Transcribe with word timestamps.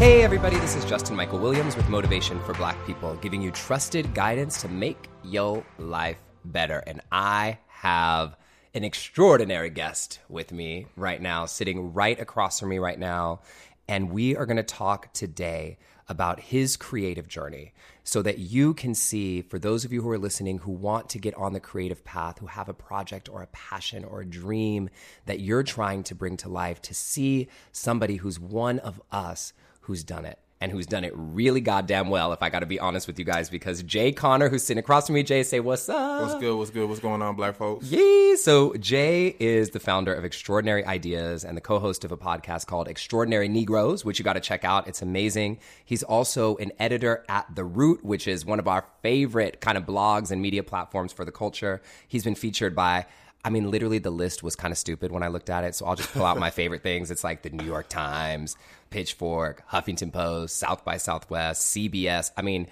Hey, 0.00 0.22
everybody, 0.22 0.56
this 0.56 0.76
is 0.76 0.86
Justin 0.86 1.14
Michael 1.14 1.38
Williams 1.38 1.76
with 1.76 1.90
Motivation 1.90 2.40
for 2.44 2.54
Black 2.54 2.74
People, 2.86 3.16
giving 3.16 3.42
you 3.42 3.50
trusted 3.50 4.14
guidance 4.14 4.58
to 4.62 4.68
make 4.70 5.10
your 5.22 5.62
life 5.76 6.16
better. 6.42 6.82
And 6.86 7.02
I 7.12 7.58
have 7.66 8.34
an 8.72 8.82
extraordinary 8.82 9.68
guest 9.68 10.20
with 10.30 10.52
me 10.52 10.86
right 10.96 11.20
now, 11.20 11.44
sitting 11.44 11.92
right 11.92 12.18
across 12.18 12.58
from 12.60 12.70
me 12.70 12.78
right 12.78 12.98
now. 12.98 13.42
And 13.88 14.10
we 14.10 14.34
are 14.36 14.46
going 14.46 14.56
to 14.56 14.62
talk 14.62 15.12
today 15.12 15.76
about 16.08 16.40
his 16.40 16.78
creative 16.78 17.28
journey 17.28 17.74
so 18.02 18.22
that 18.22 18.38
you 18.38 18.72
can 18.72 18.94
see, 18.94 19.42
for 19.42 19.58
those 19.58 19.84
of 19.84 19.92
you 19.92 20.00
who 20.00 20.08
are 20.08 20.18
listening 20.18 20.60
who 20.60 20.72
want 20.72 21.10
to 21.10 21.18
get 21.18 21.34
on 21.34 21.52
the 21.52 21.60
creative 21.60 22.02
path, 22.04 22.38
who 22.38 22.46
have 22.46 22.70
a 22.70 22.74
project 22.74 23.28
or 23.28 23.42
a 23.42 23.48
passion 23.48 24.04
or 24.04 24.22
a 24.22 24.26
dream 24.26 24.88
that 25.26 25.40
you're 25.40 25.62
trying 25.62 26.02
to 26.04 26.14
bring 26.14 26.38
to 26.38 26.48
life, 26.48 26.80
to 26.80 26.94
see 26.94 27.48
somebody 27.70 28.16
who's 28.16 28.40
one 28.40 28.78
of 28.78 28.98
us 29.12 29.52
who's 29.90 30.04
done 30.04 30.24
it 30.24 30.38
and 30.60 30.70
who's 30.70 30.86
done 30.86 31.02
it 31.02 31.12
really 31.16 31.60
goddamn 31.60 32.10
well, 32.10 32.32
if 32.32 32.44
I 32.44 32.48
got 32.48 32.60
to 32.60 32.66
be 32.66 32.78
honest 32.78 33.08
with 33.08 33.18
you 33.18 33.24
guys, 33.24 33.50
because 33.50 33.82
Jay 33.82 34.12
Connor, 34.12 34.48
who's 34.48 34.62
sitting 34.62 34.78
across 34.78 35.06
from 35.06 35.14
me, 35.14 35.24
Jay, 35.24 35.42
say 35.42 35.58
what's 35.58 35.88
up? 35.88 36.22
What's 36.22 36.34
good? 36.34 36.56
What's 36.56 36.70
good? 36.70 36.88
What's 36.88 37.00
going 37.00 37.22
on, 37.22 37.34
black 37.34 37.56
folks? 37.56 37.90
Yeah. 37.90 38.36
So 38.36 38.74
Jay 38.74 39.34
is 39.40 39.70
the 39.70 39.80
founder 39.80 40.14
of 40.14 40.24
Extraordinary 40.24 40.84
Ideas 40.84 41.44
and 41.44 41.56
the 41.56 41.60
co-host 41.60 42.04
of 42.04 42.12
a 42.12 42.16
podcast 42.16 42.66
called 42.66 42.86
Extraordinary 42.86 43.48
Negroes, 43.48 44.04
which 44.04 44.20
you 44.20 44.24
got 44.24 44.34
to 44.34 44.40
check 44.40 44.64
out. 44.64 44.86
It's 44.86 45.02
amazing. 45.02 45.58
He's 45.84 46.04
also 46.04 46.56
an 46.58 46.70
editor 46.78 47.24
at 47.28 47.52
The 47.56 47.64
Root, 47.64 48.04
which 48.04 48.28
is 48.28 48.46
one 48.46 48.60
of 48.60 48.68
our 48.68 48.84
favorite 49.02 49.60
kind 49.60 49.76
of 49.76 49.86
blogs 49.86 50.30
and 50.30 50.40
media 50.40 50.62
platforms 50.62 51.12
for 51.12 51.24
the 51.24 51.32
culture. 51.32 51.82
He's 52.06 52.22
been 52.22 52.36
featured 52.36 52.76
by 52.76 53.06
I 53.44 53.50
mean, 53.50 53.70
literally, 53.70 53.98
the 53.98 54.10
list 54.10 54.42
was 54.42 54.54
kind 54.54 54.72
of 54.72 54.78
stupid 54.78 55.12
when 55.12 55.22
I 55.22 55.28
looked 55.28 55.50
at 55.50 55.64
it. 55.64 55.74
So 55.74 55.86
I'll 55.86 55.96
just 55.96 56.12
pull 56.12 56.24
out 56.24 56.38
my 56.38 56.50
favorite 56.50 56.82
things. 56.82 57.10
It's 57.10 57.24
like 57.24 57.42
the 57.42 57.50
New 57.50 57.64
York 57.64 57.88
Times, 57.88 58.56
Pitchfork, 58.90 59.62
Huffington 59.70 60.12
Post, 60.12 60.58
South 60.58 60.84
by 60.84 60.98
Southwest, 60.98 61.74
CBS. 61.74 62.30
I 62.36 62.42
mean, 62.42 62.66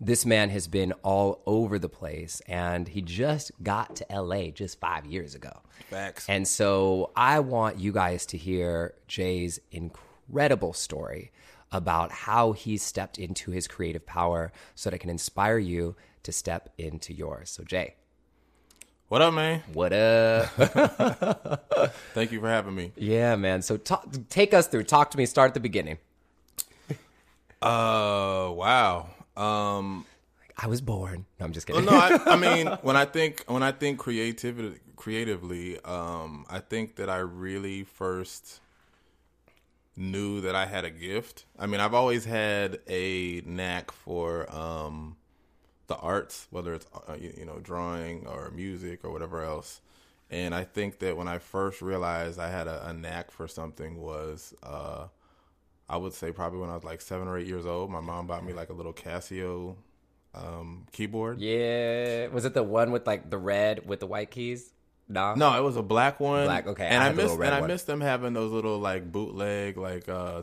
this 0.00 0.26
man 0.26 0.50
has 0.50 0.66
been 0.66 0.92
all 1.02 1.42
over 1.46 1.78
the 1.78 1.88
place 1.88 2.42
and 2.46 2.88
he 2.88 3.00
just 3.02 3.50
got 3.62 3.96
to 3.96 4.06
LA 4.10 4.48
just 4.48 4.78
five 4.78 5.06
years 5.06 5.34
ago. 5.34 5.60
Facts. 5.90 6.26
And 6.28 6.46
so 6.46 7.10
I 7.16 7.40
want 7.40 7.78
you 7.78 7.92
guys 7.92 8.26
to 8.26 8.38
hear 8.38 8.94
Jay's 9.08 9.60
incredible 9.70 10.72
story 10.72 11.32
about 11.72 12.12
how 12.12 12.52
he 12.52 12.76
stepped 12.76 13.18
into 13.18 13.50
his 13.50 13.66
creative 13.66 14.06
power 14.06 14.52
so 14.74 14.90
that 14.90 14.96
it 14.96 15.00
can 15.00 15.10
inspire 15.10 15.58
you 15.58 15.96
to 16.22 16.32
step 16.32 16.72
into 16.78 17.12
yours. 17.12 17.50
So, 17.50 17.64
Jay. 17.64 17.94
What 19.08 19.22
up, 19.22 19.34
man? 19.34 19.62
What 19.72 19.92
up? 19.92 20.46
Thank 22.12 22.32
you 22.32 22.40
for 22.40 22.48
having 22.48 22.74
me. 22.74 22.90
Yeah, 22.96 23.36
man. 23.36 23.62
So 23.62 23.76
talk, 23.76 24.04
take 24.28 24.52
us 24.52 24.66
through. 24.66 24.82
Talk 24.82 25.12
to 25.12 25.18
me. 25.18 25.26
Start 25.26 25.50
at 25.50 25.54
the 25.54 25.60
beginning. 25.60 25.98
Uh, 27.62 28.50
wow. 28.50 29.10
Um, 29.36 30.06
I 30.58 30.66
was 30.66 30.80
born. 30.80 31.24
No, 31.38 31.46
I'm 31.46 31.52
just 31.52 31.68
kidding. 31.68 31.84
no, 31.84 31.92
I, 31.92 32.18
I 32.26 32.36
mean, 32.64 32.66
when 32.82 32.96
I 32.96 33.04
think 33.04 33.44
when 33.46 33.62
I 33.62 33.70
think 33.70 34.00
creativity 34.00 34.80
creatively, 34.96 35.78
um, 35.84 36.44
I 36.50 36.58
think 36.58 36.96
that 36.96 37.08
I 37.08 37.18
really 37.18 37.84
first 37.84 38.60
knew 39.96 40.40
that 40.40 40.56
I 40.56 40.66
had 40.66 40.84
a 40.84 40.90
gift. 40.90 41.44
I 41.56 41.66
mean, 41.66 41.80
I've 41.80 41.94
always 41.94 42.24
had 42.24 42.80
a 42.88 43.40
knack 43.42 43.92
for 43.92 44.52
um 44.52 45.16
the 45.86 45.96
arts, 45.96 46.46
whether 46.50 46.74
it's 46.74 46.86
uh, 47.08 47.14
you, 47.14 47.44
know 47.44 47.58
drawing 47.60 48.26
or 48.26 48.50
music 48.50 49.04
or 49.04 49.10
whatever 49.10 49.42
else. 49.42 49.80
And 50.30 50.54
I 50.54 50.64
think 50.64 50.98
that 51.00 51.16
when 51.16 51.28
I 51.28 51.38
first 51.38 51.80
realized 51.80 52.38
I 52.40 52.50
had 52.50 52.66
a, 52.66 52.88
a 52.88 52.92
knack 52.92 53.30
for 53.30 53.46
something 53.46 54.00
was, 54.00 54.54
uh, 54.62 55.06
I 55.88 55.96
would 55.96 56.14
say 56.14 56.32
probably 56.32 56.58
when 56.58 56.70
I 56.70 56.74
was 56.74 56.82
like 56.82 57.00
seven 57.00 57.28
or 57.28 57.38
eight 57.38 57.46
years 57.46 57.64
old. 57.64 57.90
My 57.90 58.00
mom 58.00 58.26
bought 58.26 58.44
me 58.44 58.52
like 58.52 58.70
a 58.70 58.72
little 58.72 58.92
Casio 58.92 59.76
um, 60.34 60.86
keyboard. 60.92 61.40
Yeah, 61.40 62.26
was 62.28 62.44
it 62.44 62.54
the 62.54 62.62
one 62.62 62.90
with 62.90 63.06
like 63.06 63.30
the 63.30 63.38
red 63.38 63.86
with 63.86 64.00
the 64.00 64.06
white 64.06 64.30
keys? 64.30 64.72
No, 65.08 65.34
no, 65.36 65.56
it 65.56 65.62
was 65.62 65.76
a 65.76 65.82
black 65.82 66.18
one. 66.18 66.46
Black, 66.46 66.66
okay. 66.66 66.86
And 66.86 67.00
I 67.02 67.08
I, 67.08 67.12
missed 67.12 67.34
and 67.34 67.44
I 67.44 67.60
one. 67.60 67.68
missed 67.68 67.86
them 67.86 68.00
having 68.00 68.32
those 68.32 68.50
little 68.50 68.78
like 68.80 69.12
bootleg 69.12 69.76
like 69.76 70.08
uh, 70.08 70.42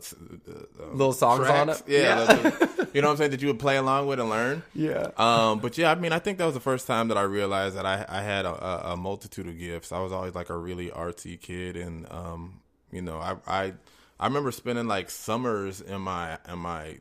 Little 0.92 1.12
songs 1.12 1.46
on 1.46 1.68
it? 1.68 1.82
Yeah, 1.86 2.00
Yeah. 2.00 2.24
those- 2.50 2.88
you 2.94 3.02
know 3.02 3.08
what 3.08 3.12
I'm 3.12 3.16
saying 3.18 3.30
that 3.32 3.42
you 3.42 3.48
would 3.48 3.58
play 3.58 3.76
along 3.76 4.06
with 4.06 4.20
and 4.20 4.30
learn. 4.30 4.62
Yeah. 4.74 5.08
Um, 5.18 5.58
but 5.58 5.76
yeah, 5.76 5.90
I 5.90 5.96
mean, 5.96 6.12
I 6.12 6.18
think 6.18 6.38
that 6.38 6.44
was 6.46 6.54
the 6.54 6.60
first 6.60 6.86
time 6.86 7.08
that 7.08 7.18
I 7.18 7.22
realized 7.22 7.76
that 7.76 7.84
I, 7.84 8.06
I 8.08 8.22
had 8.22 8.46
a, 8.46 8.52
a, 8.88 8.92
a 8.92 8.96
multitude 8.96 9.48
of 9.48 9.58
gifts. 9.58 9.92
I 9.92 9.98
was 10.00 10.12
always 10.12 10.34
like 10.34 10.48
a 10.48 10.56
really 10.56 10.88
artsy 10.90 11.38
kid, 11.38 11.76
and 11.76 12.06
um, 12.10 12.60
you 12.90 13.02
know, 13.02 13.18
I, 13.18 13.36
I 13.46 13.72
I 14.18 14.26
remember 14.28 14.50
spending 14.52 14.86
like 14.86 15.10
summers 15.10 15.80
in 15.82 16.00
my 16.00 16.38
in 16.48 16.58
my 16.60 17.00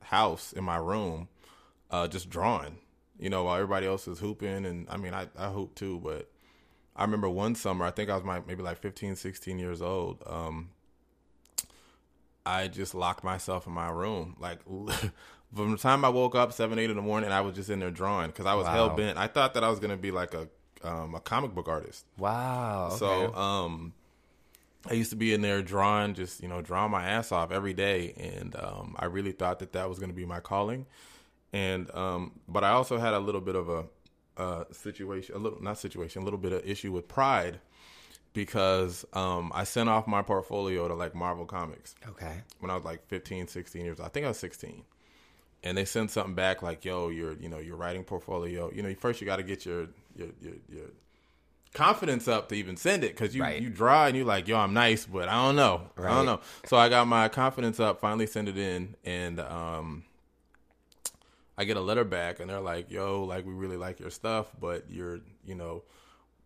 house 0.00 0.52
in 0.52 0.64
my 0.64 0.76
room, 0.76 1.28
uh, 1.90 2.08
just 2.08 2.28
drawing. 2.30 2.78
You 3.18 3.30
know, 3.30 3.44
while 3.44 3.54
everybody 3.56 3.86
else 3.86 4.08
is 4.08 4.18
hooping, 4.18 4.64
and 4.66 4.88
I 4.90 4.96
mean, 4.96 5.14
I 5.14 5.28
I 5.38 5.48
hoop 5.50 5.74
too, 5.76 6.00
but 6.02 6.28
I 6.94 7.02
remember 7.04 7.28
one 7.28 7.54
summer, 7.54 7.84
I 7.84 7.90
think 7.90 8.10
I 8.10 8.14
was 8.14 8.24
my, 8.24 8.40
maybe 8.46 8.62
like 8.62 8.78
15, 8.78 9.16
16 9.16 9.58
years 9.58 9.80
old. 9.80 10.22
Um, 10.26 10.70
I 12.44 12.68
just 12.68 12.94
locked 12.94 13.24
myself 13.24 13.66
in 13.66 13.72
my 13.72 13.88
room. 13.90 14.36
Like 14.38 14.58
from 15.54 15.70
the 15.70 15.78
time 15.78 16.04
I 16.04 16.08
woke 16.08 16.34
up, 16.34 16.52
seven, 16.52 16.78
eight 16.78 16.90
in 16.90 16.96
the 16.96 17.02
morning, 17.02 17.30
I 17.30 17.40
was 17.40 17.54
just 17.54 17.70
in 17.70 17.78
there 17.78 17.90
drawing 17.90 18.28
because 18.28 18.46
I 18.46 18.54
was 18.54 18.66
Wow. 18.66 18.72
hell 18.72 18.90
bent. 18.90 19.18
I 19.18 19.26
thought 19.26 19.54
that 19.54 19.64
I 19.64 19.68
was 19.70 19.78
gonna 19.78 19.96
be 19.96 20.10
like 20.10 20.34
a 20.34 20.48
um, 20.82 21.14
a 21.14 21.20
comic 21.20 21.54
book 21.54 21.68
artist. 21.68 22.04
Wow. 22.18 22.86
Okay. 22.88 22.96
So 22.96 23.34
um, 23.34 23.92
I 24.90 24.94
used 24.94 25.10
to 25.10 25.16
be 25.16 25.32
in 25.32 25.40
there 25.42 25.62
drawing, 25.62 26.14
just 26.14 26.42
you 26.42 26.48
know, 26.48 26.60
drawing 26.60 26.90
my 26.90 27.04
ass 27.08 27.30
off 27.30 27.52
every 27.52 27.72
day, 27.72 28.12
and 28.16 28.56
um, 28.56 28.96
I 28.98 29.04
really 29.04 29.32
thought 29.32 29.60
that 29.60 29.72
that 29.74 29.88
was 29.88 29.98
going 29.98 30.10
to 30.10 30.16
be 30.16 30.26
my 30.26 30.40
calling. 30.40 30.86
And 31.52 31.88
um, 31.94 32.40
but 32.48 32.64
I 32.64 32.70
also 32.70 32.98
had 32.98 33.14
a 33.14 33.20
little 33.20 33.40
bit 33.40 33.54
of 33.54 33.68
a 33.68 33.84
uh, 34.36 34.64
situation, 34.72 35.34
a 35.34 35.38
little 35.38 35.62
not 35.62 35.78
situation, 35.78 36.22
a 36.22 36.24
little 36.24 36.38
bit 36.38 36.52
of 36.52 36.66
issue 36.66 36.92
with 36.92 37.08
pride 37.08 37.60
because 38.32 39.04
um, 39.12 39.52
I 39.54 39.64
sent 39.64 39.88
off 39.88 40.06
my 40.06 40.22
portfolio 40.22 40.88
to 40.88 40.94
like 40.94 41.14
Marvel 41.14 41.44
Comics 41.44 41.94
okay. 42.08 42.42
when 42.60 42.70
I 42.70 42.74
was 42.74 42.84
like 42.84 43.06
15, 43.08 43.46
16 43.46 43.84
years 43.84 44.00
old. 44.00 44.06
I 44.06 44.10
think 44.10 44.24
I 44.24 44.30
was 44.30 44.38
16. 44.38 44.84
And 45.64 45.78
they 45.78 45.84
sent 45.84 46.10
something 46.10 46.34
back 46.34 46.60
like, 46.60 46.84
"Yo, 46.84 47.08
you're, 47.08 47.34
you 47.34 47.48
know 47.48 47.58
your 47.58 47.76
writing 47.76 48.02
portfolio. 48.02 48.72
You 48.72 48.82
know, 48.82 48.92
first 48.94 49.20
you 49.20 49.26
got 49.26 49.36
to 49.36 49.44
get 49.44 49.64
your 49.64 49.86
your 50.16 50.28
your, 50.40 50.54
your 50.68 50.86
confidence 51.72 52.28
up 52.28 52.48
to 52.48 52.54
even 52.54 52.76
send 52.76 53.04
it 53.04 53.16
because 53.16 53.34
you 53.34 53.42
Right. 53.42 53.60
you 53.62 53.70
draw 53.70 54.06
and 54.06 54.16
you 54.16 54.24
like, 54.24 54.48
yo, 54.48 54.58
I'm 54.58 54.74
nice, 54.74 55.06
but 55.06 55.28
I 55.28 55.34
don't 55.34 55.56
know, 55.56 55.82
I 55.96 56.08
don't 56.08 56.26
know. 56.26 56.40
So 56.66 56.76
I 56.76 56.88
got 56.88 57.06
my 57.06 57.28
confidence 57.28 57.80
up, 57.80 58.00
finally 58.00 58.26
sent 58.26 58.48
it 58.48 58.58
in, 58.58 58.96
and 59.04 59.40
um, 59.40 60.04
I 61.62 61.64
get 61.64 61.76
a 61.76 61.80
letter 61.80 62.04
back, 62.04 62.40
and 62.40 62.50
they're 62.50 62.60
like, 62.60 62.90
yo, 62.90 63.24
like 63.24 63.46
we 63.46 63.52
really 63.54 63.76
like 63.76 64.00
your 64.00 64.10
stuff, 64.10 64.46
but 64.60 64.84
you're 64.90 65.20
you 65.46 65.54
know. 65.54 65.82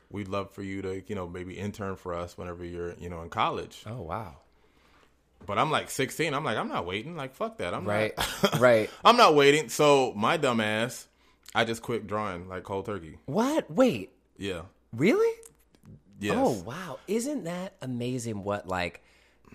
We'd 0.09 0.28
love 0.28 0.53
for 0.53 0.62
you 0.62 0.82
to, 0.82 1.03
you 1.09 1.16
know, 1.16 1.27
maybe 1.28 1.59
intern 1.59 1.97
for 1.97 2.15
us 2.15 2.38
whenever 2.38 2.65
you're, 2.65 2.94
you 2.94 3.10
know, 3.10 3.22
in 3.22 3.28
college. 3.28 3.82
Oh 3.87 4.03
wow. 4.03 4.37
But 5.44 5.59
I'm 5.59 5.72
like 5.72 5.91
16. 5.91 6.32
I'm 6.32 6.44
like, 6.44 6.56
I'm 6.56 6.69
not 6.69 6.87
waiting. 6.87 7.16
Like, 7.16 7.34
fuck 7.34 7.59
that. 7.59 7.75
I'm 7.75 7.84
Right. 7.84 8.16
not. 8.16 8.59
right. 8.60 8.88
I'm 9.05 9.16
not 9.16 9.34
waiting. 9.34 9.69
So 9.69 10.12
my 10.15 10.37
dumb 10.37 10.60
ass, 10.60 11.09
I 11.56 11.65
just 11.65 11.82
quit 11.82 12.06
drawing 12.06 12.49
like 12.49 12.62
cold 12.62 12.87
turkey. 12.87 13.19
What? 13.26 13.69
Wait. 13.69 14.12
Yeah. 14.38 14.62
Really? 14.94 15.37
Yes. 16.21 16.37
Oh 16.38 16.62
wow! 16.65 17.00
Isn't 17.09 17.43
that 17.44 17.75
amazing? 17.82 18.44
What 18.44 18.69
like 18.69 19.03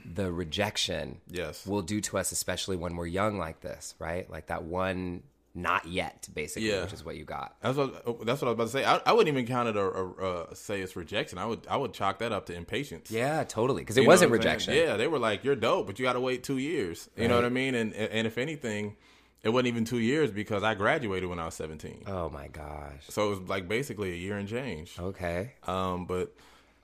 the 0.06 0.32
rejection 0.34 1.22
Yes. 1.30 1.66
will 1.66 1.82
do 1.82 2.02
to 2.02 2.18
us, 2.18 2.34
especially 2.34 2.76
when 2.76 2.98
we're 2.98 3.08
young 3.08 3.38
like 3.38 3.62
this, 3.62 3.96
right? 4.00 4.30
Like 4.30 4.48
that 4.48 4.64
one 4.64 5.24
not 5.54 5.86
yet, 5.86 6.28
basically, 6.34 6.70
Yeah. 6.70 6.84
which 6.84 6.94
is 6.94 7.04
what 7.04 7.16
you 7.18 7.26
got. 7.26 7.56
That's 7.62 7.78
what 7.78 8.26
that's 8.26 8.42
what 8.42 8.48
I 8.48 8.52
was 8.52 8.54
about 8.54 8.64
to 8.66 8.70
say. 8.70 8.86
I, 8.86 9.02
I 9.06 9.12
wouldn't 9.14 9.28
even 9.36 9.46
count 9.48 9.68
it 9.70 9.78
or, 9.78 10.48
say 10.54 10.82
it's 10.82 10.96
rejection. 10.96 11.38
I 11.38 11.46
would 11.46 11.68
I 11.70 11.78
would 11.78 11.94
chalk 11.94 12.20
that 12.20 12.32
up 12.32 12.46
to 12.48 12.54
impatience. 12.54 13.12
Yeah, 13.12 13.44
totally. 13.44 13.82
Because 13.82 13.98
it 13.98 14.02
You 14.02 14.08
wasn't 14.08 14.30
saying? 14.30 14.40
rejection. 14.40 14.74
Yeah, 14.76 14.98
they 14.98 15.08
were 15.08 15.20
like, 15.20 15.44
"You're 15.44 15.56
dope, 15.56 15.88
but 15.88 16.00
you 16.00 16.04
got 16.04 16.14
to 16.14 16.20
wait 16.22 16.44
two 16.44 16.58
years." 16.58 17.10
You 17.18 17.28
know 17.28 17.36
what 17.36 17.46
I 17.46 17.50
mean? 17.50 17.76
And 17.76 17.94
and 17.94 18.26
if 18.26 18.38
anything, 18.38 18.96
it 19.44 19.50
wasn't 19.50 19.68
even 19.68 19.86
two 19.86 20.00
years 20.00 20.32
because 20.32 20.64
I 20.64 20.74
graduated 20.76 21.28
when 21.28 21.40
I 21.40 21.46
was 21.46 21.56
17. 21.56 22.04
Oh 22.08 22.30
my 22.30 22.48
gosh. 22.48 23.04
So 23.10 23.28
it 23.28 23.30
was 23.40 23.50
like 23.50 23.68
basically 23.68 24.12
a 24.12 24.16
year 24.16 24.38
and 24.38 24.48
change. 24.48 24.96
Okay. 25.00 25.54
Um, 25.68 26.06
but 26.06 26.34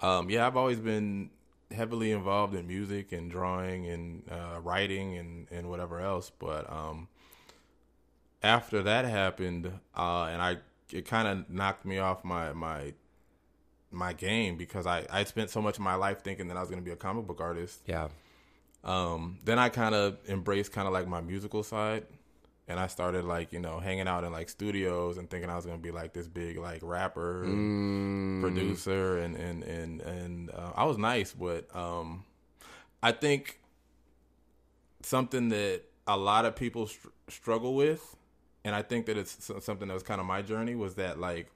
um, 0.02 0.30
yeah, 0.30 0.46
I've 0.46 0.58
always 0.58 0.80
been 0.80 1.30
heavily 1.72 2.12
involved 2.12 2.56
in 2.56 2.66
music 2.68 3.12
and 3.12 3.30
drawing 3.30 3.88
and 3.88 4.24
uh, 4.32 4.60
writing 4.62 5.18
and, 5.18 5.48
and 5.52 5.70
whatever 5.70 6.00
else. 6.00 6.32
But 6.40 6.70
um, 6.72 7.08
after 8.44 8.84
that 8.84 9.06
happened, 9.06 9.68
uh, 9.96 10.24
and 10.26 10.42
I 10.42 10.58
it 10.92 11.06
kind 11.06 11.28
of 11.28 11.50
knocked 11.50 11.86
me 11.86 11.98
off 11.98 12.24
my 12.24 12.54
my 12.54 12.94
my 13.92 14.14
game 14.14 14.58
because 14.58 14.86
I 14.86 15.06
I 15.10 15.24
spent 15.24 15.50
so 15.50 15.62
much 15.62 15.76
of 15.78 15.84
my 15.84 15.96
life 15.96 16.24
thinking 16.24 16.48
that 16.50 16.58
I 16.58 16.62
was 16.62 16.70
going 16.70 16.82
to 16.82 16.86
be 16.86 16.92
a 16.92 16.96
comic 16.98 17.26
book 17.28 17.42
artist. 17.42 17.82
Yeah. 17.86 18.10
Um, 18.84 19.40
then 19.44 19.60
I 19.60 19.70
kind 19.70 19.94
of 19.96 20.18
embraced 20.30 20.72
kind 20.72 20.88
of 20.88 20.94
like 20.94 21.08
my 21.08 21.22
musical 21.22 21.64
side. 21.64 22.06
And 22.70 22.80
I 22.82 22.88
started 22.88 23.24
like 23.24 23.54
you 23.54 23.60
know 23.60 23.80
hanging 23.80 24.10
out 24.10 24.26
in 24.26 24.34
like 24.34 24.50
studios 24.50 25.18
and 25.18 25.30
thinking 25.30 25.50
I 25.50 25.56
was 25.56 25.66
gonna 25.66 25.78
be 25.78 25.92
like 25.92 26.12
this 26.12 26.28
big 26.28 26.58
like 26.58 26.82
rapper, 26.84 27.46
and 27.46 28.42
producer, 28.42 29.20
and 29.20 29.38
and 29.38 29.64
and 29.64 30.02
and 30.02 30.50
uh, 30.52 30.74
I 30.76 30.84
was 30.84 30.98
nice, 30.98 31.32
but 31.32 31.74
um, 31.74 32.26
I 33.02 33.14
think 33.14 33.62
something 35.02 35.48
that 35.48 35.84
a 36.06 36.18
lot 36.18 36.44
of 36.44 36.58
people 36.58 36.88
str- 36.88 37.08
struggle 37.30 37.74
with, 37.74 38.18
and 38.68 38.76
I 38.76 38.82
think 38.82 39.06
that 39.08 39.18
it's 39.18 39.50
something 39.62 39.88
that 39.88 39.94
was 39.94 40.04
kind 40.04 40.20
of 40.22 40.28
my 40.28 40.42
journey 40.42 40.76
was 40.76 40.96
that 40.96 41.20
like 41.20 41.48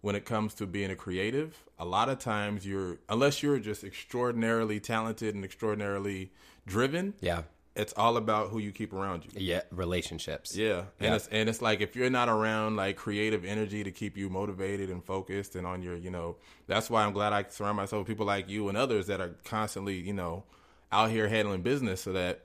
when 0.00 0.14
it 0.16 0.24
comes 0.24 0.54
to 0.54 0.66
being 0.66 0.90
a 0.90 0.96
creative, 0.96 1.50
a 1.78 1.84
lot 1.84 2.08
of 2.08 2.18
times 2.18 2.66
you're 2.66 2.98
unless 3.08 3.42
you're 3.42 3.58
just 3.58 3.84
extraordinarily 3.84 4.80
talented 4.80 5.34
and 5.34 5.44
extraordinarily 5.44 6.30
driven, 6.66 7.14
Yeah. 7.20 7.42
it's 7.74 7.92
all 7.96 8.16
about 8.16 8.50
who 8.50 8.58
you 8.58 8.72
keep 8.72 8.92
around 8.92 9.24
you. 9.24 9.30
Yeah. 9.34 9.62
Relationships. 9.70 10.56
Yeah, 10.56 10.78
and 11.00 11.10
Yeah. 11.10 11.14
it's 11.16 11.28
and 11.28 11.48
it's 11.48 11.60
like 11.60 11.80
if 11.80 11.94
you're 11.96 12.10
not 12.20 12.28
around 12.28 12.76
like 12.76 12.96
creative 12.96 13.44
energy 13.44 13.84
to 13.84 13.90
keep 13.90 14.16
you 14.16 14.28
motivated 14.30 14.88
and 14.90 15.04
focused 15.04 15.56
and 15.56 15.66
on 15.66 15.82
your, 15.82 15.96
you 15.96 16.10
know, 16.10 16.36
that's 16.66 16.88
why 16.88 17.04
I'm 17.04 17.12
glad 17.12 17.32
I 17.32 17.44
surround 17.48 17.76
myself 17.76 18.00
with 18.00 18.08
people 18.08 18.26
like 18.26 18.48
you 18.48 18.68
and 18.70 18.76
others 18.78 19.06
that 19.08 19.20
are 19.20 19.34
constantly, 19.44 19.96
you 19.96 20.12
know, 20.14 20.44
out 20.92 21.10
here 21.10 21.28
handling 21.28 21.62
business 21.62 22.00
so 22.02 22.12
that 22.12 22.44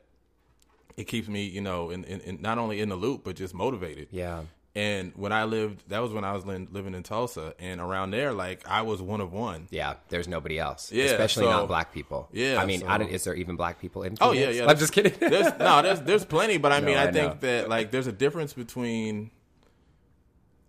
it 1.02 1.08
keeps 1.08 1.28
me, 1.28 1.46
you 1.46 1.62
know, 1.62 1.90
in, 1.90 2.04
in, 2.06 2.20
in 2.22 2.42
not 2.42 2.58
only 2.58 2.80
in 2.80 2.90
the 2.90 2.96
loop 2.96 3.24
but 3.24 3.36
just 3.36 3.54
motivated. 3.54 4.08
Yeah. 4.12 4.44
And 4.74 5.12
when 5.18 5.34
I 5.34 5.44
lived, 5.44 5.84
that 5.90 6.00
was 6.00 6.14
when 6.14 6.24
I 6.24 6.32
was 6.32 6.46
li- 6.46 6.66
living 6.72 6.94
in 6.94 7.04
Tulsa, 7.04 7.54
and 7.60 7.82
around 7.82 8.12
there, 8.12 8.32
like 8.32 8.66
I 8.66 8.84
was 8.84 9.02
one 9.02 9.20
of 9.20 9.34
one. 9.34 9.68
Yeah, 9.70 9.96
there's 10.08 10.30
nobody 10.30 10.58
else. 10.58 10.94
Yeah, 10.94 11.06
especially 11.06 11.44
so- 11.44 11.52
not 11.52 11.68
black 11.68 11.92
people. 11.94 12.30
Yeah, 12.32 12.56
I 12.62 12.66
mean, 12.66 12.84
I 12.88 12.94
so- 12.94 13.04
don't, 13.04 13.10
is 13.12 13.24
there 13.26 13.36
even 13.36 13.58
black 13.58 13.82
people 13.82 14.04
in? 14.04 14.16
Oh 14.22 14.32
yeah, 14.32 14.50
yeah. 14.50 14.66
I'm 14.70 14.78
just 14.78 14.94
kidding. 14.94 15.12
There's, 15.20 15.52
no, 15.60 15.82
there's 15.82 16.00
there's 16.02 16.24
plenty, 16.24 16.58
but 16.58 16.72
I 16.72 16.80
mean, 16.80 16.96
I, 16.98 17.08
I 17.08 17.12
think 17.12 17.34
know. 17.34 17.38
that 17.42 17.68
like 17.68 17.92
there's 17.92 18.08
a 18.08 18.14
difference 18.14 18.54
between 18.54 19.32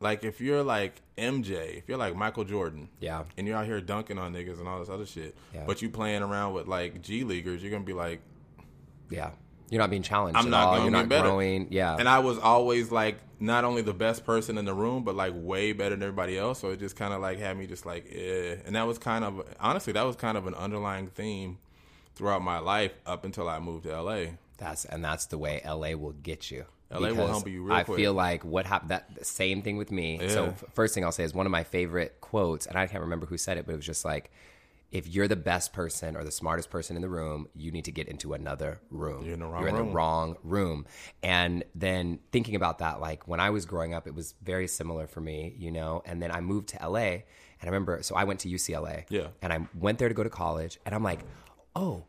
like 0.01 0.25
if 0.25 0.41
you're 0.41 0.65
like 0.65 1.01
MJ, 1.17 1.79
if 1.79 1.89
you're 1.89 1.97
like 1.99 2.17
Michael 2.17 2.43
Jordan, 2.45 2.89
Yeah. 3.01 3.23
and 3.39 3.47
you're 3.47 3.57
out 3.57 3.67
here 3.67 3.81
dunking 3.81 4.19
on 4.19 4.33
niggas 4.35 4.59
and 4.59 4.67
all 4.67 4.81
this 4.81 4.89
other 4.89 5.07
shit, 5.07 5.37
Yeah. 5.55 5.63
but 5.65 5.81
you 5.81 5.91
playing 5.91 6.23
around 6.23 6.55
with 6.55 6.67
like 6.67 7.03
G 7.03 7.23
leaguers, 7.23 7.63
you're 7.63 7.71
gonna 7.71 7.85
be 7.85 7.93
like, 7.93 8.21
yeah, 9.11 9.31
you're 9.73 9.81
not 9.81 9.89
being 9.91 10.03
challenged. 10.03 10.39
I'm 10.39 10.51
not 10.51 10.75
You're 10.75 10.85
get 10.85 10.91
not 10.93 11.09
better. 11.09 11.29
growing. 11.29 11.69
Yeah, 11.71 11.97
and 11.99 12.07
I 12.09 12.19
was 12.19 12.39
always 12.39 12.93
like 12.93 13.17
not 13.41 13.65
only 13.65 13.81
the 13.81 13.95
best 13.95 14.25
person 14.27 14.59
in 14.59 14.67
the 14.67 14.75
room, 14.75 15.03
but 15.03 15.17
like 15.17 15.33
way 15.35 15.73
better 15.73 15.95
than 15.97 16.03
everybody 16.03 16.37
else. 16.37 16.59
So 16.61 16.69
it 16.71 16.79
just 16.79 16.95
kind 16.95 17.15
of 17.15 17.23
like 17.23 17.39
had 17.39 17.57
me 17.57 17.67
just 17.67 17.87
like, 17.87 18.07
eh. 18.13 18.57
And 18.67 18.77
that 18.77 18.87
was 18.87 18.99
kind 18.99 19.25
of 19.25 19.43
honestly, 19.59 19.95
that 19.95 20.03
was 20.05 20.15
kind 20.17 20.37
of 20.37 20.47
an 20.47 20.55
underlying 20.55 21.07
theme 21.07 21.57
throughout 22.15 22.43
my 22.43 22.59
life 22.59 22.93
up 23.07 23.25
until 23.25 23.49
I 23.49 23.59
moved 23.61 23.85
to 23.85 24.01
LA. 24.01 24.25
That's 24.59 24.85
and 24.85 25.03
that's 25.03 25.25
the 25.27 25.39
way 25.39 25.63
LA 25.65 25.95
will 25.97 26.13
get 26.23 26.51
you. 26.51 26.67
LA 26.91 27.09
will 27.15 27.27
humble 27.27 27.49
you 27.49 27.63
real 27.63 27.73
I 27.75 27.85
quick. 27.85 27.97
feel 27.97 28.13
like 28.13 28.45
what 28.45 28.67
happened. 28.67 28.91
That 28.91 29.25
same 29.27 29.63
thing 29.63 29.79
with 29.79 29.91
me. 29.91 30.21
So 30.29 30.45
Yeah. 30.45 30.49
f- 30.51 30.65
first 30.75 30.95
thing 30.95 31.03
I'll 31.07 31.11
say 31.13 31.25
is 31.25 31.33
one 31.33 31.47
of 31.47 31.51
my 31.53 31.65
favorite 31.65 32.21
quotes, 32.21 32.67
and 32.67 32.77
I 32.77 32.87
can't 32.87 33.03
remember 33.03 33.25
who 33.25 33.39
said 33.39 33.57
it, 33.57 33.65
but 33.65 33.73
it 33.73 33.77
was 33.77 33.87
just 33.87 34.05
like, 34.05 34.31
"If 34.93 35.09
you're 35.09 35.27
the 35.27 35.35
best 35.37 35.73
person 35.73 36.17
or 36.17 36.23
the 36.23 36.31
smartest 36.31 36.71
person 36.71 36.95
in 36.95 37.03
the 37.03 37.09
room, 37.09 37.49
you 37.55 37.73
need 37.73 37.85
to 37.87 37.93
get 37.93 38.07
into 38.07 38.35
another 38.35 38.81
room. 38.91 39.25
You're 39.25 39.35
in 39.35 39.41
the 39.41 39.47
wrong 39.47 39.67
in 39.67 39.75
the 39.75 39.83
room. 39.83 39.93
wrong 39.93 40.37
room." 40.45 40.87
And 41.23 41.65
then 41.75 42.21
thinking 42.31 42.55
about 42.55 42.79
that, 42.79 43.01
like 43.01 43.27
when 43.27 43.41
I 43.41 43.51
was 43.51 43.67
growing 43.67 43.95
up, 43.95 44.07
it 44.07 44.15
was 44.15 44.35
very 44.43 44.69
similar 44.69 45.07
for 45.09 45.21
me, 45.21 45.55
you 45.59 45.73
know. 45.73 46.03
And 46.07 46.23
then 46.23 46.31
I 46.31 46.41
moved 46.41 46.69
to 46.69 46.83
LA, 46.89 46.99
and 47.01 47.25
I 47.63 47.67
remember, 47.67 48.03
so 48.03 48.15
I 48.15 48.23
went 48.25 48.41
to 48.41 48.49
UCLA, 48.49 49.05
Yeah. 49.09 49.29
and 49.43 49.53
I 49.53 49.67
went 49.75 49.99
there 49.99 50.09
to 50.09 50.15
go 50.15 50.23
to 50.23 50.31
college, 50.31 50.79
and 50.87 50.95
I'm 50.95 51.03
like, 51.03 51.21
oh 51.75 52.05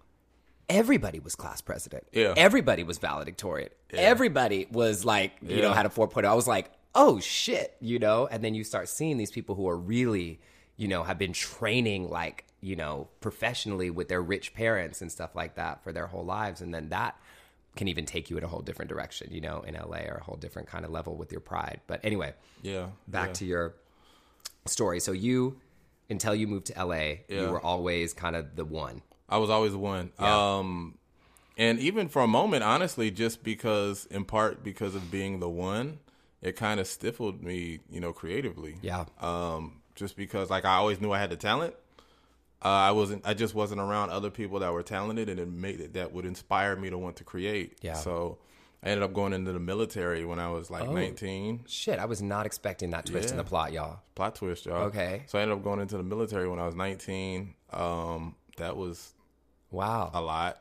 everybody 0.69 1.19
was 1.19 1.35
class 1.35 1.59
president. 1.61 2.05
Yeah. 2.13 2.33
Everybody 2.37 2.83
was 2.83 2.97
valedictorian. 2.97 3.69
Everybody 3.91 4.65
was 4.71 5.03
like, 5.03 5.33
you 5.41 5.61
know, 5.61 5.73
had 5.73 5.85
a 5.85 5.89
4.0. 5.89 6.25
I 6.25 6.33
was 6.33 6.47
like, 6.47 6.71
oh 6.95 7.19
shit, 7.19 7.75
you 7.81 7.99
know? 7.99 8.27
And 8.31 8.43
then 8.43 8.55
you 8.55 8.63
start 8.63 8.87
seeing 8.87 9.17
these 9.17 9.29
people 9.29 9.55
who 9.55 9.67
are 9.67 9.77
really, 9.77 10.39
you 10.77 10.87
know, 10.87 11.03
have 11.03 11.17
been 11.17 11.33
training 11.33 12.09
like, 12.09 12.45
you 12.61 12.75
know, 12.75 13.07
professionally 13.21 13.89
with 13.89 14.07
their 14.07 14.21
rich 14.21 14.53
parents 14.53 15.01
and 15.01 15.11
stuff 15.11 15.35
like 15.35 15.55
that 15.55 15.83
for 15.83 15.91
their 15.91 16.07
whole 16.07 16.25
lives. 16.25 16.61
And 16.61 16.73
then 16.73 16.89
that 16.89 17.17
can 17.75 17.87
even 17.87 18.05
take 18.05 18.29
you 18.29 18.37
in 18.37 18.43
a 18.43 18.47
whole 18.47 18.61
different 18.61 18.89
direction, 18.89 19.27
you 19.31 19.41
know, 19.41 19.61
in 19.61 19.73
LA 19.75 20.03
or 20.07 20.17
a 20.21 20.23
whole 20.23 20.35
different 20.37 20.67
kind 20.67 20.85
of 20.85 20.91
level 20.91 21.15
with 21.15 21.31
your 21.31 21.41
pride. 21.41 21.81
But 21.87 21.99
anyway, 22.03 22.33
Yeah, 22.61 22.87
back 23.07 23.29
yeah. 23.29 23.33
to 23.33 23.45
your 23.45 23.75
story. 24.65 24.99
So 24.99 25.11
you, 25.11 25.59
until 26.09 26.35
you 26.35 26.47
moved 26.47 26.67
to 26.67 26.73
LA, 26.85 26.95
Yeah. 26.95 27.41
you 27.41 27.49
were 27.49 27.61
always 27.61 28.13
kind 28.13 28.35
of 28.35 28.55
the 28.55 28.65
one. 28.65 29.01
I 29.29 29.37
was 29.37 29.49
always 29.49 29.71
the 29.71 29.79
one. 29.79 30.11
Um, 30.19 30.97
and 31.57 31.79
even 31.79 32.07
for 32.09 32.21
a 32.21 32.27
moment, 32.27 32.63
honestly, 32.63 33.09
just 33.11 33.43
because, 33.43 34.05
in 34.07 34.25
part 34.25 34.63
because 34.63 34.95
of 34.95 35.09
being 35.11 35.39
the 35.39 35.49
one, 35.49 35.99
it 36.41 36.55
kind 36.55 36.79
of 36.79 36.87
stifled 36.87 37.43
me, 37.43 37.79
you 37.89 37.99
know, 37.99 38.13
creatively. 38.13 38.77
Yeah. 38.81 39.05
Um, 39.21 39.81
just 39.95 40.15
because, 40.15 40.49
like, 40.49 40.65
I 40.65 40.75
always 40.75 40.99
knew 41.01 41.11
I 41.11 41.19
had 41.19 41.29
the 41.29 41.35
talent. 41.35 41.75
Uh, 42.63 42.67
I 42.69 42.91
wasn't. 42.91 43.25
I 43.25 43.33
just 43.33 43.53
wasn't 43.53 43.81
around 43.81 44.09
other 44.09 44.29
people 44.29 44.59
that 44.59 44.71
were 44.71 44.83
talented, 44.83 45.27
and 45.29 45.39
it 45.39 45.47
made 45.49 45.81
it 45.81 45.93
that 45.95 46.13
would 46.13 46.25
inspire 46.25 46.75
me 46.77 46.89
to 46.89 46.97
want 46.97 47.17
to 47.17 47.23
create. 47.25 47.77
Yeah. 47.81 47.93
So 47.95 48.37
I 48.81 48.87
ended 48.89 49.03
up 49.03 49.13
going 49.13 49.33
into 49.33 49.51
the 49.51 49.59
military 49.59 50.23
when 50.25 50.39
I 50.39 50.49
was 50.49 50.71
like 50.71 50.87
Oh. 50.87 50.93
19. 50.93 51.65
Shit, 51.67 51.99
I 51.99 52.05
was 52.05 52.21
not 52.21 52.45
expecting 52.45 52.91
that 52.91 53.05
twist 53.05 53.31
in 53.31 53.37
the 53.37 53.43
plot, 53.43 53.73
y'all. 53.73 53.99
Plot 54.15 54.35
twist, 54.35 54.65
y'all. 54.65 54.83
Okay. 54.85 55.23
So 55.27 55.37
I 55.37 55.41
ended 55.41 55.57
up 55.57 55.63
going 55.63 55.79
into 55.81 55.97
the 55.97 56.03
military 56.03 56.47
when 56.47 56.59
I 56.59 56.65
was 56.65 56.75
19. 56.75 57.53
Um, 57.71 58.35
that 58.57 58.77
was 58.77 59.13
Wow. 59.71 60.11
a 60.13 60.21
lot. 60.21 60.59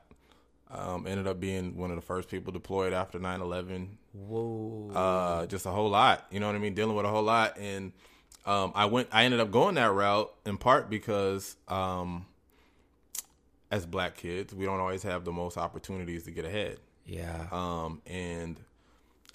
Um, 0.73 1.07
ended 1.07 1.27
up 1.29 1.39
being 1.39 1.77
one 1.77 1.91
of 1.91 1.97
the 1.97 2.03
first 2.03 2.29
people 2.29 2.53
deployed 2.53 2.93
after 2.93 3.19
9 3.21 3.41
11. 3.43 3.99
Whoa. 4.13 4.91
Uh, 4.93 5.47
just 5.47 5.67
a 5.67 5.71
whole 5.71 5.91
lot. 5.91 6.27
You 6.31 6.41
know 6.41 6.47
what 6.47 6.57
I 6.57 6.59
mean? 6.59 6.75
Dealing 6.75 6.97
with 6.97 7.05
a 7.07 7.11
whole 7.11 7.23
lot. 7.23 7.59
And 7.59 7.93
um, 8.45 8.73
I 8.75 8.87
went, 8.87 9.09
I 9.13 9.25
ended 9.25 9.41
up 9.41 9.51
going 9.51 9.77
that 9.77 9.93
route 9.93 10.33
in 10.45 10.57
part 10.59 10.91
because 10.91 11.57
um, 11.69 12.27
as 13.71 13.87
black 13.87 14.17
kids, 14.17 14.55
we 14.55 14.65
don't 14.65 14.81
always 14.81 15.03
have 15.05 15.25
the 15.25 15.33
most 15.33 15.57
opportunities 15.57 16.25
to 16.25 16.31
get 16.31 16.45
ahead. 16.45 16.79
yeah. 17.07 17.47
Um, 17.53 18.03
and 18.07 18.59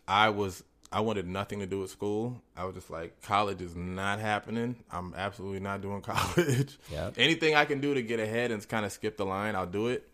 I 0.07 0.29
was, 0.29 0.63
I 0.91 1.01
wanted 1.01 1.27
nothing 1.27 1.59
to 1.59 1.65
do 1.65 1.81
with 1.81 1.89
school. 1.91 2.41
I 2.55 2.63
was 2.65 2.75
just 2.75 2.89
like, 2.89 3.21
college 3.21 3.61
is 3.61 3.75
not 3.75 4.19
happening. 4.19 4.75
I'm 4.91 5.13
absolutely 5.15 5.59
not 5.59 5.81
doing 5.81 6.01
college. 6.03 6.77
Yep. 6.91 7.15
Anything 7.17 7.55
I 7.55 7.65
can 7.65 7.79
do 7.81 7.93
to 7.93 8.01
get 8.01 8.19
ahead 8.19 8.51
and 8.51 8.67
kind 8.67 8.85
of 8.85 8.91
skip 8.91 9.17
the 9.17 9.25
line, 9.25 9.55
I'll 9.55 9.65
do 9.65 9.87
it. 9.87 10.07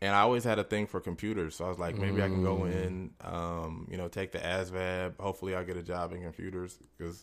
And 0.00 0.14
I 0.14 0.20
always 0.22 0.42
had 0.44 0.58
a 0.58 0.64
thing 0.64 0.88
for 0.88 0.98
computers, 0.98 1.54
so 1.54 1.64
I 1.64 1.68
was 1.68 1.78
like, 1.78 1.96
maybe 1.96 2.20
I 2.20 2.26
can 2.26 2.42
go 2.42 2.64
in, 2.64 3.10
um, 3.20 3.86
you 3.88 3.96
know, 3.96 4.08
take 4.08 4.32
the 4.32 4.38
ASVAB. 4.40 5.12
Hopefully, 5.20 5.54
I'll 5.54 5.64
get 5.64 5.76
a 5.76 5.82
job 5.82 6.12
in 6.12 6.22
computers 6.22 6.76
because 6.98 7.22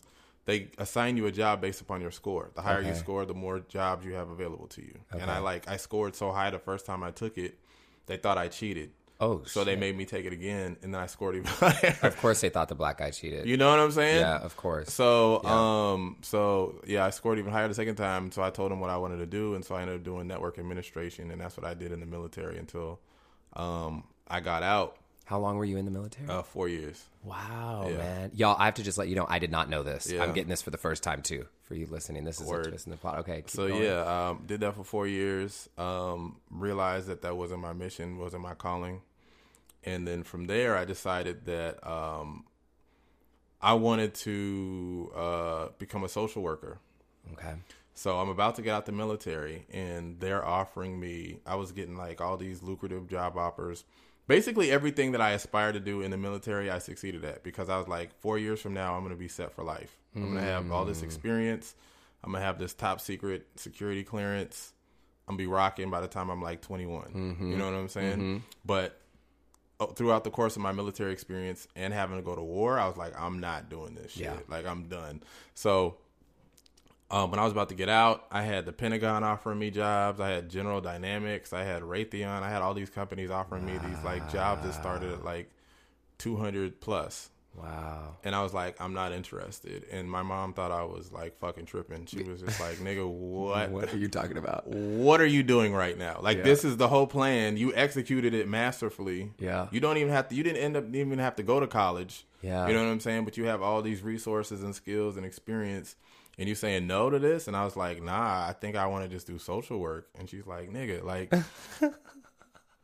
they 0.50 0.68
assign 0.78 1.16
you 1.16 1.26
a 1.26 1.32
job 1.32 1.60
based 1.60 1.80
upon 1.80 2.00
your 2.00 2.10
score. 2.10 2.50
The 2.54 2.62
higher 2.62 2.82
you 2.82 2.94
score, 2.94 3.24
the 3.24 3.34
more 3.34 3.60
jobs 3.60 4.04
you 4.04 4.14
have 4.14 4.28
available 4.30 4.66
to 4.68 4.82
you. 4.82 4.98
And 5.12 5.30
I 5.30 5.38
like, 5.38 5.68
I 5.68 5.76
scored 5.76 6.14
so 6.16 6.32
high 6.32 6.50
the 6.50 6.58
first 6.58 6.84
time 6.86 7.02
I 7.02 7.10
took 7.12 7.38
it, 7.38 7.58
they 8.06 8.16
thought 8.16 8.36
I 8.38 8.48
cheated. 8.48 8.90
oh, 9.20 9.42
So 9.46 9.64
they 9.64 9.76
made 9.76 9.96
me 9.96 10.04
take 10.06 10.24
it 10.24 10.32
again, 10.32 10.76
and 10.82 10.92
then 10.92 11.00
I 11.00 11.06
scored 11.06 11.36
even 11.36 11.46
higher. 11.64 11.96
Of 12.02 12.16
course, 12.16 12.40
they 12.40 12.48
thought 12.48 12.68
the 12.68 12.74
black 12.74 12.98
guy 12.98 13.10
cheated. 13.10 13.46
you 13.46 13.56
know 13.56 13.70
what 13.70 13.78
I'm 13.78 13.92
saying? 13.92 14.20
yeah, 14.20 14.38
of 14.38 14.56
course. 14.56 14.92
So, 14.92 15.42
um, 15.44 16.16
so 16.22 16.80
yeah, 16.86 17.04
I 17.04 17.10
scored 17.10 17.38
even 17.38 17.52
higher 17.52 17.68
the 17.68 17.74
second 17.74 17.96
time. 17.96 18.32
So 18.32 18.42
I 18.42 18.50
told 18.50 18.70
them 18.72 18.80
what 18.80 18.90
I 18.90 18.96
wanted 18.96 19.18
to 19.18 19.26
do, 19.26 19.54
and 19.54 19.64
so 19.64 19.74
I 19.76 19.82
ended 19.82 19.96
up 19.96 20.04
doing 20.04 20.26
network 20.26 20.58
administration, 20.58 21.30
and 21.30 21.40
that's 21.40 21.56
what 21.56 21.66
I 21.66 21.74
did 21.74 21.92
in 21.92 22.00
the 22.00 22.06
military 22.06 22.58
until 22.58 22.98
um, 23.54 24.04
I 24.26 24.40
got 24.40 24.62
out. 24.62 24.96
How 25.30 25.38
long 25.38 25.58
were 25.58 25.64
you 25.64 25.76
in 25.76 25.84
the 25.84 25.92
military? 25.92 26.28
Uh, 26.28 26.42
four 26.42 26.68
years. 26.68 27.04
wow, 27.22 27.86
yeah. 27.88 27.96
man. 27.98 28.30
Y'all, 28.34 28.56
I 28.58 28.64
have 28.64 28.74
to 28.74 28.82
just 28.82 28.98
let 28.98 29.06
you 29.06 29.14
know, 29.14 29.26
I 29.28 29.38
did 29.38 29.52
not 29.52 29.70
know 29.70 29.84
this. 29.84 30.10
Yeah. 30.10 30.24
I'm 30.24 30.32
getting 30.32 30.50
this 30.50 30.60
for 30.60 30.70
the 30.70 30.76
first 30.76 31.04
time, 31.04 31.22
too, 31.22 31.46
for 31.62 31.76
you 31.76 31.86
listening. 31.86 32.24
This 32.24 32.40
is 32.40 32.48
Word. 32.48 32.66
a 32.66 32.70
twist 32.70 32.88
in 32.88 32.90
the 32.90 32.96
plot. 32.96 33.20
Okay. 33.20 33.44
So 33.46 33.68
going. 33.68 33.80
yeah, 33.80 34.30
um, 34.30 34.42
did 34.44 34.58
that 34.58 34.74
for 34.74 34.82
four 34.82 35.06
years. 35.06 35.68
Um, 35.78 36.38
realized 36.50 37.06
that 37.06 37.22
that 37.22 37.36
wasn't 37.36 37.60
my 37.60 37.72
mission, 37.72 38.18
wasn't 38.18 38.42
my 38.42 38.54
calling, 38.54 39.02
and 39.84 40.04
then 40.04 40.24
from 40.24 40.48
there, 40.48 40.76
I 40.76 40.84
decided 40.84 41.44
that 41.44 41.86
um, 41.88 42.44
I 43.62 43.74
wanted 43.74 44.14
to 44.14 45.12
uh, 45.14 45.68
become 45.78 46.02
a 46.02 46.08
social 46.08 46.42
worker. 46.42 46.80
Okay. 47.34 47.54
So 47.94 48.18
I'm 48.18 48.30
about 48.30 48.56
to 48.56 48.62
get 48.62 48.74
out 48.74 48.84
the 48.84 48.90
military, 48.90 49.64
and 49.72 50.18
they're 50.18 50.44
offering 50.44 50.98
me. 50.98 51.38
I 51.46 51.54
was 51.54 51.70
getting 51.70 51.96
like 51.96 52.20
all 52.20 52.36
these 52.36 52.64
lucrative 52.64 53.08
job 53.08 53.36
offers. 53.36 53.84
Basically, 54.30 54.70
everything 54.70 55.10
that 55.12 55.20
I 55.20 55.30
aspired 55.32 55.72
to 55.72 55.80
do 55.80 56.02
in 56.02 56.12
the 56.12 56.16
military, 56.16 56.70
I 56.70 56.78
succeeded 56.78 57.24
at 57.24 57.42
because 57.42 57.68
I 57.68 57.76
was 57.78 57.88
like, 57.88 58.14
four 58.20 58.38
years 58.38 58.60
from 58.60 58.74
now, 58.74 58.94
I'm 58.94 59.00
going 59.00 59.10
to 59.12 59.18
be 59.18 59.26
set 59.26 59.52
for 59.52 59.64
life. 59.64 59.96
I'm 60.14 60.22
going 60.22 60.34
to 60.36 60.40
have 60.42 60.70
all 60.70 60.84
this 60.84 61.02
experience. 61.02 61.74
I'm 62.22 62.30
going 62.30 62.40
to 62.40 62.46
have 62.46 62.56
this 62.56 62.72
top 62.72 63.00
secret 63.00 63.44
security 63.56 64.04
clearance. 64.04 64.72
I'm 65.26 65.32
going 65.36 65.46
to 65.46 65.50
be 65.50 65.52
rocking 65.52 65.90
by 65.90 66.00
the 66.00 66.06
time 66.06 66.30
I'm 66.30 66.40
like 66.40 66.60
21. 66.60 67.36
You 67.50 67.56
know 67.56 67.64
what 67.64 67.74
I'm 67.74 67.88
saying? 67.88 68.44
But 68.64 69.00
uh, 69.80 69.86
throughout 69.86 70.22
the 70.22 70.30
course 70.30 70.54
of 70.54 70.62
my 70.62 70.70
military 70.70 71.12
experience 71.12 71.66
and 71.74 71.92
having 71.92 72.16
to 72.16 72.22
go 72.22 72.36
to 72.36 72.42
war, 72.42 72.78
I 72.78 72.86
was 72.86 72.96
like, 72.96 73.20
I'm 73.20 73.40
not 73.40 73.68
doing 73.68 73.94
this 73.94 74.12
shit. 74.12 74.22
Yeah. 74.22 74.36
Like, 74.48 74.64
I'm 74.64 74.84
done. 74.84 75.24
So 75.54 75.96
um, 77.10 77.30
when 77.30 77.40
I 77.40 77.44
was 77.44 77.52
about 77.52 77.68
to 77.70 77.74
get 77.74 77.88
out, 77.88 78.24
I 78.30 78.42
had 78.42 78.66
the 78.66 78.72
Pentagon 78.72 79.24
offering 79.24 79.58
me 79.58 79.70
jobs. 79.70 80.20
I 80.20 80.28
had 80.30 80.48
General 80.48 80.80
Dynamics. 80.80 81.52
I 81.52 81.62
had 81.64 81.82
Raytheon. 81.82 82.42
I 82.42 82.50
had 82.50 82.62
all 82.62 82.74
these 82.74 82.90
companies 82.90 83.30
offering 83.30 83.64
me 83.66 83.72
these 83.78 84.02
like 84.04 84.30
jobs 84.32 84.64
that 84.64 84.74
started 84.74 85.12
at 85.12 85.24
like 85.24 85.50
200 86.18 86.80
plus. 86.80 87.30
Wow. 87.56 88.16
And 88.22 88.32
I 88.34 88.42
was 88.42 88.54
like, 88.54 88.80
I'm 88.80 88.94
not 88.94 89.10
interested. 89.12 89.84
And 89.90 90.08
my 90.08 90.22
mom 90.22 90.54
thought 90.54 90.70
I 90.70 90.84
was 90.84 91.10
like 91.10 91.36
fucking 91.40 91.66
tripping. 91.66 92.06
She 92.06 92.22
was 92.22 92.40
just 92.40 92.60
like, 92.60 92.76
nigga, 92.76 93.08
what? 93.08 93.70
What 93.80 93.92
are 93.92 93.96
you 93.98 94.08
talking 94.08 94.36
about? 94.38 94.68
What 94.68 95.20
are 95.20 95.26
you 95.26 95.42
doing 95.42 95.72
right 95.74 95.98
now? 95.98 96.20
Like 96.22 96.38
Yeah. 96.38 96.44
this 96.44 96.64
is 96.64 96.76
the 96.76 96.86
whole 96.86 97.08
plan. 97.08 97.56
You 97.56 97.74
executed 97.74 98.34
it 98.34 98.46
masterfully. 98.48 99.32
Yeah. 99.38 99.66
You 99.72 99.80
don't 99.80 99.96
even 99.96 100.12
have 100.12 100.28
to. 100.28 100.34
You 100.36 100.44
didn't 100.44 100.62
end 100.62 100.76
up 100.76 100.94
even 100.94 101.18
have 101.18 101.34
to 101.36 101.42
go 101.42 101.58
to 101.58 101.66
college. 101.66 102.24
Yeah. 102.40 102.68
You 102.68 102.72
know 102.74 102.84
what 102.84 102.90
I'm 102.90 103.00
saying? 103.00 103.24
But 103.24 103.36
you 103.36 103.46
have 103.46 103.62
all 103.62 103.82
these 103.82 104.00
resources 104.00 104.62
and 104.62 104.74
skills 104.74 105.16
and 105.16 105.26
experience, 105.26 105.96
and 106.40 106.48
you 106.48 106.56
saying 106.56 106.88
no 106.88 107.08
to 107.10 107.20
this? 107.20 107.46
And 107.46 107.56
I 107.56 107.64
was 107.64 107.76
like, 107.76 108.02
Nah, 108.02 108.46
I 108.48 108.54
think 108.60 108.74
I 108.74 108.86
want 108.86 109.04
to 109.04 109.08
just 109.08 109.28
do 109.28 109.38
social 109.38 109.78
work. 109.78 110.08
And 110.18 110.28
she's 110.28 110.46
like, 110.46 110.70
Nigga, 110.72 111.04
like, 111.04 111.32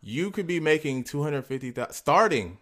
you 0.00 0.30
could 0.30 0.46
be 0.46 0.60
making 0.60 1.04
two 1.04 1.22
hundred 1.22 1.44
fifty 1.46 1.70
thousand 1.72 1.94
starting, 1.94 2.58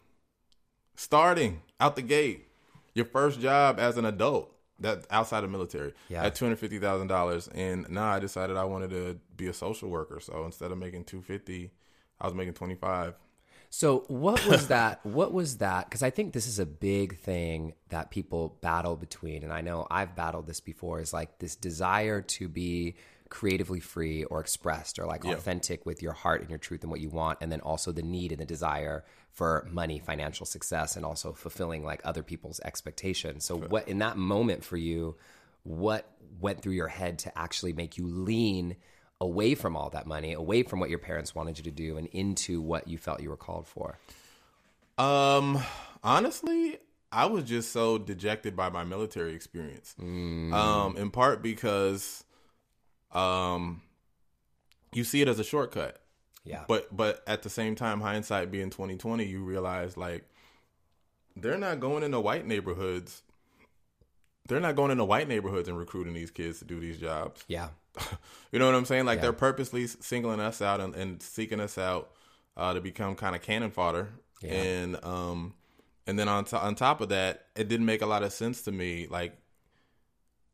starting 0.97 1.61
out 1.81 1.97
the 1.97 2.03
gate, 2.03 2.47
your 2.95 3.05
first 3.07 3.41
job 3.41 3.79
as 3.79 3.97
an 3.99 4.05
adult. 4.05 4.51
That 4.81 5.07
outside 5.09 5.45
of 5.45 5.51
military 5.51 5.93
Yeah. 6.09 6.25
at 6.25 6.35
two 6.35 6.45
hundred 6.47 6.59
fifty 6.59 6.79
thousand 6.81 7.07
dollars, 7.07 7.49
and 7.49 7.89
now 7.91 8.09
I 8.11 8.19
decided 8.19 8.57
I 8.57 8.65
wanted 8.65 8.91
to 8.91 9.19
be 9.37 9.47
a 9.47 9.53
social 9.53 9.89
worker. 9.89 10.19
So 10.21 10.45
instead 10.45 10.73
of 10.73 10.79
making 10.79 11.05
two 11.05 11.23
fifty, 11.23 11.71
I 12.21 12.27
was 12.27 12.35
making 12.35 12.55
twenty 12.55 12.75
five. 12.75 13.15
So 13.75 14.04
what 14.07 14.47
was 14.47 14.69
that? 14.76 15.04
What 15.04 15.33
was 15.33 15.59
that? 15.59 15.87
Because 15.87 16.04
I 16.04 16.11
think 16.11 16.33
this 16.33 16.47
is 16.47 16.61
a 16.61 16.66
big 16.66 17.19
thing 17.19 17.75
that 17.88 18.11
people 18.11 18.57
battle 18.61 18.95
between, 18.95 19.43
and 19.43 19.52
I 19.52 19.62
know 19.62 19.87
I've 19.90 20.14
battled 20.14 20.47
this 20.47 20.61
before. 20.61 21.00
Is 21.00 21.12
like 21.12 21.38
this 21.40 21.57
desire 21.57 22.23
to 22.23 22.49
be 22.49 22.95
creatively 23.31 23.81
free 23.81 24.23
or 24.25 24.38
expressed 24.38 25.00
or 25.00 25.07
like 25.07 25.25
Yeah. 25.25 25.33
authentic 25.33 25.85
with 25.85 26.02
your 26.02 26.12
heart 26.12 26.40
and 26.40 26.50
your 26.50 26.59
truth 26.59 26.83
and 26.83 26.90
what 26.90 27.00
you 27.00 27.09
want, 27.09 27.38
and 27.40 27.50
then 27.50 27.61
also 27.61 27.90
the 27.90 28.02
need 28.02 28.31
and 28.31 28.40
the 28.40 28.47
desire 28.47 29.04
for 29.33 29.66
money, 29.69 29.99
financial 29.99 30.47
success, 30.47 30.95
and 30.95 31.04
also 31.04 31.33
fulfilling 31.33 31.83
like 31.83 32.00
other 32.04 32.23
people's 32.23 32.61
expectations. 32.61 33.45
So 33.45 33.57
what 33.57 33.88
in 33.88 33.99
that 33.99 34.16
moment 34.16 34.62
for 34.62 34.76
you? 34.76 35.16
What 35.64 36.09
went 36.40 36.61
through 36.62 36.75
your 36.75 36.88
head 36.88 37.19
to 37.21 37.37
actually 37.37 37.73
make 37.73 37.99
you 37.99 38.07
lean? 38.07 38.76
Away 39.25 39.54
from 39.54 39.76
all 39.76 39.90
that 39.90 40.07
money, 40.07 40.33
away 40.33 40.62
from 40.62 40.81
what 40.81 40.90
your 40.90 40.99
parents 40.99 41.35
wanted 41.35 41.59
you 41.59 41.64
to 41.64 41.71
do, 41.71 41.97
and 41.97 42.07
into 42.09 42.61
what 42.61 42.87
you 42.88 42.99
felt 42.99 43.21
you 43.21 43.31
were 43.31 43.37
called 43.37 43.66
for? 43.66 43.99
Um, 44.99 45.59
honestly, 46.02 46.78
I 47.11 47.26
was 47.26 47.45
just 47.45 47.73
so 47.73 47.99
dejected 47.99 48.54
by 48.57 48.69
my 48.71 48.85
military 48.85 49.35
experience. 49.35 49.95
Um, 49.99 50.97
in 50.97 51.11
part 51.11 51.43
because, 51.43 52.25
um, 53.12 53.83
you 54.93 55.04
see 55.04 55.23
it 55.23 55.28
as 55.28 55.38
a 55.38 55.45
shortcut, 55.45 56.00
Yeah. 56.45 56.64
but 56.69 56.95
but 56.97 57.23
at 57.26 57.43
the 57.43 57.50
same 57.50 57.75
time, 57.75 58.00
hindsight 58.00 58.50
being 58.50 58.71
twenty 58.71 58.97
twenty, 58.97 59.25
you 59.25 59.43
realize 59.43 59.97
like 59.97 60.25
they're 61.37 61.59
not 61.59 61.81
going 61.81 62.02
into 62.04 62.21
white 62.21 62.47
neighborhoods. 62.47 63.23
They're 64.47 64.61
not 64.61 64.77
going 64.77 64.91
into 64.91 65.05
white 65.05 65.27
neighborhoods 65.29 65.69
and 65.69 65.79
recruiting 65.79 66.13
these 66.15 66.31
kids 66.31 66.59
to 66.59 66.65
do 66.65 66.79
these 66.81 66.99
jobs. 66.99 67.45
yeah. 67.49 67.69
You 68.53 68.59
know 68.61 68.67
what 68.67 68.75
I'm 68.77 68.85
saying? 68.85 69.05
Like 69.07 69.17
Yeah. 69.17 69.23
they're 69.23 69.33
purposely 69.33 69.87
singling 69.89 70.39
us 70.41 70.61
out 70.63 70.81
and, 70.81 70.95
and 70.95 71.21
seeking 71.23 71.59
us 71.61 71.77
out 71.79 72.11
uh, 72.57 72.73
to 72.75 72.81
become 72.81 73.15
kind 73.17 73.35
of 73.35 73.43
cannon 73.43 73.71
fodder. 73.73 74.11
Yeah. 74.43 74.53
And 74.53 75.05
um, 75.05 75.55
and 76.07 76.19
then 76.19 76.29
on 76.29 76.45
to- 76.47 76.59
on 76.59 76.75
top 76.77 77.01
of 77.01 77.09
that, 77.09 77.47
it 77.57 77.69
didn't 77.69 77.87
make 77.87 78.03
a 78.03 78.07
lot 78.07 78.23
of 78.23 78.33
sense 78.33 78.63
to 78.63 78.73
me. 78.73 79.07
Like 79.11 79.33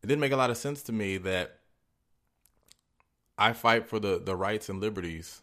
it 0.03 0.07
didn't 0.07 0.21
make 0.21 0.33
a 0.33 0.37
lot 0.37 0.49
of 0.51 0.57
sense 0.57 0.83
to 0.85 0.93
me 0.93 1.19
that 1.19 1.59
I 3.39 3.53
fight 3.53 3.87
for 3.87 3.99
the 3.99 4.19
the 4.19 4.37
rights 4.37 4.69
and 4.69 4.81
liberties 4.81 5.43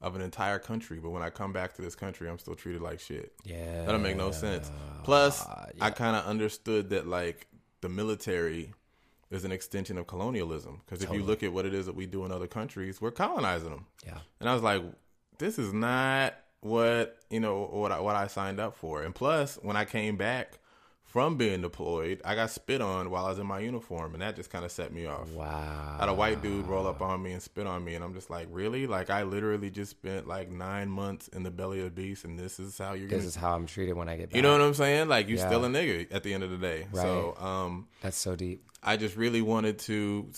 of 0.00 0.16
an 0.16 0.20
entire 0.22 0.58
country, 0.58 0.98
but 0.98 1.10
when 1.10 1.22
I 1.22 1.30
come 1.30 1.52
back 1.52 1.74
to 1.74 1.82
this 1.82 1.94
country, 1.94 2.28
I'm 2.28 2.38
still 2.38 2.54
treated 2.56 2.82
like 2.82 3.00
shit. 3.00 3.32
Yeah. 3.44 3.84
That 3.84 3.92
don't 3.92 4.02
make 4.02 4.16
no 4.16 4.32
sense. 4.32 4.70
Plus, 5.04 5.44
Uh, 5.46 5.66
I 5.80 5.90
kind 5.90 6.16
of 6.16 6.24
understood 6.26 6.90
that 6.90 7.06
like 7.06 7.46
the 7.82 7.88
military 7.90 8.72
is 9.30 9.44
an 9.44 9.52
extension 9.52 9.98
of 9.98 10.06
colonialism. 10.06 10.80
Because 10.84 11.02
if 11.02 11.12
you 11.12 11.22
look 11.22 11.42
at 11.42 11.52
what 11.52 11.66
it 11.66 11.74
is 11.74 11.86
that 11.86 11.94
we 11.94 12.06
do 12.06 12.24
in 12.24 12.32
other 12.32 12.46
countries, 12.46 13.00
we're 13.00 13.10
colonizing 13.10 13.70
them. 13.70 13.86
Yeah. 14.06 14.18
And 14.40 14.48
I 14.48 14.54
was 14.54 14.62
like, 14.62 14.82
this 15.38 15.58
is 15.58 15.72
not 15.72 16.34
what 16.60 17.18
you 17.28 17.40
know 17.40 17.68
what 17.72 17.90
I, 17.92 18.00
what 18.00 18.16
I 18.16 18.26
signed 18.28 18.60
up 18.60 18.76
for. 18.76 19.02
And 19.02 19.14
plus, 19.14 19.58
when 19.62 19.76
I 19.76 19.84
came 19.84 20.16
back 20.16 20.58
from 21.12 21.36
being 21.36 21.60
deployed, 21.60 22.22
I 22.24 22.34
got 22.34 22.50
spit 22.50 22.80
on 22.80 23.10
while 23.10 23.26
I 23.26 23.28
was 23.28 23.38
in 23.38 23.46
my 23.46 23.58
uniform, 23.58 24.14
and 24.14 24.22
that 24.22 24.34
just 24.34 24.48
kind 24.48 24.64
of 24.64 24.72
set 24.72 24.94
me 24.94 25.04
off. 25.04 25.28
Wow. 25.28 25.96
I 25.98 26.00
had 26.00 26.08
a 26.08 26.14
white 26.14 26.40
dude 26.42 26.66
roll 26.66 26.86
up 26.86 27.02
on 27.02 27.22
me 27.22 27.32
and 27.32 27.42
spit 27.42 27.66
on 27.66 27.84
me, 27.84 27.94
and 27.94 28.02
I'm 28.02 28.14
just 28.14 28.30
like, 28.30 28.48
really? 28.50 28.86
Like 28.86 29.10
I 29.10 29.22
literally 29.24 29.68
just 29.70 29.90
spent 29.90 30.26
like 30.26 30.50
nine 30.50 30.88
months 30.88 31.28
in 31.28 31.42
the 31.42 31.50
belly 31.50 31.80
of 31.80 31.84
the 31.84 31.90
beast, 31.90 32.24
and 32.24 32.38
this 32.38 32.58
is 32.58 32.78
how 32.78 32.94
you're 32.94 33.08
This 33.08 33.18
gonna 33.18 33.28
is 33.28 33.36
how 33.36 33.54
I'm 33.54 33.66
treated 33.66 33.92
when 33.94 34.08
I 34.08 34.16
get 34.16 34.30
back. 34.30 34.36
you 34.36 34.40
know 34.42 34.52
what 34.52 34.62
I'm 34.62 34.72
saying? 34.72 35.08
Like 35.08 35.28
you 35.28 35.36
Yeah. 35.36 35.48
still 35.48 35.66
a 35.66 35.68
nigga 35.68 36.06
at 36.10 36.22
the 36.22 36.32
end 36.32 36.44
of 36.44 36.50
the 36.50 36.56
day. 36.56 36.86
So 36.94 37.36
um 37.38 37.88
That's 38.00 38.16
so 38.16 38.34
deep. 38.34 38.64
I 38.82 38.96
just 38.96 39.14
really 39.16 39.42
wanted 39.42 39.78
to 39.80 40.30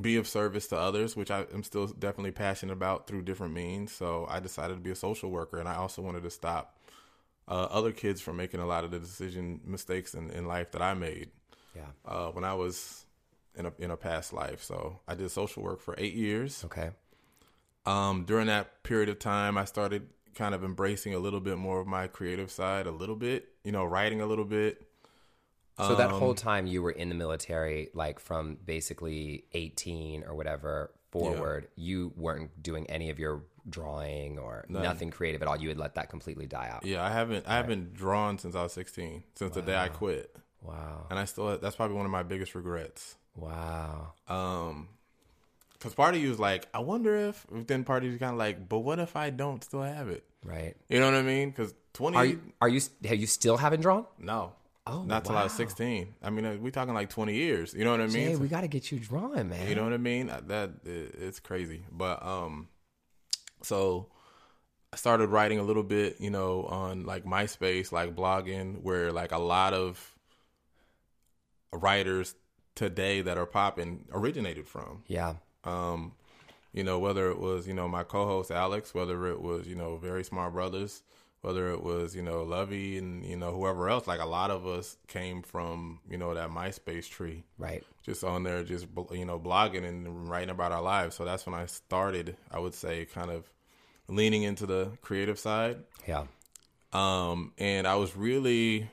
be 0.00 0.16
of 0.16 0.28
service 0.28 0.66
to 0.68 0.76
others, 0.76 1.16
which 1.16 1.30
I 1.30 1.46
am 1.54 1.62
still 1.62 1.86
definitely 1.86 2.32
passionate 2.32 2.72
about 2.72 3.06
through 3.06 3.22
different 3.22 3.54
means. 3.54 3.92
So 3.92 4.26
I 4.28 4.40
decided 4.40 4.74
to 4.74 4.80
be 4.80 4.90
a 4.90 4.94
social 4.96 5.30
worker 5.30 5.58
and 5.58 5.68
I 5.68 5.76
also 5.76 6.02
wanted 6.02 6.22
to 6.24 6.30
stop 6.30 6.76
uh, 7.48 7.68
other 7.70 7.92
kids 7.92 8.20
from 8.20 8.36
making 8.36 8.60
a 8.60 8.66
lot 8.66 8.84
of 8.84 8.90
the 8.90 8.98
decision 8.98 9.60
mistakes 9.64 10.14
in, 10.14 10.30
in 10.30 10.46
life 10.46 10.70
that 10.72 10.82
I 10.82 10.94
made 10.94 11.30
Yeah. 11.74 11.86
uh, 12.04 12.28
when 12.28 12.44
I 12.44 12.54
was 12.54 13.04
in 13.56 13.66
a 13.66 13.72
in 13.78 13.90
a 13.90 13.96
past 13.96 14.32
life. 14.32 14.62
So 14.62 15.00
I 15.08 15.14
did 15.14 15.30
social 15.30 15.62
work 15.62 15.80
for 15.80 15.94
eight 15.98 16.14
years. 16.14 16.62
Okay. 16.64 16.90
Um, 17.86 18.24
during 18.24 18.46
that 18.48 18.82
period 18.82 19.08
of 19.08 19.18
time, 19.18 19.56
I 19.56 19.64
started 19.64 20.08
kind 20.34 20.54
of 20.54 20.62
embracing 20.62 21.14
a 21.14 21.18
little 21.18 21.40
bit 21.40 21.56
more 21.56 21.80
of 21.80 21.86
my 21.86 22.06
creative 22.06 22.50
side, 22.50 22.86
a 22.86 22.90
little 22.92 23.16
bit, 23.16 23.48
you 23.64 23.72
know, 23.72 23.84
writing 23.84 24.20
a 24.20 24.26
little 24.26 24.44
bit. 24.44 24.84
So 25.78 25.94
that 25.94 26.10
Um, 26.10 26.18
whole 26.18 26.34
time 26.34 26.66
you 26.66 26.82
were 26.82 26.90
in 26.90 27.08
the 27.08 27.14
military, 27.14 27.88
like 27.94 28.18
from 28.18 28.56
basically 28.64 29.44
18 29.52 30.24
or 30.24 30.34
whatever 30.34 30.90
forward, 31.10 31.68
you 31.76 32.12
weren't 32.16 32.62
doing 32.62 32.88
any 32.90 33.10
of 33.10 33.18
your 33.18 33.42
drawing 33.68 34.38
or 34.38 34.64
nothing 34.68 35.10
creative 35.10 35.42
at 35.42 35.48
all. 35.48 35.56
You 35.56 35.68
had 35.68 35.78
let 35.78 35.94
that 35.96 36.10
completely 36.10 36.46
die 36.46 36.68
out. 36.72 36.84
Yeah, 36.84 37.04
I 37.04 37.10
haven't 37.10 37.46
I 37.46 37.56
haven't 37.56 37.94
drawn 37.94 38.38
since 38.38 38.54
I 38.54 38.62
was 38.62 38.72
16, 38.72 39.24
since 39.34 39.54
the 39.54 39.62
day 39.62 39.76
I 39.76 39.88
quit. 39.88 40.34
Wow. 40.62 41.06
And 41.10 41.18
I 41.18 41.24
still 41.24 41.58
that's 41.58 41.76
probably 41.76 41.96
one 41.96 42.06
of 42.06 42.12
my 42.12 42.22
biggest 42.22 42.54
regrets. 42.54 43.16
Wow. 43.36 44.12
Um 44.26 44.88
cuz 45.80 45.94
part 45.94 46.14
of 46.14 46.20
you 46.20 46.30
is 46.30 46.38
like, 46.38 46.66
I 46.74 46.80
wonder 46.80 47.14
if 47.14 47.46
then 47.50 47.84
part 47.84 48.04
of 48.04 48.10
you 48.12 48.18
kind 48.18 48.32
of 48.32 48.38
like, 48.38 48.68
but 48.68 48.80
what 48.80 48.98
if 48.98 49.16
I 49.16 49.30
don't 49.30 49.62
still 49.62 49.82
have 49.82 50.08
it? 50.08 50.24
Right. 50.44 50.76
You 50.88 51.00
know 51.00 51.06
what 51.06 51.14
I 51.14 51.22
mean? 51.22 51.52
Cuz 51.52 51.74
20 51.94 52.16
Are 52.16 52.24
you, 52.24 52.40
are 52.60 52.68
you, 52.68 52.80
have 53.04 53.18
you 53.18 53.26
still 53.26 53.56
haven't 53.56 53.80
drawn? 53.80 54.06
no. 54.18 54.52
Oh, 54.88 55.02
not 55.04 55.24
till 55.24 55.36
I 55.36 55.44
was 55.44 55.52
16. 55.52 56.14
I 56.22 56.30
mean, 56.30 56.44
uh, 56.44 56.56
we 56.60 56.70
talking 56.70 56.94
like 56.94 57.10
20 57.10 57.34
years. 57.34 57.74
You 57.74 57.84
know 57.84 57.90
what 57.90 58.00
I 58.00 58.06
mean? 58.06 58.36
So- 58.36 58.40
we 58.42 58.48
got 58.48 58.62
to 58.62 58.68
get 58.68 58.90
you 58.90 58.98
drawing, 58.98 59.48
man. 59.50 59.68
You 59.68 59.74
know 59.74 59.84
what 59.84 59.92
I 59.92 59.98
mean? 59.98 60.30
Uh, 60.30 60.40
That 60.46 60.70
it's 60.84 61.40
crazy. 61.40 61.84
But 61.92 62.24
um, 62.24 62.68
so 63.62 64.08
I 64.92 64.96
started 64.96 65.28
writing 65.28 65.58
a 65.58 65.62
little 65.62 65.82
bit, 65.82 66.16
you 66.20 66.30
know, 66.30 66.64
on 66.64 67.04
like 67.04 67.24
MySpace, 67.24 67.92
like 67.92 68.16
blogging, 68.16 68.82
where 68.82 69.12
like 69.12 69.32
a 69.32 69.38
lot 69.38 69.74
of 69.74 70.14
writers 71.72 72.34
today 72.74 73.20
that 73.22 73.36
are 73.38 73.46
popping 73.46 74.04
originated 74.12 74.66
from. 74.66 75.02
yeah. 75.06 75.34
Um, 75.64 76.12
you 76.72 76.84
know, 76.84 76.98
whether 76.98 77.30
it 77.30 77.38
was 77.38 77.66
you 77.66 77.74
know 77.74 77.88
my 77.88 78.04
co-host 78.04 78.50
Alex, 78.50 78.94
whether 78.94 79.26
it 79.26 79.40
was 79.40 79.66
you 79.66 79.74
know 79.74 79.96
Very 79.96 80.22
Smart 80.22 80.54
Brothas, 80.54 81.02
whether 81.40 81.70
it 81.70 81.82
was 81.82 82.14
you 82.16 82.22
know 82.22 82.44
Luvvie 82.44 82.98
and 82.98 83.24
you 83.24 83.36
know 83.36 83.52
whoever 83.52 83.88
else. 83.88 84.06
Like 84.06 84.20
a 84.20 84.26
lot 84.26 84.50
of 84.50 84.66
us 84.66 84.96
came 85.06 85.42
from 85.42 86.00
you 86.10 86.18
know 86.18 86.34
that 86.34 86.50
MySpace 86.50 87.08
tree 87.08 87.44
Right. 87.58 87.84
just 88.04 88.24
on 88.24 88.42
there, 88.42 88.62
just 88.64 88.86
you 89.12 89.24
know, 89.24 89.38
blogging 89.38 89.84
and 89.86 90.28
writing 90.28 90.50
about 90.50 90.72
our 90.72 90.82
lives. 90.82 91.14
So 91.16 91.24
that's 91.24 91.46
when 91.46 91.54
I 91.54 91.66
started. 91.66 92.36
I 92.50 92.58
would 92.58 92.74
say, 92.74 93.04
kind 93.04 93.30
of 93.30 93.50
leaning 94.08 94.42
into 94.42 94.66
the 94.66 94.92
creative 95.02 95.38
side. 95.38 95.78
Yeah. 96.06 96.24
Um, 96.92 97.52
and 97.58 97.86
I 97.86 97.96
was 97.96 98.16
really, 98.16 98.88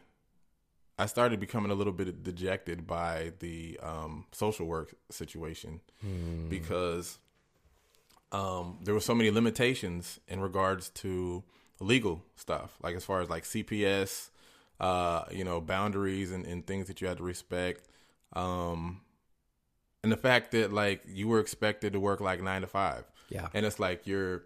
I 0.99 1.05
started 1.05 1.39
becoming 1.39 1.71
a 1.71 1.75
little 1.75 1.93
bit 1.93 2.21
dejected 2.23 2.85
by 2.85 3.31
the 3.39 3.79
um, 3.81 4.25
social 4.33 4.65
work 4.65 4.93
situation 5.09 5.79
because 6.49 7.17
um, 8.31 8.79
there 8.83 8.93
were 8.93 8.99
so 8.99 9.15
many 9.15 9.31
limitations 9.31 10.19
in 10.27 10.41
regards 10.41 10.89
to 10.89 11.43
legal 11.79 12.23
stuff, 12.35 12.77
like 12.81 12.95
as 12.95 13.03
far 13.05 13.21
as 13.21 13.29
like 13.29 13.43
CPS, 13.43 14.29
uh, 14.79 15.23
you 15.31 15.43
know, 15.43 15.61
boundaries 15.61 16.31
and, 16.31 16.45
and 16.45 16.65
things 16.65 16.87
that 16.87 17.01
you 17.01 17.07
had 17.07 17.17
to 17.17 17.23
respect. 17.23 17.87
Um, 18.33 19.01
and 20.03 20.11
the 20.11 20.17
fact 20.17 20.51
that 20.51 20.71
like 20.71 21.01
you 21.07 21.27
were 21.27 21.39
expected 21.39 21.93
to 21.93 21.99
work 21.99 22.21
like 22.21 22.41
nine 22.41 22.61
to 22.61 22.67
five. 22.67 23.05
Yeah. 23.29 23.47
And 23.53 23.65
it's 23.65 23.79
like 23.79 24.05
you're 24.05 24.43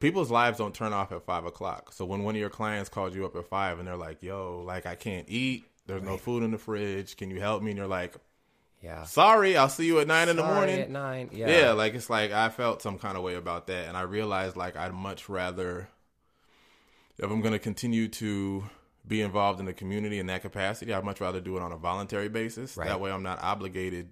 people's 0.00 0.30
lives 0.30 0.58
don't 0.58 0.74
turn 0.74 0.92
off 0.92 1.12
at 1.12 1.22
five 1.24 1.44
o'clock. 1.44 1.92
So 1.92 2.04
when 2.04 2.22
one 2.24 2.34
of 2.34 2.40
your 2.40 2.50
clients 2.50 2.88
calls 2.90 3.14
you 3.14 3.24
up 3.24 3.36
at 3.36 3.46
five 3.46 3.78
and 3.78 3.88
they're 3.88 3.96
like, 3.96 4.22
"Yo, 4.22 4.62
like 4.66 4.86
I 4.86 4.94
can't 4.96 5.26
eat. 5.28 5.64
There's 5.86 6.02
no 6.02 6.16
food 6.18 6.42
in 6.42 6.50
the 6.50 6.58
fridge. 6.58 7.16
Can 7.16 7.30
you 7.30 7.40
help 7.40 7.62
me?" 7.62 7.70
and 7.70 7.78
you're 7.78 7.86
like, 7.86 8.14
Yeah. 8.82 9.04
"Sorry, 9.04 9.56
I'll 9.56 9.68
see 9.68 9.86
you 9.86 9.98
at 10.00 10.06
nine 10.06 10.28
in 10.28 10.36
the 10.36 10.44
morning." 10.44 10.80
At 10.80 10.90
nine. 10.90 11.30
Yeah. 11.32 11.48
Yeah. 11.48 11.72
like 11.72 11.94
it's 11.94 12.10
like 12.10 12.32
I 12.32 12.48
felt 12.50 12.82
some 12.82 12.98
kind 12.98 13.16
of 13.16 13.22
way 13.22 13.36
about 13.36 13.66
that, 13.68 13.88
and 13.88 13.96
I 13.96 14.02
realized 14.02 14.56
like 14.56 14.76
I'd 14.76 14.92
much 14.92 15.28
rather 15.28 15.88
if 17.18 17.30
I'm 17.30 17.40
gonna 17.40 17.58
continue 17.58 18.08
to 18.08 18.64
be 19.06 19.20
involved 19.22 19.60
in 19.60 19.66
the 19.66 19.72
community 19.72 20.18
in 20.18 20.26
that 20.26 20.42
capacity. 20.42 20.92
I'd 20.92 21.04
much 21.04 21.20
rather 21.20 21.40
do 21.40 21.56
it 21.56 21.62
on 21.62 21.72
a 21.72 21.76
voluntary 21.76 22.28
basis. 22.28 22.76
Right. 22.76 22.88
That 22.88 23.00
way, 23.00 23.10
I'm 23.10 23.22
not 23.22 23.42
obligated 23.42 24.10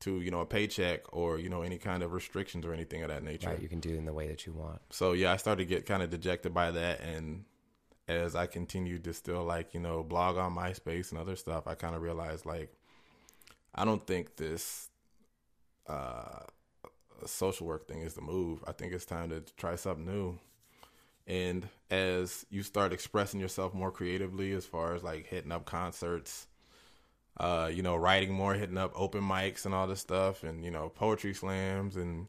to 0.00 0.20
you 0.20 0.30
know 0.30 0.40
a 0.40 0.46
paycheck 0.46 1.00
or 1.12 1.38
you 1.38 1.48
know 1.48 1.62
any 1.62 1.78
kind 1.78 2.02
of 2.02 2.12
restrictions 2.12 2.64
or 2.64 2.72
anything 2.72 3.02
of 3.02 3.08
that 3.08 3.22
nature. 3.22 3.50
Right. 3.50 3.60
You 3.60 3.68
can 3.68 3.80
do 3.80 3.90
it 3.90 3.96
in 3.96 4.04
the 4.04 4.12
way 4.12 4.28
that 4.28 4.46
you 4.46 4.52
want. 4.52 4.80
So 4.90 5.12
yeah, 5.12 5.32
I 5.32 5.36
started 5.36 5.68
to 5.68 5.68
get 5.68 5.86
kind 5.86 6.02
of 6.02 6.10
dejected 6.10 6.54
by 6.54 6.70
that, 6.70 7.00
and 7.00 7.44
as 8.08 8.34
I 8.34 8.46
continued 8.46 9.04
to 9.04 9.14
still 9.14 9.44
like 9.44 9.74
you 9.74 9.80
know 9.80 10.02
blog 10.02 10.36
on 10.36 10.54
MySpace 10.54 11.10
and 11.10 11.20
other 11.20 11.36
stuff, 11.36 11.66
I 11.66 11.74
kind 11.74 11.94
of 11.94 12.02
realized 12.02 12.46
like 12.46 12.72
I 13.74 13.84
don't 13.84 14.04
think 14.06 14.36
this 14.36 14.88
uh, 15.88 16.40
social 17.26 17.66
work 17.66 17.88
thing 17.88 18.00
is 18.00 18.14
the 18.14 18.22
move. 18.22 18.62
I 18.66 18.72
think 18.72 18.92
it's 18.92 19.06
time 19.06 19.30
to 19.30 19.40
try 19.56 19.76
something 19.76 20.06
new. 20.06 20.38
And 21.26 21.68
as 21.90 22.44
you 22.50 22.62
start 22.62 22.92
expressing 22.92 23.40
yourself 23.40 23.74
more 23.74 23.90
creatively, 23.90 24.52
as 24.52 24.66
far 24.66 24.94
as 24.94 25.02
like 25.02 25.26
hitting 25.26 25.52
up 25.52 25.64
concerts, 25.64 26.46
uh, 27.38 27.70
you 27.72 27.82
know, 27.82 27.96
writing 27.96 28.32
more, 28.32 28.54
hitting 28.54 28.78
up 28.78 28.92
open 28.94 29.22
mics 29.22 29.64
and 29.64 29.74
all 29.74 29.86
this 29.86 30.00
stuff, 30.00 30.42
and 30.42 30.64
you 30.64 30.70
know, 30.70 30.88
poetry 30.88 31.34
slams, 31.34 31.96
and 31.96 32.26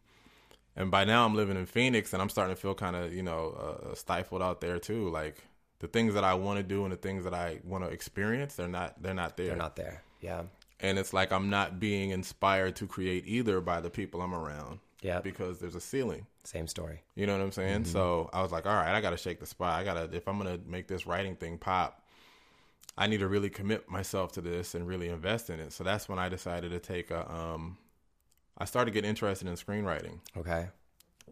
and 0.75 0.91
by 0.91 1.03
now 1.03 1.25
I'm 1.25 1.35
living 1.35 1.57
in 1.57 1.65
Phoenix, 1.65 2.13
and 2.13 2.21
I'm 2.21 2.29
starting 2.29 2.55
to 2.55 2.61
feel 2.61 2.75
kind 2.75 2.95
of 2.95 3.13
you 3.13 3.23
know 3.23 3.89
uh, 3.91 3.95
stifled 3.95 4.41
out 4.41 4.61
there 4.61 4.79
too. 4.79 5.09
Like 5.09 5.43
the 5.79 5.87
things 5.87 6.13
that 6.13 6.23
I 6.23 6.35
want 6.35 6.57
to 6.57 6.63
do 6.63 6.83
and 6.83 6.93
the 6.93 6.97
things 6.97 7.25
that 7.25 7.33
I 7.33 7.59
want 7.63 7.83
to 7.83 7.89
experience, 7.89 8.55
they're 8.55 8.67
not 8.67 9.01
they're 9.01 9.13
not 9.13 9.37
there. 9.37 9.47
They're 9.47 9.55
not 9.55 9.75
there. 9.75 10.03
Yeah. 10.21 10.43
And 10.83 10.99
it's 10.99 11.13
like 11.13 11.31
I'm 11.31 11.49
not 11.49 11.79
being 11.79 12.11
inspired 12.11 12.75
to 12.75 12.85
create 12.85 13.23
either 13.25 13.59
by 13.61 13.81
the 13.81 13.89
people 13.89 14.21
I'm 14.21 14.35
around. 14.35 14.79
Yeah. 15.01 15.19
because 15.19 15.59
there's 15.59 15.75
a 15.75 15.81
ceiling. 15.81 16.27
Same 16.45 16.65
story. 16.65 17.01
You 17.15 17.25
know 17.27 17.33
what 17.37 17.43
I'm 17.43 17.51
saying? 17.51 17.83
So 17.83 18.29
I 18.31 18.41
was 18.41 18.53
like, 18.53 18.65
all 18.65 18.73
right, 18.73 18.95
I 18.95 19.01
got 19.01 19.09
to 19.09 19.17
shake 19.17 19.41
the 19.41 19.45
spot. 19.45 19.77
I 19.77 19.83
got 19.83 19.95
to, 19.95 20.15
if 20.15 20.29
I'm 20.29 20.39
going 20.39 20.57
to 20.57 20.65
make 20.65 20.87
this 20.87 21.05
writing 21.05 21.35
thing 21.35 21.57
pop, 21.57 22.07
I 22.97 23.07
need 23.07 23.17
to 23.19 23.27
really 23.27 23.49
commit 23.49 23.89
myself 23.89 24.31
to 24.33 24.41
this 24.41 24.75
and 24.75 24.87
really 24.87 25.09
invest 25.09 25.49
in 25.49 25.59
it. 25.59 25.73
So 25.73 25.83
that's 25.83 26.07
when 26.07 26.19
I 26.19 26.29
decided 26.29 26.71
to 26.71 26.79
take 26.79 27.11
a, 27.11 27.29
um, 27.29 27.77
I 28.57 28.63
started 28.63 28.91
getting 28.91 29.09
interested 29.09 29.45
in 29.45 29.55
screenwriting 29.55 30.19
Okay. 30.37 30.67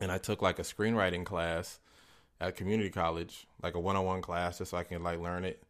and 0.02 0.12
I 0.12 0.18
took 0.18 0.42
like 0.42 0.60
a 0.60 0.64
screenwriting 0.64 1.24
class 1.24 1.80
at 2.42 2.58
community 2.58 2.90
college, 2.90 3.48
like 3.64 3.76
a 3.76 3.80
one-on-one 3.80 4.22
class 4.22 4.58
just 4.58 4.72
so 4.72 4.78
I 4.78 4.84
can 4.84 5.02
like 5.02 5.20
learn 5.22 5.46
it. 5.46 5.64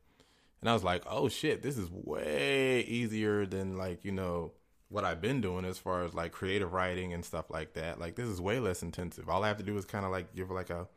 And 0.61 0.69
I 0.69 0.73
was 0.73 0.83
like, 0.83 1.03
oh 1.07 1.27
shit, 1.27 1.61
this 1.63 1.77
is 1.77 1.89
way 1.91 2.81
easier 2.81 3.45
than 3.45 3.77
like, 3.77 4.05
you 4.05 4.11
know, 4.11 4.51
what 4.89 5.05
I've 5.05 5.21
been 5.21 5.41
doing 5.41 5.65
as 5.65 5.77
far 5.77 6.03
as 6.03 6.13
like 6.13 6.31
creative 6.31 6.73
writing 6.73 7.13
and 7.13 7.23
stuff 7.25 7.49
like 7.49 7.73
that. 7.73 7.99
Like 7.99 8.15
this 8.15 8.27
is 8.27 8.39
way 8.41 8.59
less 8.59 8.83
intensive. 8.83 9.29
All 9.29 9.43
I 9.43 9.47
have 9.47 9.57
to 9.57 9.63
do 9.63 9.77
is 9.77 9.85
kind 9.85 10.05
of 10.05 10.11
like 10.11 10.35
give 10.35 10.51
like 10.51 10.69
a 10.69 10.87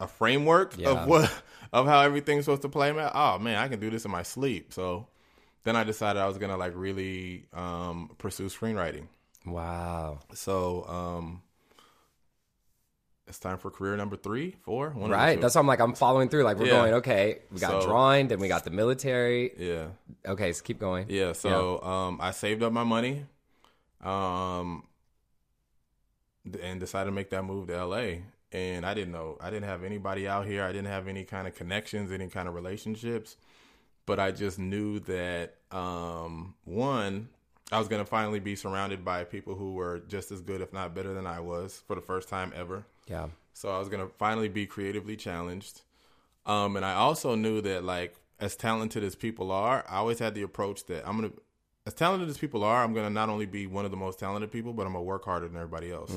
a 0.00 0.06
framework 0.06 0.74
Yeah. 0.78 0.90
of 0.90 1.08
what 1.08 1.32
of 1.72 1.86
how 1.86 2.00
everything's 2.00 2.44
supposed 2.44 2.62
to 2.62 2.68
play 2.68 2.90
out. 2.90 3.12
Oh 3.14 3.38
man, 3.38 3.58
I 3.58 3.68
can 3.68 3.80
do 3.80 3.90
this 3.90 4.04
in 4.04 4.10
my 4.10 4.22
sleep. 4.22 4.72
So 4.72 5.08
then 5.64 5.74
I 5.76 5.84
decided 5.84 6.20
I 6.20 6.26
was 6.26 6.38
gonna 6.38 6.56
like 6.56 6.72
really 6.76 7.46
um, 7.52 8.10
pursue 8.18 8.46
screenwriting. 8.46 9.08
Wow. 9.44 10.20
So 10.34 10.84
um, 10.84 11.42
it's 13.28 13.38
time 13.38 13.58
for 13.58 13.70
career 13.70 13.96
number 13.96 14.16
three, 14.16 14.56
four, 14.62 14.90
one 14.90 15.04
of 15.04 15.08
the 15.10 15.14
Right. 15.14 15.40
That's 15.40 15.54
why 15.54 15.60
I'm 15.60 15.66
like, 15.66 15.80
I'm 15.80 15.94
following 15.94 16.28
through. 16.28 16.44
Like, 16.44 16.56
we're 16.58 16.66
Yeah. 16.66 16.72
going, 16.72 16.94
okay, 16.94 17.40
we 17.52 17.60
got 17.60 17.82
So- 17.82 17.86
drawing, 17.88 18.28
then 18.28 18.40
we 18.40 18.48
got 18.48 18.64
the 18.64 18.70
military. 18.70 19.52
yeah. 19.58 19.88
Okay, 20.26 20.52
so 20.52 20.62
keep 20.64 20.78
going. 20.78 21.06
Yeah, 21.08 21.32
so 21.32 21.82
um, 21.82 22.18
I 22.20 22.30
saved 22.32 22.62
up 22.62 22.72
my 22.72 22.84
money, 22.84 23.26
um, 24.02 24.84
and 26.62 26.80
decided 26.80 27.06
to 27.10 27.14
make 27.14 27.30
that 27.30 27.44
move 27.44 27.68
to 27.68 27.74
LA. 27.84 28.22
And 28.50 28.86
I 28.86 28.94
didn't 28.94 29.12
know, 29.12 29.36
I 29.40 29.50
didn't 29.50 29.68
have 29.68 29.84
anybody 29.84 30.26
out 30.26 30.46
here. 30.46 30.64
I 30.64 30.68
didn't 30.72 30.86
have 30.86 31.06
any 31.06 31.24
kind 31.24 31.46
of 31.46 31.54
connections, 31.54 32.10
any 32.10 32.28
kind 32.28 32.48
of 32.48 32.54
relationships. 32.54 33.36
But 34.06 34.18
I 34.18 34.30
just 34.30 34.58
knew 34.58 35.00
that 35.00 35.56
um, 35.70 36.54
one, 36.64 37.28
I 37.70 37.78
was 37.78 37.88
going 37.88 38.00
to 38.02 38.06
finally 38.08 38.40
be 38.40 38.56
surrounded 38.56 39.04
by 39.04 39.24
people 39.24 39.54
who 39.54 39.74
were 39.74 39.98
just 40.08 40.32
as 40.32 40.40
good, 40.40 40.62
if 40.62 40.72
not 40.72 40.94
better, 40.94 41.12
than 41.12 41.26
I 41.26 41.40
was 41.40 41.82
for 41.86 41.94
the 41.94 42.00
first 42.00 42.30
time 42.30 42.50
ever. 42.56 42.84
Yeah. 43.08 43.28
So 43.52 43.70
I 43.70 43.78
was 43.78 43.88
gonna 43.88 44.08
finally 44.18 44.48
be 44.48 44.66
creatively 44.66 45.16
challenged. 45.16 45.82
Um, 46.46 46.76
and 46.76 46.84
I 46.84 46.94
also 46.94 47.34
knew 47.34 47.60
that 47.62 47.84
like 47.84 48.14
as 48.40 48.54
talented 48.56 49.02
as 49.02 49.14
people 49.16 49.50
are, 49.50 49.84
I 49.88 49.96
always 49.96 50.18
had 50.18 50.34
the 50.34 50.42
approach 50.42 50.86
that 50.86 51.06
I'm 51.08 51.16
gonna 51.16 51.32
as 51.86 51.94
talented 51.94 52.28
as 52.28 52.36
people 52.36 52.62
are, 52.64 52.84
I'm 52.84 52.92
gonna 52.92 53.10
not 53.10 53.30
only 53.30 53.46
be 53.46 53.66
one 53.66 53.84
of 53.86 53.90
the 53.90 53.96
most 53.96 54.18
talented 54.18 54.50
people, 54.52 54.72
but 54.74 54.86
I'm 54.86 54.92
gonna 54.92 55.04
work 55.04 55.24
harder 55.24 55.48
than 55.48 55.56
everybody 55.56 55.90
else. 55.90 56.10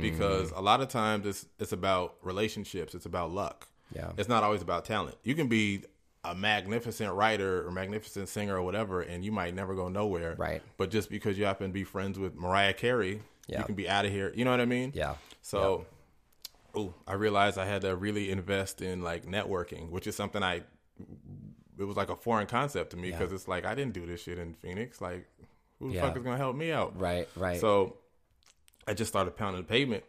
Because 0.00 0.50
a 0.52 0.60
lot 0.60 0.80
of 0.80 0.88
times 0.88 1.26
it's 1.26 1.46
it's 1.58 1.72
about 1.72 2.16
relationships, 2.22 2.94
it's 2.94 3.06
about 3.06 3.30
luck. 3.32 3.66
Yeah. 3.94 4.12
It's 4.18 4.28
not 4.28 4.42
always 4.44 4.60
about 4.62 4.84
talent. 4.84 5.16
You 5.24 5.34
can 5.34 5.48
be 5.48 5.84
a 6.24 6.34
magnificent 6.34 7.12
writer 7.14 7.66
or 7.66 7.70
magnificent 7.70 8.28
singer 8.28 8.56
or 8.56 8.62
whatever, 8.62 9.00
and 9.00 9.24
you 9.24 9.32
might 9.32 9.54
never 9.54 9.74
go 9.74 9.88
nowhere. 9.88 10.34
Right. 10.36 10.60
But 10.76 10.90
just 10.90 11.08
because 11.08 11.38
you 11.38 11.46
happen 11.46 11.68
to 11.68 11.72
be 11.72 11.84
friends 11.84 12.18
with 12.18 12.34
Mariah 12.34 12.74
Carey, 12.74 13.22
Yeah. 13.46 13.60
you 13.60 13.64
can 13.64 13.74
be 13.76 13.88
out 13.88 14.04
of 14.04 14.12
here. 14.12 14.30
You 14.34 14.44
know 14.44 14.50
what 14.50 14.60
I 14.60 14.66
mean? 14.66 14.92
Yeah. 14.94 15.14
So, 15.40 15.86
ooh, 16.76 16.94
I 17.06 17.14
realized 17.14 17.58
I 17.58 17.64
had 17.66 17.82
to 17.82 17.94
really 17.96 18.30
invest 18.30 18.80
in 18.82 19.02
like 19.02 19.26
networking, 19.26 19.90
which 19.90 20.06
is 20.06 20.16
something 20.16 20.42
I. 20.42 20.62
It 21.78 21.84
was 21.84 21.96
like 21.96 22.08
a 22.10 22.16
foreign 22.16 22.46
concept 22.48 22.90
to 22.90 22.96
me 22.96 23.10
because 23.12 23.32
it's 23.32 23.46
like 23.46 23.64
I 23.64 23.74
didn't 23.74 23.94
do 23.94 24.04
this 24.04 24.22
shit 24.22 24.38
in 24.38 24.54
Phoenix. 24.54 25.00
Like, 25.00 25.28
who 25.78 25.88
the 25.88 25.94
Yeah. 25.94 26.00
fuck 26.02 26.16
is 26.16 26.22
gonna 26.24 26.36
help 26.36 26.56
me 26.56 26.72
out? 26.72 26.98
Right. 26.98 27.28
Right. 27.36 27.60
So, 27.60 27.98
I 28.86 28.94
just 28.94 29.10
started 29.12 29.36
pounding 29.36 29.62
the 29.62 29.68
pavement. 29.68 30.02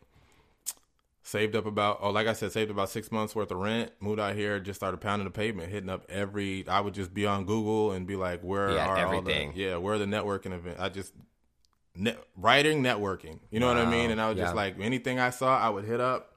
Saved 1.21 1.55
up 1.55 1.67
about 1.67 1.99
oh, 2.01 2.09
like 2.09 2.25
I 2.25 2.33
said, 2.33 2.51
saved 2.51 2.71
about 2.71 2.89
six 2.89 3.11
months 3.11 3.35
worth 3.35 3.51
of 3.51 3.57
rent. 3.59 3.91
Moved 3.99 4.19
out 4.19 4.35
here, 4.35 4.59
just 4.59 4.79
started 4.79 4.99
pounding 4.99 5.25
the 5.25 5.31
pavement, 5.31 5.69
hitting 5.71 5.89
up 5.89 6.05
every. 6.09 6.67
I 6.67 6.79
would 6.79 6.95
just 6.95 7.13
be 7.13 7.27
on 7.27 7.45
Google 7.45 7.91
and 7.91 8.07
be 8.07 8.15
like, 8.15 8.41
where 8.41 8.71
Yeah, 8.71 8.87
are 8.87 8.97
everything. 8.97 9.49
all 9.49 9.53
the 9.53 9.59
yeah, 9.59 9.75
where 9.77 9.93
are 9.93 9.97
the 9.99 10.05
networking 10.05 10.53
events? 10.53 10.79
I 10.81 10.89
just 10.89 11.13
net, 11.93 12.17
writing, 12.35 12.81
networking. 12.81 13.39
You 13.51 13.59
know 13.59 13.67
what 13.67 13.77
I 13.77 13.85
mean? 13.85 14.09
And 14.09 14.19
I 14.19 14.29
was 14.29 14.37
Yeah. 14.39 14.45
just 14.45 14.55
like 14.55 14.79
anything 14.79 15.19
I 15.19 15.29
saw, 15.29 15.59
I 15.59 15.69
would 15.69 15.85
hit 15.85 15.99
up. 15.99 16.33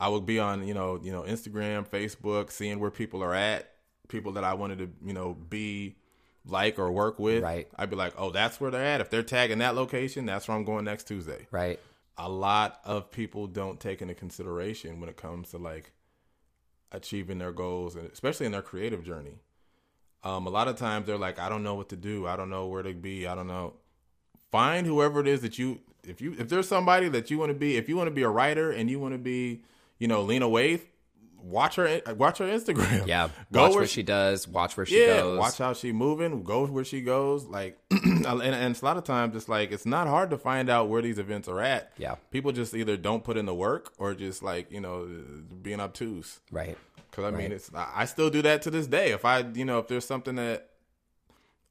I 0.00 0.08
would 0.08 0.24
be 0.26 0.38
on 0.38 0.66
you 0.66 0.74
know 0.74 0.98
you 1.00 1.12
know 1.12 1.22
Instagram, 1.22 1.86
Facebook, 1.86 2.50
seeing 2.50 2.80
where 2.80 2.90
people 2.90 3.22
are 3.22 3.34
at, 3.34 3.70
people 4.08 4.32
that 4.32 4.44
I 4.44 4.54
wanted 4.54 4.78
to 4.78 4.90
you 5.06 5.12
know 5.12 5.34
be 5.34 5.96
like 6.46 6.78
or 6.78 6.90
work 6.90 7.18
with. 7.18 7.42
Right. 7.42 7.68
I'd 7.76 7.90
be 7.90 7.96
like, 7.96 8.14
oh, 8.16 8.30
that's 8.30 8.60
where 8.60 8.70
they're 8.70 8.84
at. 8.84 9.00
If 9.00 9.10
they're 9.10 9.22
tagging 9.22 9.58
that 9.58 9.74
location, 9.74 10.26
that's 10.26 10.48
where 10.48 10.56
I'm 10.56 10.64
going 10.64 10.84
next 10.84 11.04
Tuesday. 11.04 11.46
right. 11.50 11.78
A 12.22 12.28
lot 12.28 12.80
of 12.84 13.10
people 13.10 13.46
don't 13.46 13.80
take 13.80 14.02
into 14.02 14.14
consideration 14.14 15.00
when 15.00 15.08
it 15.08 15.16
comes 15.16 15.50
to 15.50 15.58
like 15.58 15.92
achieving 16.92 17.38
their 17.38 17.52
goals 17.52 17.96
and 17.96 18.10
especially 18.10 18.44
in 18.44 18.52
their 18.52 18.60
creative 18.60 19.02
journey. 19.02 19.38
Um, 20.22 20.46
a 20.46 20.50
lot 20.50 20.68
of 20.68 20.76
times 20.76 21.06
they're 21.06 21.16
like, 21.16 21.38
I 21.38 21.48
don't 21.48 21.62
know 21.62 21.76
what 21.76 21.88
to 21.90 21.96
do. 21.96 22.26
I 22.26 22.36
don't 22.36 22.50
know 22.50 22.66
where 22.66 22.82
to 22.82 22.92
be. 22.92 23.26
I 23.26 23.34
don't 23.34 23.46
know. 23.46 23.72
Find 24.50 24.86
whoever 24.86 25.20
it 25.20 25.28
is 25.28 25.40
that 25.40 25.58
you, 25.58 25.80
if 26.06 26.20
you, 26.20 26.36
if 26.38 26.50
there's 26.50 26.68
somebody 26.68 27.08
that 27.08 27.30
you 27.30 27.38
want 27.38 27.50
to 27.50 27.58
be, 27.58 27.76
if 27.76 27.88
you 27.88 27.96
want 27.96 28.08
to 28.08 28.14
be 28.14 28.22
a 28.22 28.28
writer 28.28 28.70
and 28.70 28.90
you 28.90 29.00
want 29.00 29.14
to 29.14 29.18
be, 29.18 29.62
you 30.00 30.08
know, 30.08 30.22
Lena 30.22 30.46
Waithe, 30.48 30.80
watch 31.40 31.76
her, 31.76 32.02
watch 32.16 32.38
her 32.38 32.46
Instagram. 32.46 33.06
Yeah. 33.06 33.28
Go 33.52 33.62
watch 33.68 33.74
where 33.76 33.86
she- 33.86 33.94
she 33.94 34.02
does. 34.02 34.48
Watch 34.48 34.76
where 34.76 34.84
she 34.86 35.00
yeah, 35.00 35.18
goes. 35.20 35.38
watch 35.38 35.58
how 35.58 35.72
she 35.74 35.92
moving, 35.92 36.42
go 36.42 36.66
where 36.66 36.84
she 36.84 37.00
goes. 37.00 37.44
Like, 37.44 37.78
and, 37.90 38.26
and 38.26 38.70
it's 38.72 38.82
a 38.82 38.84
lot 38.84 38.96
of 38.96 39.04
times 39.04 39.36
it's 39.36 39.48
like 39.48 39.70
it's 39.72 39.86
not 39.86 40.08
hard 40.08 40.30
to 40.30 40.38
find 40.38 40.68
out 40.68 40.88
where 40.88 41.00
these 41.02 41.18
events 41.18 41.46
are 41.48 41.60
at. 41.60 41.92
Yeah. 41.98 42.16
people 42.32 42.50
just 42.52 42.74
either 42.74 42.96
don't 42.96 43.22
put 43.22 43.36
in 43.36 43.46
the 43.46 43.54
work 43.54 43.92
or 43.98 44.14
just 44.14 44.42
like 44.42 44.72
you 44.72 44.80
know 44.80 45.08
being 45.62 45.80
obtuse. 45.80 46.40
Right. 46.50 46.76
Because 47.10 47.24
I 47.24 47.30
mean, 47.36 47.52
it's 47.52 47.70
I 47.74 47.88
I 47.96 48.04
still 48.06 48.30
do 48.30 48.42
that 48.42 48.62
to 48.62 48.70
this 48.70 48.86
day. 48.86 49.10
If 49.12 49.24
I 49.24 49.40
you 49.40 49.64
know 49.64 49.78
if 49.80 49.88
there's 49.88 50.04
something 50.06 50.36
that 50.36 50.68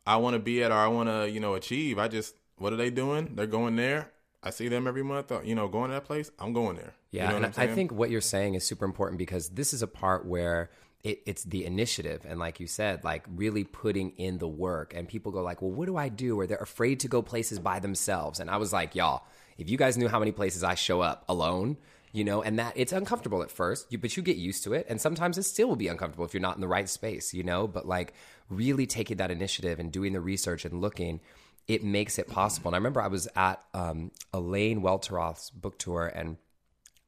I 0.05 0.17
want 0.17 0.33
to 0.33 0.39
be 0.39 0.63
at 0.63 0.71
or 0.71 0.75
I 0.75 0.87
want 0.87 1.09
to 1.09 1.29
you 1.29 1.39
know 1.39 1.53
achieve, 1.55 1.97
I 1.99 2.07
just 2.07 2.35
what 2.57 2.73
are 2.73 2.75
they 2.77 2.89
doing? 2.89 3.35
They're 3.35 3.47
going 3.47 3.75
there. 3.75 4.11
I 4.41 4.51
see 4.51 4.67
them 4.67 4.87
every 4.87 5.03
month. 5.03 5.31
uh, 5.31 5.41
You 5.43 5.55
know, 5.55 5.67
going 5.67 5.89
to 5.89 5.95
that 5.95 6.05
place. 6.05 6.31
I'm 6.39 6.53
going 6.53 6.77
there. 6.77 6.93
You 7.11 7.19
Yeah, 7.19 7.29
know 7.31 7.35
and 7.37 7.53
I 7.57 7.67
think 7.67 7.91
what 7.91 8.09
you're 8.09 8.21
saying 8.21 8.53
is 8.55 8.65
super 8.65 8.85
important 8.85 9.17
because 9.17 9.49
this 9.49 9.73
is 9.73 9.81
a 9.81 9.87
part 9.87 10.25
where 10.25 10.69
it, 11.03 11.21
it's 11.25 11.43
the 11.43 11.65
initiative 11.65 12.25
and 12.27 12.39
like 12.39 12.59
you 12.59 12.67
said 12.67 13.03
like 13.05 13.23
really 13.33 13.63
putting 13.63 14.11
in 14.11 14.37
the 14.37 14.47
work 14.47 14.93
and 14.93 15.07
people 15.07 15.31
go 15.31 15.41
like 15.41 15.61
well 15.61 15.71
what 15.71 15.85
do 15.85 15.95
i 15.95 16.09
do 16.09 16.37
or 16.37 16.45
they're 16.45 16.57
afraid 16.57 16.99
to 16.99 17.07
go 17.07 17.21
places 17.21 17.57
by 17.57 17.79
themselves 17.79 18.39
and 18.41 18.49
i 18.49 18.57
was 18.57 18.73
like 18.73 18.95
y'all 18.95 19.23
if 19.57 19.69
you 19.69 19.77
guys 19.77 19.97
knew 19.97 20.09
how 20.09 20.19
many 20.19 20.33
places 20.33 20.61
i 20.61 20.75
show 20.75 20.99
up 20.99 21.23
alone 21.29 21.77
you 22.11 22.25
know 22.25 22.41
and 22.41 22.59
that 22.59 22.73
it's 22.75 22.91
uncomfortable 22.91 23.41
at 23.41 23.49
first 23.49 23.89
you, 23.89 23.97
but 23.97 24.17
you 24.17 24.21
get 24.23 24.35
used 24.35 24.61
to 24.61 24.73
it 24.73 24.85
and 24.89 24.99
sometimes 24.99 25.37
it 25.37 25.43
still 25.43 25.69
will 25.69 25.77
be 25.77 25.87
uncomfortable 25.87 26.25
if 26.25 26.33
you're 26.33 26.41
not 26.41 26.55
in 26.55 26.61
the 26.61 26.67
right 26.67 26.89
space 26.89 27.33
you 27.33 27.43
know 27.43 27.65
but 27.65 27.87
like 27.87 28.13
really 28.49 28.85
taking 28.85 29.15
that 29.15 29.31
initiative 29.31 29.79
and 29.79 29.93
doing 29.93 30.11
the 30.11 30.19
research 30.19 30.65
and 30.65 30.81
looking 30.81 31.21
it 31.69 31.85
makes 31.85 32.19
it 32.19 32.27
possible 32.27 32.67
and 32.67 32.75
i 32.75 32.77
remember 32.77 33.01
i 33.01 33.07
was 33.07 33.29
at 33.37 33.63
um, 33.73 34.11
elaine 34.33 34.81
welteroth's 34.81 35.49
book 35.49 35.79
tour 35.79 36.11
and 36.13 36.35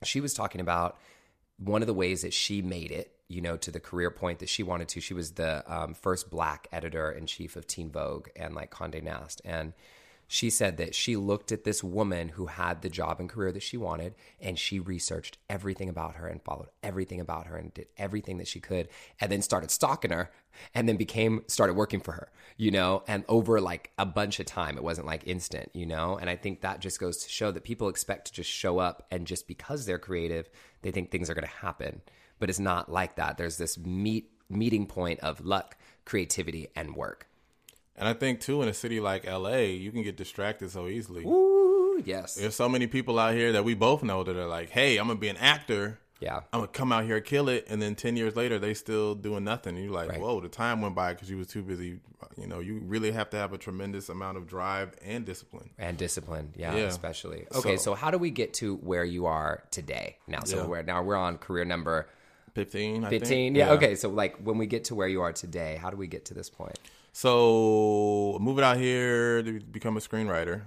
she 0.03 0.19
was 0.19 0.33
talking 0.33 0.61
about 0.61 0.97
one 1.57 1.81
of 1.81 1.87
the 1.87 1.93
ways 1.93 2.23
that 2.23 2.33
she 2.33 2.61
made 2.61 2.91
it, 2.91 3.13
you 3.27 3.41
know, 3.41 3.55
to 3.57 3.71
the 3.71 3.79
career 3.79 4.09
point 4.09 4.39
that 4.39 4.49
she 4.49 4.63
wanted 4.63 4.87
to. 4.89 5.01
She 5.01 5.13
was 5.13 5.33
the 5.33 5.63
um, 5.71 5.93
first 5.93 6.29
black 6.29 6.67
editor 6.71 7.11
in 7.11 7.27
chief 7.27 7.55
of 7.55 7.67
Teen 7.67 7.91
Vogue 7.91 8.27
and 8.35 8.55
like 8.55 8.71
Condé 8.71 9.01
Nast, 9.01 9.41
and 9.45 9.73
She 10.33 10.49
said 10.49 10.77
that 10.77 10.95
she 10.95 11.17
looked 11.17 11.51
at 11.51 11.65
this 11.65 11.83
woman 11.83 12.29
who 12.29 12.45
had 12.45 12.81
the 12.81 12.89
job 12.89 13.19
and 13.19 13.29
career 13.29 13.51
that 13.51 13.63
she 13.63 13.75
wanted, 13.75 14.15
and 14.39 14.57
she 14.57 14.79
researched 14.79 15.37
everything 15.49 15.89
about 15.89 16.15
her 16.15 16.25
and 16.25 16.41
followed 16.41 16.69
everything 16.81 17.19
about 17.19 17.47
her 17.47 17.57
and 17.57 17.73
did 17.73 17.87
everything 17.97 18.37
that 18.37 18.47
she 18.47 18.61
could, 18.61 18.87
and 19.19 19.29
then 19.29 19.41
started 19.41 19.69
stalking 19.71 20.11
her, 20.11 20.31
and 20.73 20.87
then 20.87 20.95
became 20.95 21.43
started 21.47 21.73
working 21.73 21.99
for 21.99 22.13
her, 22.13 22.31
you 22.55 22.71
know, 22.71 23.03
and 23.09 23.25
over 23.27 23.59
like 23.59 23.91
a 23.97 24.05
bunch 24.05 24.39
of 24.39 24.45
time. 24.45 24.77
It 24.77 24.85
wasn't 24.85 25.05
like 25.05 25.27
instant, 25.27 25.69
you 25.73 25.85
know, 25.85 26.15
and 26.15 26.29
I 26.29 26.37
think 26.37 26.61
that 26.61 26.79
just 26.79 26.97
goes 26.97 27.17
to 27.25 27.29
show 27.29 27.51
that 27.51 27.65
people 27.65 27.89
expect 27.89 28.27
to 28.27 28.33
just 28.33 28.49
show 28.49 28.79
up, 28.79 29.05
and 29.11 29.27
just 29.27 29.49
because 29.49 29.85
they're 29.85 29.99
creative, 29.99 30.49
they 30.81 30.91
think 30.91 31.11
things 31.11 31.29
are 31.29 31.33
going 31.33 31.45
to 31.45 31.53
happen, 31.55 32.01
but 32.39 32.49
it's 32.49 32.57
not 32.57 32.89
like 32.89 33.17
that. 33.17 33.37
There's 33.37 33.57
this 33.57 33.77
meet 33.77 34.31
meeting 34.47 34.85
point 34.85 35.19
of 35.19 35.45
luck, 35.45 35.75
creativity, 36.05 36.69
and 36.73 36.95
work. 36.95 37.27
And 38.01 38.09
I 38.09 38.13
think 38.13 38.39
too, 38.41 38.61
in 38.63 38.67
a 38.67 38.73
city 38.73 38.99
like 38.99 39.25
LA, 39.25 39.57
you 39.59 39.91
can 39.91 40.01
get 40.03 40.17
distracted 40.17 40.71
so 40.71 40.87
easily. 40.87 41.23
Ooh, 41.23 42.01
yes. 42.03 42.33
There's 42.35 42.55
so 42.55 42.67
many 42.67 42.87
people 42.87 43.19
out 43.19 43.35
here 43.35 43.51
that 43.53 43.63
we 43.63 43.75
both 43.75 44.01
know 44.03 44.23
that 44.23 44.35
are 44.35 44.47
like, 44.47 44.69
"Hey, 44.71 44.97
I'm 44.97 45.05
gonna 45.07 45.19
be 45.19 45.29
an 45.29 45.37
actor. 45.37 45.99
Yeah. 46.19 46.37
I'm 46.51 46.61
gonna 46.61 46.67
come 46.67 46.91
out 46.91 47.05
here 47.05 47.21
kill 47.21 47.47
it," 47.47 47.65
and 47.69 47.79
then 47.81 47.93
ten 47.95 48.17
years 48.17 48.35
later, 48.35 48.57
they 48.59 48.73
still 48.73 49.13
doing 49.15 49.43
nothing. 49.43 49.75
And 49.75 49.85
you're 49.85 49.93
like, 49.93 50.09
Right. 50.09 50.19
"Whoa, 50.19 50.39
the 50.41 50.49
time 50.49 50.81
went 50.81 50.95
by 50.95 51.13
because 51.13 51.29
you 51.29 51.37
was 51.37 51.47
too 51.47 51.61
busy." 51.61 51.99
You 52.37 52.47
know, 52.47 52.59
you 52.59 52.79
really 52.85 53.11
have 53.11 53.29
to 53.31 53.37
have 53.37 53.51
a 53.53 53.57
tremendous 53.57 54.09
amount 54.09 54.37
of 54.37 54.47
drive 54.47 54.93
and 55.03 55.25
discipline. 55.25 55.69
and 55.77 55.97
discipline 55.97 56.53
yeah, 56.55 56.75
Yeah. 56.75 56.83
especially 56.83 57.45
okay 57.53 57.77
so, 57.77 57.83
So- 57.83 57.93
how 57.95 58.09
do 58.11 58.17
we 58.17 58.29
get 58.29 58.53
to 58.55 58.75
where 58.77 59.03
you 59.03 59.25
are 59.25 59.63
today 59.71 60.17
now 60.27 60.39
so 60.45 60.57
Yeah. 60.57 60.65
we're 60.67 60.81
now 60.83 61.01
we're 61.03 61.15
on 61.15 61.37
career 61.39 61.65
number 61.65 62.07
Fifteen, 62.53 63.03
I 63.03 63.09
15 63.09 63.53
think. 63.53 63.57
yeah, 63.57 63.71
okay 63.73 63.95
so 63.95 64.09
like 64.09 64.37
when 64.37 64.57
we 64.57 64.65
get 64.67 64.85
to 64.85 64.95
where 64.95 65.07
you 65.07 65.21
are 65.21 65.33
today 65.33 65.77
how 65.81 65.89
do 65.89 65.97
we 65.97 66.07
get 66.07 66.25
to 66.25 66.33
this 66.33 66.49
point 66.49 66.77
So 67.13 68.37
moving 68.39 68.63
out 68.63 68.77
here 68.77 69.43
to 69.43 69.59
become 69.59 69.97
a 69.97 69.99
screenwriter, 69.99 70.63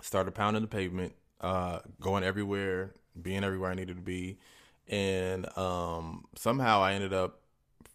started 0.00 0.34
pounding 0.34 0.62
the 0.62 0.68
pavement, 0.68 1.14
uh, 1.40 1.80
going 2.00 2.24
everywhere, 2.24 2.94
being 3.20 3.44
everywhere 3.44 3.70
I 3.70 3.74
needed 3.74 3.96
to 3.96 4.02
be, 4.02 4.38
and 4.88 5.46
um, 5.56 6.24
somehow 6.34 6.82
I 6.82 6.94
ended 6.94 7.12
up. 7.12 7.38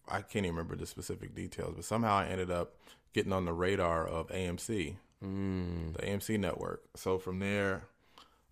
I 0.09 0.21
can't 0.21 0.45
even 0.45 0.55
remember 0.55 0.77
the 0.77 0.85
specific 0.85 1.35
details, 1.35 1.73
but 1.75 1.83
somehow 1.83 2.15
I 2.15 2.27
ended 2.27 2.49
up 2.49 2.77
getting 3.13 3.33
on 3.33 3.43
the 3.43 3.51
radar 3.51 4.07
of 4.07 4.29
AMC, 4.29 4.95
the 5.21 6.01
AMC 6.01 6.39
network. 6.39 6.83
So 6.95 7.19
from 7.19 7.39
there, 7.39 7.83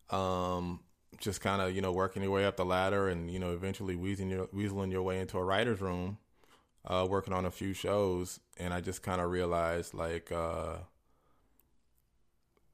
um, 0.09 0.81
just 1.17 1.39
kind 1.39 1.61
of 1.61 1.73
you 1.73 1.81
know 1.81 1.93
working 1.93 2.23
your 2.23 2.31
way 2.31 2.45
up 2.45 2.57
the 2.57 2.65
ladder, 2.65 3.07
and 3.07 3.31
you 3.31 3.39
know 3.39 3.53
eventually 3.53 3.95
weaseling 3.95 4.31
your, 4.31 4.47
weaseling 4.47 4.91
your 4.91 5.01
way 5.01 5.21
into 5.21 5.37
a 5.37 5.43
writer's 5.43 5.79
room 5.79 6.17
uh, 6.85 7.05
working 7.09 7.33
on 7.33 7.45
a 7.45 7.51
few 7.51 7.73
shows, 7.73 8.39
and 8.57 8.73
I 8.73 8.81
just 8.81 9.01
kind 9.01 9.21
of 9.21 9.29
realized 9.31 9.93
like 9.93 10.31
uh, 10.31 10.77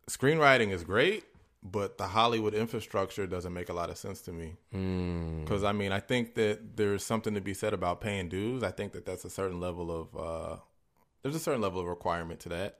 screenwriting 0.10 0.71
is 0.71 0.84
great, 0.84 1.24
but 1.63 1.97
the 1.97 2.08
Hollywood 2.08 2.54
infrastructure 2.54 3.26
doesn't 3.28 3.54
make 3.54 3.69
a 3.69 3.74
lot 3.74 3.89
of 3.89 3.97
sense 3.97 4.21
to 4.21 4.32
me. 4.32 4.56
Because 5.43 5.63
I 5.63 5.71
mean, 5.71 5.91
I 5.91 6.00
think 6.00 6.36
that 6.36 6.76
there's 6.78 7.04
something 7.04 7.34
to 7.36 7.41
be 7.41 7.54
said 7.54 7.74
about 7.74 8.02
paying 8.02 8.30
dues. 8.30 8.63
I 8.63 8.71
think 8.71 8.93
that 8.93 9.06
that's 9.06 9.26
a 9.26 9.30
certain 9.30 9.60
level 9.60 9.91
of 9.91 10.17
uh, 10.17 10.58
there's 11.24 11.36
a 11.36 11.39
certain 11.39 11.62
level 11.62 11.82
of 11.82 11.88
requirement 11.88 12.39
to 12.41 12.50
that. 12.50 12.80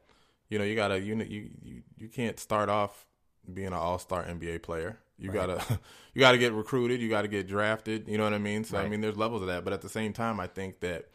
You 0.50 0.60
know, 0.60 0.66
you 0.66 0.76
gotta 0.76 1.00
you 1.00 1.16
you 1.16 1.50
you 1.62 1.84
you 1.98 2.10
can't 2.10 2.40
start 2.40 2.70
off 2.70 3.06
being 3.52 3.68
an 3.68 3.74
all 3.74 4.00
star 4.00 4.24
NBA 4.24 4.64
player. 4.64 5.00
You 5.18 5.32
gotta 5.32 5.62
you 6.14 6.20
gotta 6.20 6.38
get 6.38 6.54
recruited. 6.54 7.02
You 7.02 7.10
gotta 7.10 7.28
get 7.28 7.48
drafted. 7.48 8.08
You 8.08 8.18
know 8.18 8.24
what 8.24 8.34
I 8.34 8.40
mean? 8.40 8.64
So 8.64 8.78
I 8.78 8.88
mean, 8.88 9.02
there's 9.02 9.18
levels 9.18 9.42
of 9.42 9.48
that. 9.48 9.64
But 9.64 9.74
at 9.74 9.82
the 9.82 9.90
same 9.90 10.14
time, 10.14 10.40
I 10.40 10.48
think 10.48 10.80
that 10.80 11.10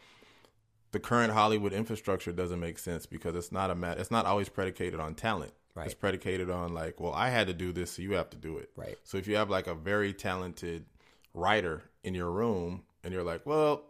the 0.91 0.99
current 0.99 1.33
Hollywood 1.33 1.73
infrastructure 1.73 2.31
doesn't 2.31 2.59
make 2.59 2.79
sense 2.79 3.05
because 3.05 3.35
it's 3.35 3.51
not 3.51 3.69
a 3.69 3.75
mat. 3.75 3.99
It's 3.99 4.11
not 4.11 4.25
always 4.25 4.49
predicated 4.49 4.99
on 4.99 5.15
talent. 5.15 5.53
Right. 5.75 5.85
It's 5.85 5.93
predicated 5.93 6.49
on 6.49 6.73
like, 6.73 6.99
well, 6.99 7.13
I 7.13 7.29
had 7.29 7.47
to 7.47 7.53
do 7.53 7.71
this, 7.71 7.91
so 7.91 8.01
you 8.01 8.13
have 8.13 8.31
to 8.31 8.37
do 8.37 8.57
it. 8.57 8.71
Right. 8.75 8.97
So 9.03 9.17
if 9.17 9.27
you 9.27 9.35
have 9.35 9.49
like 9.49 9.67
a 9.67 9.75
very 9.75 10.11
talented 10.11 10.85
writer 11.33 11.83
in 12.03 12.15
your 12.15 12.31
room, 12.31 12.83
and 13.03 13.13
you're 13.13 13.23
like, 13.23 13.45
well, 13.45 13.83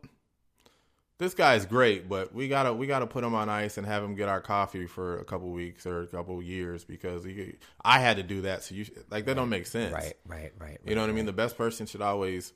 this 1.19 1.33
guy's 1.33 1.65
great, 1.65 2.07
but 2.07 2.33
we 2.33 2.47
gotta 2.47 2.73
we 2.73 2.85
gotta 2.85 3.07
put 3.07 3.23
him 3.23 3.33
on 3.33 3.49
ice 3.49 3.77
and 3.77 3.87
have 3.87 4.03
him 4.03 4.15
get 4.15 4.29
our 4.29 4.41
coffee 4.41 4.85
for 4.85 5.17
a 5.19 5.25
couple 5.25 5.49
weeks 5.51 5.85
or 5.85 6.01
a 6.01 6.07
couple 6.07 6.41
years 6.43 6.83
because 6.83 7.23
he, 7.23 7.55
I 7.81 7.99
had 7.99 8.17
to 8.17 8.23
do 8.23 8.41
that. 8.41 8.63
So 8.63 8.75
you 8.75 8.85
like 9.09 9.25
that 9.25 9.35
don't 9.35 9.49
make 9.49 9.65
sense. 9.65 9.93
right 9.93 10.13
right 10.25 10.51
right 10.59 10.79
You 10.85 10.95
know 10.95 11.01
what 11.01 11.09
I 11.09 11.13
mean? 11.13 11.25
The 11.25 11.33
best 11.33 11.57
person 11.57 11.85
should 11.85 12.01
always. 12.01 12.53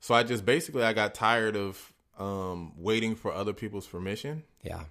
So 0.00 0.14
I 0.14 0.24
just 0.24 0.44
basically 0.44 0.82
I 0.82 0.92
got 0.92 1.14
tired 1.14 1.56
of 1.56 1.92
um, 2.18 2.72
waiting 2.76 3.14
for 3.14 3.32
other 3.32 3.52
people's 3.52 3.86
permission, 3.86 4.42
yeah 4.62 4.84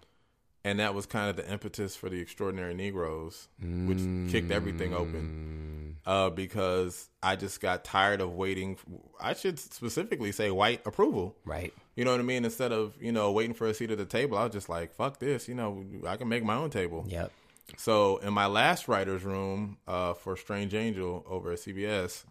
and 0.64 0.80
that 0.80 0.94
was 0.94 1.06
kind 1.06 1.30
of 1.30 1.36
the 1.36 1.52
impetus 1.52 1.96
for 1.96 2.10
the 2.10 2.20
Extraordinary 2.20 2.74
Negroes, 2.74 3.48
which 3.60 4.32
kicked 4.32 4.52
everything 4.52 4.94
open. 4.94 5.98
Uh, 6.04 6.32
because 6.32 7.10
I 7.22 7.36
just 7.36 7.62
got 7.62 7.84
tired 7.84 8.22
of 8.22 8.34
waiting. 8.34 8.78
I 9.20 9.34
should 9.34 9.60
specifically 9.60 10.32
say 10.32 10.50
white 10.50 10.82
approval. 10.88 11.36
right 11.46 11.72
You 11.96 12.06
know 12.06 12.12
what 12.12 12.20
I 12.20 12.24
mean? 12.24 12.44
Instead 12.44 12.72
of 12.72 12.96
you 13.00 13.12
know 13.12 13.32
waiting 13.32 13.54
for 13.54 13.68
a 13.68 13.74
seat 13.74 13.92
at 13.92 14.00
the 14.00 14.06
table, 14.06 14.36
I 14.36 14.44
was 14.46 14.52
just 14.54 14.68
like, 14.68 14.94
"Fuck 14.96 15.20
this!" 15.20 15.48
You 15.48 15.54
know, 15.54 15.86
I 16.08 16.18
can 16.18 16.28
make 16.28 16.44
my 16.44 16.56
own 16.56 16.72
table. 16.72 17.06
yep 17.08 17.32
So 17.78 18.18
in 18.18 18.34
my 18.34 18.48
last 18.48 18.88
writer's 18.88 19.24
room 19.24 19.78
uh, 19.88 20.14
for 20.16 20.36
Strange 20.36 20.74
Angel 20.74 21.24
over 21.30 21.52
at 21.52 21.60
CBS, 21.60 22.24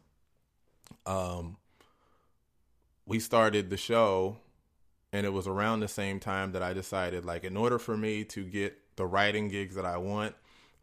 um, 1.07 1.57
we 3.07 3.21
started 3.21 3.71
the 3.71 3.77
show, 3.77 4.37
and 5.13 5.27
it 5.27 5.31
was 5.31 5.47
around 5.47 5.81
the 5.81 5.89
same 5.89 6.21
time 6.21 6.53
that 6.53 6.63
I 6.63 6.73
decided, 6.73 7.25
like, 7.25 7.45
in 7.45 7.57
order 7.57 7.79
for 7.79 7.97
me 7.97 8.25
to 8.25 8.45
get 8.45 8.79
the 8.97 9.07
writing 9.07 9.49
gigs 9.49 9.75
that 9.75 9.85
I 9.85 9.97
want 9.97 10.35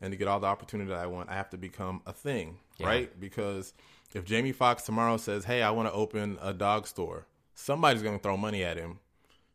and 0.02 0.12
to 0.12 0.18
get 0.18 0.28
all 0.28 0.40
the 0.40 0.48
opportunity 0.48 0.90
that 0.90 1.00
I 1.00 1.08
want, 1.08 1.30
I 1.30 1.36
have 1.36 1.50
to 1.52 1.58
become 1.58 2.02
a 2.06 2.14
thing, 2.14 2.60
Yeah. 2.78 2.88
right? 2.88 3.20
Because 3.20 3.74
if 4.14 4.26
Jamie 4.26 4.52
Foxx 4.52 4.84
tomorrow 4.84 5.18
says, 5.18 5.46
"Hey, 5.46 5.62
I 5.62 5.72
want 5.72 5.88
to 5.88 5.94
open 5.94 6.38
a 6.42 6.54
dog 6.54 6.88
store," 6.88 7.26
somebody's 7.56 8.04
going 8.04 8.18
to 8.18 8.22
throw 8.24 8.38
money 8.38 8.64
at 8.64 8.78
him 8.78 9.00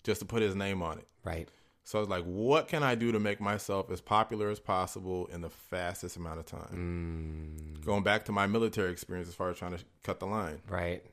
just 0.03 0.21
to 0.21 0.27
put 0.27 0.43
his 0.43 0.55
name 0.57 0.83
on 0.83 0.99
it. 0.99 1.07
right 1.25 1.49
So 1.85 1.99
I 1.99 2.01
was 2.01 2.09
like, 2.09 2.25
what 2.25 2.67
can 2.69 2.83
I 2.85 2.95
do 2.97 3.11
to 3.13 3.19
make 3.21 3.41
myself 3.41 3.91
as 3.91 4.01
popular 4.01 4.49
as 4.51 4.59
possible 4.61 5.27
in 5.27 5.41
the 5.41 5.51
fastest 5.51 6.17
amount 6.17 6.39
of 6.41 6.47
time? 6.47 7.77
Mm. 7.77 7.85
Going 7.85 8.03
back 8.05 8.25
to 8.27 8.33
my 8.33 8.47
military 8.47 8.91
experience 8.93 9.29
as 9.29 9.35
far 9.35 9.51
as 9.51 9.59
trying 9.59 9.77
to 9.77 9.85
cut 10.03 10.19
the 10.21 10.27
line. 10.27 10.61
right 10.69 11.05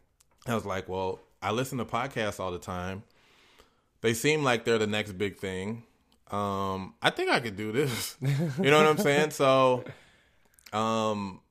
I 0.48 0.56
was 0.56 0.66
like, 0.66 0.88
well, 0.90 1.20
I 1.42 1.52
listen 1.52 1.78
to 1.80 1.86
podcasts 1.86 2.40
all 2.40 2.52
the 2.52 2.60
time. 2.60 3.04
They 4.02 4.14
seem 4.14 4.44
like 4.44 4.66
they're 4.66 4.78
the 4.78 4.88
next 4.88 5.14
big 5.18 5.38
thing. 5.38 5.84
Um, 6.32 6.94
I 7.02 7.10
think 7.10 7.30
I 7.32 7.40
could 7.40 7.58
do 7.58 7.72
this. 7.72 8.16
you 8.22 8.70
know 8.70 8.78
what 8.78 8.88
I'm 8.88 8.98
saying? 8.98 9.32
So, 9.32 9.84
um, 10.72 11.42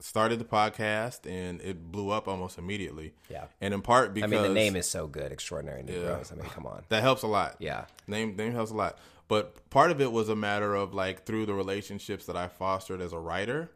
started 0.00 0.38
the 0.38 0.44
podcast 0.44 1.26
and 1.26 1.60
it 1.62 1.90
blew 1.90 2.10
up 2.10 2.28
almost 2.28 2.58
immediately. 2.58 3.14
Yeah. 3.30 3.44
And 3.60 3.72
in 3.72 3.82
part 3.82 4.14
because 4.14 4.30
i 4.30 4.34
mean 4.34 4.42
the 4.42 4.48
name 4.54 4.76
is 4.76 4.88
so 4.88 5.06
good 5.06 5.32
extraordinary 5.32 5.82
negroes 5.82 6.30
i 6.30 6.34
mean 6.34 6.48
come 6.50 6.66
on 6.66 6.84
that 6.90 7.02
helps 7.02 7.22
a 7.22 7.26
lot. 7.26 7.56
yeah 7.58 7.86
Name 8.06 8.36
name 8.36 8.52
helps 8.52 8.70
a 8.70 8.74
lot. 8.74 8.98
But 9.28 9.68
part 9.70 9.90
of 9.90 10.00
it 10.00 10.12
was 10.12 10.28
a 10.28 10.36
matter 10.36 10.74
of 10.74 10.94
like 10.94 11.24
through 11.24 11.46
the 11.46 11.54
relationships 11.54 12.26
that 12.26 12.36
I 12.36 12.46
fostered 12.46 13.00
as 13.00 13.12
a 13.12 13.18
writer, 13.18 13.72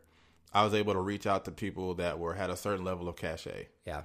I 0.52 0.62
was 0.62 0.74
able 0.74 0.92
to 0.92 1.00
reach 1.00 1.26
out 1.26 1.44
to 1.46 1.50
people 1.50 1.94
that 1.94 2.18
were 2.20 2.34
had 2.34 2.50
a 2.50 2.56
certain 2.56 2.84
level 2.84 3.08
of 3.08 3.16
cachet. 3.16 3.68
yeah 3.86 4.02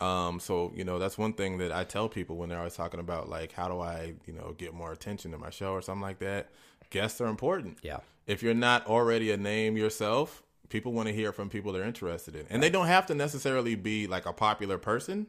Um, 0.00 0.40
so 0.40 0.72
you 0.74 0.84
know 0.84 0.98
that's 0.98 1.18
one 1.18 1.32
thing 1.34 1.58
that 1.58 1.72
I 1.72 1.84
tell 1.84 2.08
people 2.08 2.36
when 2.36 2.48
they're 2.48 2.58
always 2.58 2.74
talking 2.74 3.00
about 3.00 3.28
like 3.28 3.52
how 3.52 3.68
do 3.68 3.80
I 3.80 4.14
you 4.26 4.32
know 4.32 4.54
get 4.56 4.72
more 4.72 4.92
attention 4.92 5.30
to 5.32 5.38
my 5.38 5.50
show 5.50 5.72
or 5.72 5.82
something 5.82 6.02
like 6.02 6.18
that. 6.20 6.50
Guests 6.90 7.20
are 7.20 7.26
important. 7.28 7.78
yeah 7.82 7.98
If 8.26 8.42
you're 8.42 8.54
not 8.54 8.86
already 8.86 9.30
a 9.30 9.36
name 9.36 9.76
yourself, 9.76 10.42
people 10.70 10.92
want 10.92 11.08
to 11.08 11.14
hear 11.14 11.32
from 11.32 11.48
people 11.50 11.72
they're 11.72 11.84
interested 11.84 12.34
in, 12.34 12.46
and 12.50 12.62
they 12.62 12.70
don't 12.70 12.86
have 12.86 13.06
to 13.06 13.14
necessarily 13.14 13.74
be 13.74 14.06
like 14.06 14.26
a 14.26 14.32
popular 14.32 14.78
person. 14.78 15.26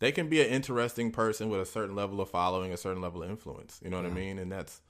They 0.00 0.12
can 0.12 0.28
be 0.28 0.40
an 0.40 0.48
interesting 0.48 1.10
person 1.12 1.48
with 1.50 1.60
a 1.60 1.66
certain 1.66 1.94
level 1.94 2.20
of 2.20 2.30
following, 2.30 2.72
a 2.72 2.76
certain 2.76 3.02
level 3.02 3.22
of 3.22 3.30
influence. 3.30 3.80
You 3.84 3.90
know 3.90 3.98
what 3.98 4.06
I 4.06 4.10
mean? 4.10 4.38
And 4.38 4.50
that's 4.50 4.80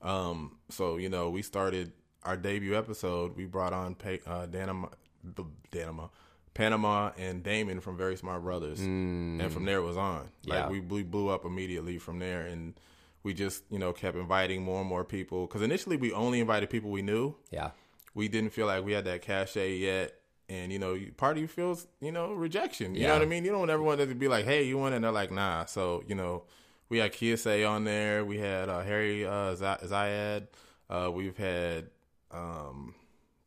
um. 0.00 0.56
So 0.70 0.96
you 0.96 1.08
know, 1.08 1.28
we 1.28 1.42
started 1.42 1.92
our 2.22 2.36
debut 2.36 2.74
episode. 2.76 3.36
We 3.36 3.44
brought 3.46 3.72
on 3.72 3.94
pa- 3.96 4.24
uh, 4.26 4.46
Danama, 4.46 4.90
the 5.22 5.44
Danama, 5.72 6.08
Panama, 6.54 7.10
and 7.18 7.42
Damon 7.42 7.80
from 7.80 7.96
Very 7.96 8.16
Smart 8.16 8.42
Brothas, 8.44 8.78
and 8.78 9.52
from 9.52 9.64
there 9.64 9.78
it 9.78 9.84
was 9.84 9.96
on. 9.96 10.30
Like 10.46 10.64
Yeah. 10.64 10.68
we 10.70 10.80
we 10.80 11.02
blew 11.02 11.28
up 11.28 11.44
immediately 11.44 11.98
from 11.98 12.18
there, 12.20 12.42
and 12.42 12.74
we 13.22 13.34
just 13.34 13.64
you 13.70 13.78
know 13.78 13.92
kept 13.92 14.16
inviting 14.16 14.62
more 14.62 14.80
and 14.80 14.88
more 14.88 15.04
people. 15.04 15.46
Because 15.46 15.62
initially 15.62 15.96
we 15.96 16.12
only 16.12 16.40
invited 16.40 16.70
people 16.70 16.90
we 16.90 17.02
knew. 17.02 17.34
yeah 17.50 17.70
We 18.14 18.28
didn't 18.28 18.50
feel 18.50 18.66
like 18.66 18.84
we 18.84 18.92
had 18.92 19.04
that 19.06 19.22
cachet 19.22 19.76
yet. 19.76 20.14
And 20.48 20.70
you 20.70 20.78
know, 20.78 20.94
part 21.16 21.36
of 21.36 21.40
you 21.40 21.48
feels, 21.48 21.86
you 22.00 22.12
know, 22.12 22.32
rejection. 22.34 22.94
You 22.94 23.00
Yeah. 23.00 23.06
know 23.08 23.14
what 23.14 23.22
I 23.22 23.26
mean? 23.26 23.44
You 23.46 23.50
don't 23.50 23.70
ever 23.70 23.82
want 23.82 24.00
it 24.02 24.06
to 24.08 24.14
be 24.14 24.28
like, 24.28 24.44
"Hey, 24.44 24.62
you 24.64 24.76
want?" 24.76 24.92
it? 24.92 24.96
And 24.96 25.04
they're 25.04 25.10
like, 25.22 25.32
"Nah." 25.32 25.64
So 25.64 26.04
you 26.06 26.14
know, 26.14 26.44
we 26.90 26.98
had 26.98 27.12
Kiese 27.14 27.66
on 27.68 27.84
there. 27.84 28.24
We 28.26 28.38
had 28.38 28.68
uh, 28.68 28.82
Harry 28.82 29.24
uh, 29.26 29.56
Ziyad. 29.56 30.46
Uh, 30.90 31.10
we've 31.10 31.38
had, 31.38 31.88
um, 32.30 32.94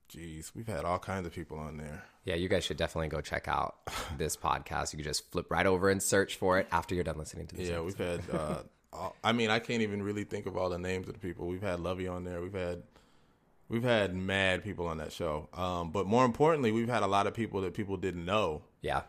geez, 0.09 0.51
we've 0.55 0.67
had 0.67 0.85
all 0.85 0.97
kinds 0.99 1.27
of 1.27 1.33
people 1.33 1.59
on 1.59 1.77
there. 1.77 2.03
Yeah, 2.27 2.35
you 2.35 2.49
guys 2.49 2.65
should 2.65 2.75
definitely 2.77 3.07
go 3.07 3.21
check 3.21 3.47
out 3.47 3.77
this 4.17 4.35
podcast. 4.35 4.91
You 4.93 4.97
can 4.97 5.05
just 5.05 5.31
flip 5.31 5.49
right 5.49 5.65
over 5.65 5.89
and 5.89 6.03
search 6.03 6.35
for 6.35 6.59
it 6.59 6.67
after 6.71 6.93
you're 6.93 7.03
done 7.05 7.17
listening 7.17 7.47
to 7.47 7.55
this. 7.55 7.69
Yeah, 7.69 7.79
we've 7.81 7.97
had. 7.97 8.21
Uh, 8.31 8.63
all, 8.93 9.15
I 9.23 9.31
mean, 9.31 9.49
I 9.49 9.59
can't 9.59 9.81
even 9.81 10.03
really 10.03 10.25
think 10.25 10.45
of 10.45 10.57
all 10.57 10.69
the 10.69 10.77
names 10.77 11.07
of 11.07 11.13
the 11.13 11.19
people. 11.19 11.47
We've 11.47 11.61
had 11.61 11.79
Luvvie 11.79 12.11
on 12.11 12.23
there. 12.25 12.41
We've 12.41 12.53
had 12.53 12.83
We've 13.69 13.83
had 13.83 14.15
mad 14.15 14.63
people 14.63 14.87
on 14.87 14.97
that 14.97 15.11
show. 15.11 15.49
Um, 15.53 15.91
but 15.91 16.05
more 16.05 16.23
importantly, 16.25 16.71
we've 16.71 16.87
had 16.89 17.03
a 17.03 17.07
lot 17.07 17.27
of 17.27 17.33
people 17.33 17.61
that 17.61 17.73
people 17.73 17.97
didn't 17.97 18.23
know 18.25 18.61
Yeah. 18.81 19.01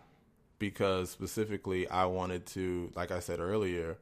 because 0.58 1.10
specifically 1.10 1.88
I 1.88 2.06
wanted 2.06 2.46
to, 2.46 2.90
like 2.96 3.12
I 3.12 3.20
said 3.20 3.38
earlier, 3.38 3.98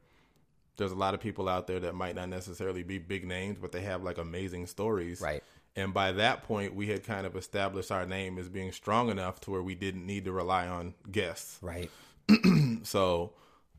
there's 0.79 0.93
a 0.93 0.97
lot 0.97 1.13
of 1.15 1.21
people 1.21 1.47
out 1.49 1.67
there 1.67 1.81
that 1.81 1.95
might 1.95 2.15
not 2.15 2.29
necessarily 2.31 2.83
be 2.83 2.97
big 2.99 3.27
names, 3.27 3.59
but 3.61 3.73
they 3.73 3.83
have 3.83 4.03
like 4.03 4.17
amazing 4.19 4.67
stories. 4.67 5.21
Right. 5.21 5.43
And 5.77 5.93
by 5.93 6.13
that 6.13 6.43
point, 6.45 6.75
we 6.75 6.87
had 6.87 7.05
kind 7.05 7.27
of 7.27 7.37
established 7.37 7.93
our 7.93 8.07
name 8.07 8.39
as 8.39 8.49
being 8.49 8.73
strong 8.73 9.11
enough 9.11 9.41
to 9.43 9.51
where 9.51 9.63
we 9.63 9.75
didn't 9.75 10.07
need 10.07 10.25
to 10.25 10.33
rely 10.33 10.67
on 10.67 10.95
guests. 11.11 11.59
Right. 11.63 11.91
So, 12.83 13.33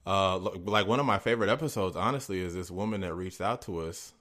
uh, 0.05 0.37
like 0.37 0.85
one 0.87 0.99
of 0.99 1.05
my 1.05 1.17
favorite 1.17 1.49
episodes, 1.49 1.95
honestly, 1.95 2.39
is 2.41 2.53
this 2.53 2.69
woman 2.69 3.01
that 3.01 3.13
reached 3.13 3.41
out 3.41 3.61
to 3.63 3.79
us 3.79 4.13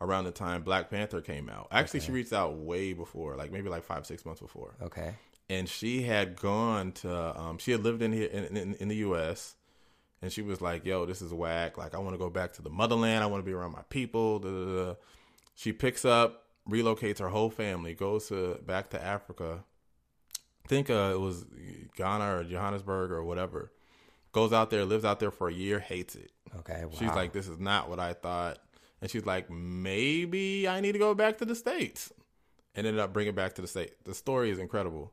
around 0.00 0.24
the 0.24 0.30
time 0.32 0.62
Black 0.62 0.90
Panther 0.90 1.20
came 1.20 1.48
out. 1.48 1.68
Actually, 1.70 2.00
she 2.00 2.12
reached 2.12 2.32
out 2.32 2.56
way 2.56 2.92
before, 2.92 3.36
like 3.36 3.52
maybe 3.52 3.68
like 3.68 3.84
five, 3.84 4.04
six 4.04 4.24
months 4.24 4.40
before 4.40 4.74
Okay. 4.82 5.14
and 5.48 5.68
she 5.68 6.02
had 6.02 6.36
gone 6.36 6.92
to 6.92 7.40
um, 7.40 7.58
she 7.58 7.70
had 7.72 7.82
lived 7.84 8.02
in 8.02 8.12
here 8.12 8.26
in, 8.28 8.56
in, 8.56 8.74
in 8.74 8.88
the 8.88 8.96
U.S. 8.96 9.54
and 10.22 10.32
she 10.32 10.42
was 10.42 10.60
like, 10.60 10.84
"Yo, 10.84 11.06
this 11.06 11.22
is 11.22 11.32
whack. 11.32 11.78
Like, 11.78 11.94
I 11.94 11.98
want 11.98 12.14
to 12.14 12.18
go 12.18 12.28
back 12.30 12.52
to 12.54 12.62
the 12.62 12.70
motherland. 12.70 13.22
I 13.22 13.26
want 13.26 13.42
to 13.44 13.46
be 13.46 13.52
around 13.54 13.72
my 13.72 13.82
people." 13.90 14.40
Da, 14.40 14.48
da, 14.50 14.84
da. 14.86 14.94
She 15.54 15.72
picks 15.72 16.04
up, 16.04 16.45
relocates 16.68 17.18
her 17.18 17.28
whole 17.28 17.50
family, 17.50 17.94
goes 17.94 18.28
to 18.28 18.58
back 18.66 18.90
to 18.90 19.02
Africa. 19.02 19.64
I 20.64 20.68
think 20.68 20.90
uh, 20.90 21.12
it 21.14 21.20
was 21.20 21.44
Ghana 21.96 22.38
or 22.38 22.44
Johannesburg 22.44 23.10
or 23.12 23.22
whatever. 23.22 23.72
Goes 24.32 24.52
out 24.52 24.70
there, 24.70 24.84
lives 24.84 25.04
out 25.04 25.20
there 25.20 25.30
for 25.30 25.48
a 25.48 25.52
year, 25.52 25.78
hates 25.78 26.16
it. 26.16 26.32
Okay. 26.58 26.84
Wow. 26.84 26.90
She's 26.98 27.08
like, 27.08 27.32
"This 27.32 27.48
is 27.48 27.58
not 27.58 27.88
what 27.88 28.00
I 28.00 28.12
thought," 28.12 28.58
and 29.00 29.10
she's 29.10 29.24
like, 29.24 29.48
"Maybe 29.50 30.68
I 30.68 30.80
need 30.80 30.92
to 30.92 30.98
go 30.98 31.14
back 31.14 31.38
to 31.38 31.44
the 31.44 31.54
states." 31.54 32.12
And 32.74 32.86
ended 32.86 33.00
up 33.00 33.14
bringing 33.14 33.34
back 33.34 33.54
to 33.54 33.62
the 33.62 33.68
state. 33.68 33.94
The 34.04 34.14
story 34.14 34.50
is 34.50 34.58
incredible. 34.58 35.12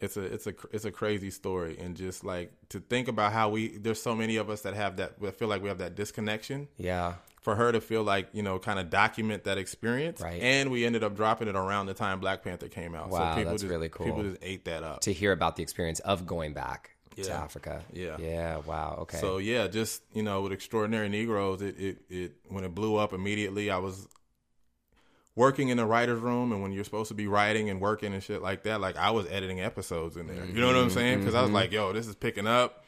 It's 0.00 0.16
a 0.16 0.20
it's 0.22 0.46
a 0.46 0.54
it's 0.70 0.84
a 0.84 0.92
crazy 0.92 1.30
story, 1.30 1.76
and 1.78 1.96
just 1.96 2.22
like 2.24 2.52
to 2.68 2.78
think 2.78 3.08
about 3.08 3.32
how 3.32 3.48
we 3.48 3.78
there's 3.78 4.00
so 4.00 4.14
many 4.14 4.36
of 4.36 4.48
us 4.50 4.60
that 4.60 4.74
have 4.74 4.98
that 4.98 5.20
that 5.20 5.36
feel 5.36 5.48
like 5.48 5.62
we 5.62 5.68
have 5.68 5.78
that 5.78 5.94
disconnection. 5.96 6.68
yeah. 6.76 7.14
For 7.44 7.54
her 7.54 7.70
to 7.70 7.80
feel 7.80 8.02
like 8.02 8.28
you 8.32 8.42
know, 8.42 8.58
kind 8.58 8.78
of 8.78 8.90
document 8.90 9.44
that 9.44 9.58
experience, 9.58 10.20
Right. 10.20 10.40
And 10.42 10.70
we 10.70 10.84
ended 10.84 11.04
up 11.04 11.14
dropping 11.14 11.46
it 11.46 11.54
around 11.54 11.86
the 11.86 11.94
time 11.94 12.18
Black 12.18 12.42
Panther 12.42 12.68
came 12.68 12.94
out. 12.94 13.10
Wow, 13.10 13.18
so 13.18 13.36
people 13.36 13.50
that's 13.52 13.62
just, 13.62 13.70
really 13.70 13.88
cool. 13.90 14.06
People 14.06 14.22
just 14.22 14.38
ate 14.42 14.64
that 14.64 14.82
up. 14.82 15.02
To 15.02 15.12
hear 15.12 15.30
about 15.30 15.56
the 15.56 15.62
experience 15.62 16.00
of 16.00 16.26
going 16.26 16.54
back 16.54 16.94
to 17.22 17.32
Africa. 17.32 17.82
Yeah. 17.92 18.16
Yeah. 18.18 18.58
Wow. 18.58 18.98
Okay. 19.02 19.18
So 19.18 19.38
yeah, 19.38 19.68
just 19.68 20.02
you 20.12 20.22
know, 20.22 20.42
with 20.42 20.52
extraordinary 20.52 21.08
Negroes, 21.08 21.62
it, 21.62 21.78
it 21.78 21.98
it 22.08 22.32
when 22.48 22.64
it 22.64 22.74
blew 22.74 22.96
up 22.96 23.12
immediately, 23.12 23.70
I 23.70 23.78
was 23.78 24.08
working 25.36 25.68
in 25.68 25.76
the 25.76 25.86
writers' 25.86 26.20
room, 26.20 26.52
and 26.52 26.62
when 26.62 26.72
you're 26.72 26.84
supposed 26.84 27.08
to 27.08 27.14
be 27.14 27.26
writing 27.26 27.70
and 27.70 27.80
working 27.80 28.12
and 28.12 28.22
shit 28.22 28.42
like 28.42 28.64
that, 28.64 28.80
like 28.80 28.96
I 28.96 29.10
was 29.10 29.26
editing 29.26 29.60
episodes 29.60 30.16
in 30.16 30.26
there. 30.26 30.44
You 30.44 30.60
know 30.60 30.68
what 30.68 30.76
I'm 30.76 30.86
mm-hmm, 30.86 30.94
saying? 30.94 31.18
Because 31.20 31.34
I 31.34 31.40
was 31.40 31.48
mm-hmm. 31.48 31.56
like, 31.56 31.72
yo, 31.72 31.92
this 31.92 32.06
is 32.06 32.14
picking 32.14 32.46
up. 32.46 32.84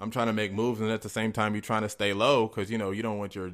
I'm 0.00 0.10
trying 0.10 0.28
to 0.28 0.32
make 0.32 0.52
moves, 0.52 0.80
and 0.80 0.90
at 0.90 1.02
the 1.02 1.08
same 1.08 1.32
time, 1.32 1.54
you're 1.54 1.62
trying 1.62 1.82
to 1.82 1.88
stay 1.88 2.12
low 2.12 2.46
because 2.46 2.70
you 2.70 2.78
know 2.78 2.92
you 2.92 3.02
don't 3.02 3.18
want 3.18 3.34
your 3.34 3.52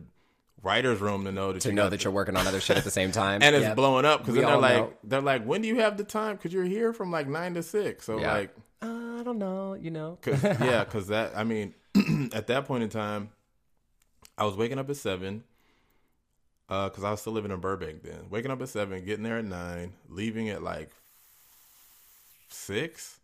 writers' 0.62 1.01
room 1.01 1.25
to 1.25 1.33
know 1.33 1.53
that 1.53 1.61
to 1.62 1.69
you 1.69 1.75
know 1.75 1.88
that 1.90 1.99
the- 1.99 2.05
you're 2.05 2.12
working 2.12 2.37
on 2.37 2.47
other 2.47 2.61
shit 2.61 2.77
at 2.77 2.85
the 2.85 2.90
same 2.90 3.12
time. 3.12 3.43
and 3.43 3.55
it's 3.55 3.62
Yep. 3.64 3.77
blowing 3.77 4.05
up 4.05 4.21
because 4.21 4.35
then 4.35 4.45
they're 4.47 4.57
like, 4.57 4.77
know. 4.77 4.93
they're 5.05 5.21
like, 5.21 5.45
when 5.45 5.61
do 5.62 5.69
you 5.69 5.77
have 5.81 5.97
the 5.97 6.05
time? 6.05 6.37
Because 6.37 6.53
you're 6.53 6.64
here 6.64 6.93
from 6.93 7.11
like 7.11 7.29
nine 7.29 7.55
to 7.55 7.62
six. 7.62 8.05
So 8.07 8.19
Yeah. 8.21 8.33
like, 8.33 8.55
Uh, 8.83 9.21
I 9.21 9.23
don't 9.23 9.38
know. 9.38 9.75
You 9.75 9.90
know. 9.90 10.19
Cause, 10.23 10.43
yeah, 10.43 10.85
because 10.85 11.09
that, 11.09 11.33
I 11.37 11.45
mean, 11.45 11.75
at 12.33 12.47
that 12.49 12.64
point 12.67 12.83
in 12.83 12.88
time, 12.88 13.31
I 14.38 14.45
was 14.45 14.57
waking 14.57 14.79
up 14.79 14.88
at 14.90 14.97
seven, 14.97 15.45
because 16.67 17.05
I 17.05 17.11
was 17.11 17.21
still 17.21 17.33
living 17.35 17.51
in 17.53 17.61
Burbank 17.61 18.03
then. 18.03 18.29
Waking 18.31 18.51
up 18.51 18.61
at 18.62 18.69
seven, 18.69 19.05
getting 19.05 19.23
there 19.23 19.38
at 19.38 19.45
nine, 19.45 19.93
leaving 20.09 20.49
at 20.49 20.62
like 20.62 20.90
six, 22.49 23.19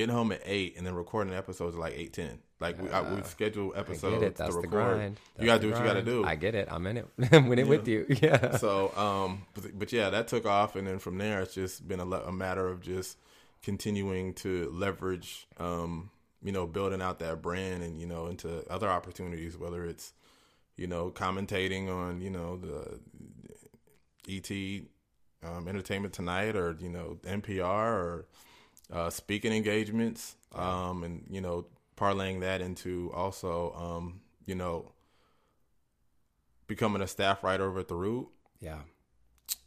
getting 0.00 0.14
home 0.14 0.32
at 0.32 0.40
eight, 0.46 0.76
and 0.78 0.86
then 0.86 0.94
recording 0.94 1.34
episodes 1.34 1.74
at 1.74 1.80
like 1.80 1.92
eight 1.94 2.14
ten. 2.14 2.38
Like 2.58 2.80
we, 2.80 2.90
I, 2.90 3.02
we 3.02 3.22
schedule 3.22 3.72
episodes 3.76 4.14
get 4.14 4.22
it. 4.22 4.36
That's 4.36 4.54
to 4.54 4.62
the 4.62 4.68
record. 4.68 4.96
grind. 4.96 5.20
you 5.38 5.46
gotta 5.46 5.60
do 5.60 5.70
what 5.70 5.78
you 5.78 5.84
gotta 5.84 6.02
do. 6.02 6.24
I 6.24 6.36
get 6.36 6.54
it. 6.54 6.68
I'm 6.70 6.86
in 6.86 6.96
it. 6.96 7.08
I'm 7.32 7.52
in 7.52 7.58
it 7.58 7.68
with 7.68 7.86
you. 7.86 8.06
Yeah. 8.22 8.56
So, 8.56 8.96
um, 8.96 9.42
but, 9.54 9.78
but 9.78 9.92
yeah, 9.92 10.08
that 10.10 10.28
took 10.28 10.46
off, 10.46 10.74
and 10.76 10.86
then 10.86 10.98
from 10.98 11.18
there, 11.18 11.42
it's 11.42 11.54
just 11.54 11.86
been 11.86 12.00
a, 12.00 12.04
le- 12.04 12.24
a 12.24 12.32
matter 12.32 12.66
of 12.66 12.80
just 12.80 13.18
continuing 13.62 14.32
to 14.34 14.70
leverage, 14.72 15.46
um, 15.58 16.10
you 16.42 16.52
know, 16.52 16.66
building 16.66 17.02
out 17.02 17.18
that 17.18 17.42
brand, 17.42 17.82
and 17.82 18.00
you 18.00 18.06
know, 18.06 18.26
into 18.26 18.66
other 18.70 18.88
opportunities, 18.88 19.58
whether 19.58 19.84
it's, 19.84 20.14
you 20.76 20.86
know, 20.86 21.10
commentating 21.10 21.90
on, 21.90 22.22
you 22.22 22.30
know, 22.30 22.56
the 22.56 23.00
ET 24.28 24.82
um, 25.46 25.68
Entertainment 25.68 26.14
Tonight, 26.14 26.56
or 26.56 26.76
you 26.80 26.88
know, 26.88 27.18
NPR, 27.22 27.64
or 27.66 28.26
uh, 28.92 29.10
speaking 29.10 29.52
engagements, 29.52 30.36
um, 30.54 31.04
and 31.04 31.24
you 31.30 31.40
know, 31.40 31.66
parlaying 31.96 32.40
that 32.40 32.60
into 32.60 33.10
also, 33.14 33.72
um, 33.74 34.20
you 34.46 34.54
know, 34.54 34.92
becoming 36.66 37.02
a 37.02 37.06
staff 37.06 37.42
writer 37.44 37.64
over 37.68 37.80
at 37.80 37.88
the 37.88 37.94
Root. 37.94 38.28
Yeah. 38.60 38.80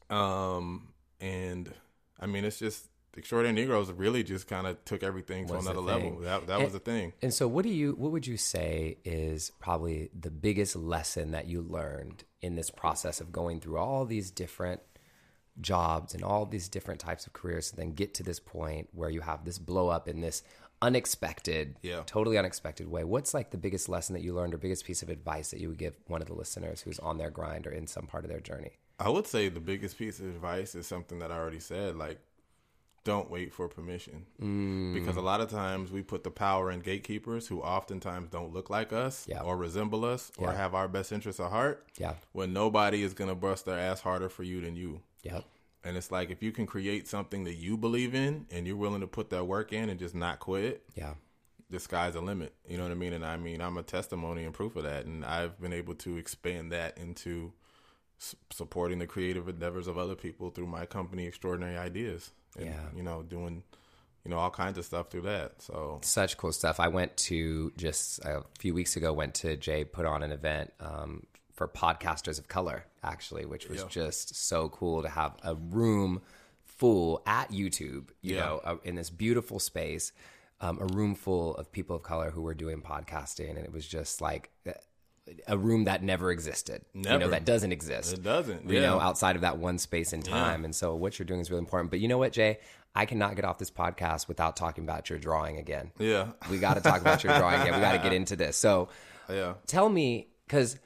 Um, 0.09 0.89
and 1.19 1.73
I 2.19 2.25
mean, 2.25 2.45
it's 2.45 2.59
just 2.59 2.89
Extraordinary 3.15 3.53
Negroes 3.62 3.91
really 3.91 4.23
just 4.23 4.47
kind 4.47 4.65
of 4.65 4.83
took 4.86 5.03
everything 5.03 5.45
to 5.47 5.53
another 5.53 5.81
level. 5.81 6.17
That 6.21 6.47
that 6.47 6.55
And- 6.55 6.63
was 6.63 6.73
the 6.73 6.79
thing. 6.79 7.13
And 7.21 7.31
so, 7.33 7.47
what 7.47 7.63
do 7.63 7.69
you? 7.69 7.91
What 7.93 8.12
would 8.12 8.25
you 8.25 8.38
say 8.38 8.97
is 9.05 9.51
probably 9.59 10.09
the 10.19 10.31
biggest 10.31 10.75
lesson 10.75 11.31
that 11.31 11.45
you 11.47 11.62
learned 11.62 12.23
in 12.41 12.55
this 12.55 12.71
process 12.71 13.21
of 13.21 13.31
going 13.31 13.59
through 13.62 13.77
all 13.77 14.05
these 14.05 14.31
different 14.31 14.81
jobs 15.61 16.13
and 16.13 16.23
all 16.23 16.45
these 16.45 16.67
different 16.67 16.99
types 16.99 17.25
of 17.27 17.33
careers, 17.33 17.69
and 17.71 17.79
then 17.79 17.91
get 17.93 18.13
to 18.15 18.23
this 18.23 18.39
point 18.39 18.89
where 18.93 19.09
you 19.09 19.21
have 19.21 19.45
this 19.45 19.59
blow 19.59 19.87
up 19.89 20.07
in 20.07 20.21
this 20.21 20.43
unexpected, 20.81 21.75
Yeah. 21.81 22.03
totally 22.05 22.37
unexpected 22.37 22.87
way? 22.87 23.03
What's 23.03 23.33
like 23.33 23.51
the 23.51 23.57
biggest 23.57 23.89
lesson 23.89 24.13
that 24.13 24.21
you 24.21 24.33
learned, 24.33 24.53
or 24.53 24.57
biggest 24.57 24.85
piece 24.85 25.01
of 25.01 25.09
advice 25.09 25.49
that 25.51 25.59
you 25.59 25.69
would 25.69 25.77
give 25.77 25.95
one 26.07 26.21
of 26.21 26.27
the 26.27 26.33
listeners 26.33 26.81
who's 26.81 26.99
on 26.99 27.17
their 27.17 27.29
grind 27.31 27.65
or 27.67 27.71
in 27.71 27.87
some 27.87 28.05
part 28.07 28.25
of 28.25 28.29
their 28.29 28.39
journey? 28.39 28.77
I 28.99 29.09
would 29.09 29.25
say 29.27 29.49
the 29.49 29.59
biggest 29.59 29.97
piece 29.97 30.19
of 30.19 30.27
advice 30.27 30.75
is 30.75 30.85
something 30.87 31.19
that 31.19 31.31
I 31.31 31.37
already 31.37 31.59
said. 31.59 31.95
Like, 31.95 32.19
don't 33.03 33.29
wait 33.29 33.53
for 33.53 33.67
permission 33.67 34.25
Mm. 34.41 34.93
because 34.93 35.17
a 35.17 35.21
lot 35.21 35.41
of 35.41 35.49
times 35.49 35.91
we 35.91 36.01
put 36.01 36.23
the 36.23 36.31
power 36.31 36.71
in 36.71 36.79
gatekeepers 36.79 37.47
who 37.47 37.59
oftentimes 37.61 38.29
don't 38.29 38.53
look 38.53 38.69
like 38.69 38.93
us 38.93 39.25
Yeah. 39.27 39.41
or 39.41 39.57
resemble 39.57 40.05
us 40.05 40.31
or 40.37 40.51
have 40.53 40.73
our 40.73 40.87
best 40.87 41.11
interests 41.11 41.41
at 41.41 41.49
heart. 41.49 41.85
Yeah. 41.97 42.15
When 42.31 42.53
nobody 42.53 43.03
is 43.03 43.13
gonna 43.13 43.35
bust 43.35 43.65
their 43.65 43.77
ass 43.79 44.01
harder 44.01 44.29
for 44.29 44.43
you 44.43 44.61
than 44.61 44.75
you. 44.77 45.01
Yep. 45.23 45.43
And 45.83 45.97
it's 45.97 46.12
like 46.12 46.29
if 46.29 46.41
you 46.41 46.51
can 46.53 46.65
create 46.65 47.07
something 47.07 47.43
that 47.43 47.55
you 47.55 47.75
believe 47.75 48.15
in 48.15 48.45
and 48.51 48.65
you're 48.65 48.77
willing 48.77 49.01
to 49.01 49.07
put 49.07 49.29
that 49.31 49.43
work 49.45 49.73
in 49.73 49.89
and 49.89 49.99
just 49.99 50.15
not 50.15 50.39
quit, 50.39 50.83
Yeah. 50.95 51.15
the 51.69 51.79
sky's 51.79 52.13
the 52.13 52.21
limit. 52.21 52.53
You 52.67 52.77
know 52.77 52.83
what 52.83 52.91
I 52.91 52.95
mean? 52.95 53.12
And 53.13 53.25
I 53.25 53.36
mean, 53.36 53.59
I'm 53.62 53.77
a 53.77 53.83
testimony 53.83 54.43
and 54.45 54.53
proof 54.53 54.75
of 54.77 54.83
that. 54.83 55.05
And 55.05 55.25
I've 55.25 55.59
been 55.59 55.73
able 55.73 55.95
to 55.95 56.17
expand 56.17 56.71
that 56.71 56.97
into 56.97 57.51
s- 58.19 58.36
supporting 58.51 58.99
the 58.99 59.07
creative 59.07 59.49
endeavors 59.49 59.88
of 59.88 59.97
other 59.97 60.15
people 60.15 60.51
through 60.51 60.67
my 60.67 60.86
company, 60.86 61.25
Extraordinary 61.25 61.77
Ideas. 61.77 62.31
And, 62.57 62.67
Yeah. 62.67 62.89
You 62.95 63.03
know, 63.03 63.23
doing, 63.23 63.63
you 64.23 64.31
know, 64.31 64.38
all 64.38 64.51
kinds 64.51 64.77
of 64.77 64.86
stuff 64.86 65.09
through 65.09 65.23
that. 65.23 65.62
So, 65.62 65.99
such 66.03 66.38
cool 66.38 66.53
stuff. 66.53 66.79
I 66.79 66.88
went 66.88 67.17
to 67.17 67.71
just 67.75 68.19
a 68.23 68.43
few 68.59 68.73
weeks 68.73 68.95
ago. 68.95 69.12
Went 69.12 69.33
to 69.36 69.57
Jay 69.57 69.83
put 69.83 70.05
on 70.05 70.23
an 70.23 70.31
event 70.31 70.71
um, 70.79 71.25
for 71.67 71.67
podcasters 71.95 72.39
of 72.39 72.47
color, 72.47 72.86
actually, 73.04 73.45
which 73.45 73.67
was 73.69 73.80
Yeah. 73.82 73.88
just 73.89 74.36
so 74.36 74.69
cool 74.69 75.02
to 75.02 75.10
have 75.10 75.36
a 75.43 75.56
room 75.56 76.21
full 76.65 77.21
at 77.26 77.52
YouTube. 77.52 78.10
You 78.21 78.36
Yeah. 78.36 78.39
know, 78.45 78.62
uh, 78.63 78.76
in 78.84 78.95
this 78.95 79.10
beautiful 79.10 79.60
space, 79.60 80.12
um, 80.62 80.80
a 80.82 80.86
room 80.86 81.15
full 81.15 81.56
of 81.56 81.71
people 81.71 81.95
of 81.95 82.04
color 82.04 82.32
who 82.32 82.41
were 82.41 82.54
doing 82.54 82.82
podcasting, 82.82 83.49
and 83.52 83.60
it 83.60 83.71
was 83.71 83.88
just 83.88 84.21
like 84.21 84.49
uh, 84.67 84.71
a 85.47 85.58
room 85.58 85.86
that 85.86 86.04
never 86.04 86.32
existed. 86.32 86.84
You 86.93 87.02
know, 87.17 87.30
that 87.30 87.45
doesn't 87.45 87.71
exist 87.71 88.12
it 88.13 88.23
doesn't. 88.23 88.69
you 88.69 88.76
yeah. 88.76 88.88
know, 88.88 88.99
outside 88.99 89.36
of 89.38 89.41
that 89.43 89.58
one 89.58 89.78
space 89.78 90.12
and 90.12 90.23
time. 90.23 90.65
And 90.65 90.76
so 90.76 90.95
what 90.95 91.17
you're 91.17 91.26
doing 91.26 91.39
is 91.39 91.49
really 91.49 91.60
important. 91.62 91.91
But 91.91 91.99
you 92.02 92.10
know 92.10 92.17
what, 92.17 92.34
Jay? 92.34 92.60
I 92.95 93.06
cannot 93.06 93.36
get 93.38 93.45
off 93.45 93.58
this 93.58 93.71
podcast 93.71 94.28
without 94.28 94.56
talking 94.58 94.84
about 94.84 95.10
your 95.10 95.17
drawing 95.19 95.58
again. 95.58 95.91
yeah. 95.97 96.34
We 96.52 96.60
got 96.60 96.73
to 96.73 96.82
talk 96.82 96.99
about 97.02 97.23
your 97.23 97.38
drawing 97.38 97.62
again. 97.62 97.73
We 97.76 97.80
got 97.82 97.93
to 97.93 97.99
get 97.99 98.12
into 98.21 98.36
this. 98.36 98.58
So 98.58 98.89
Yeah. 99.30 99.54
tell 99.65 99.88
me, 99.89 100.28
because 100.45 100.78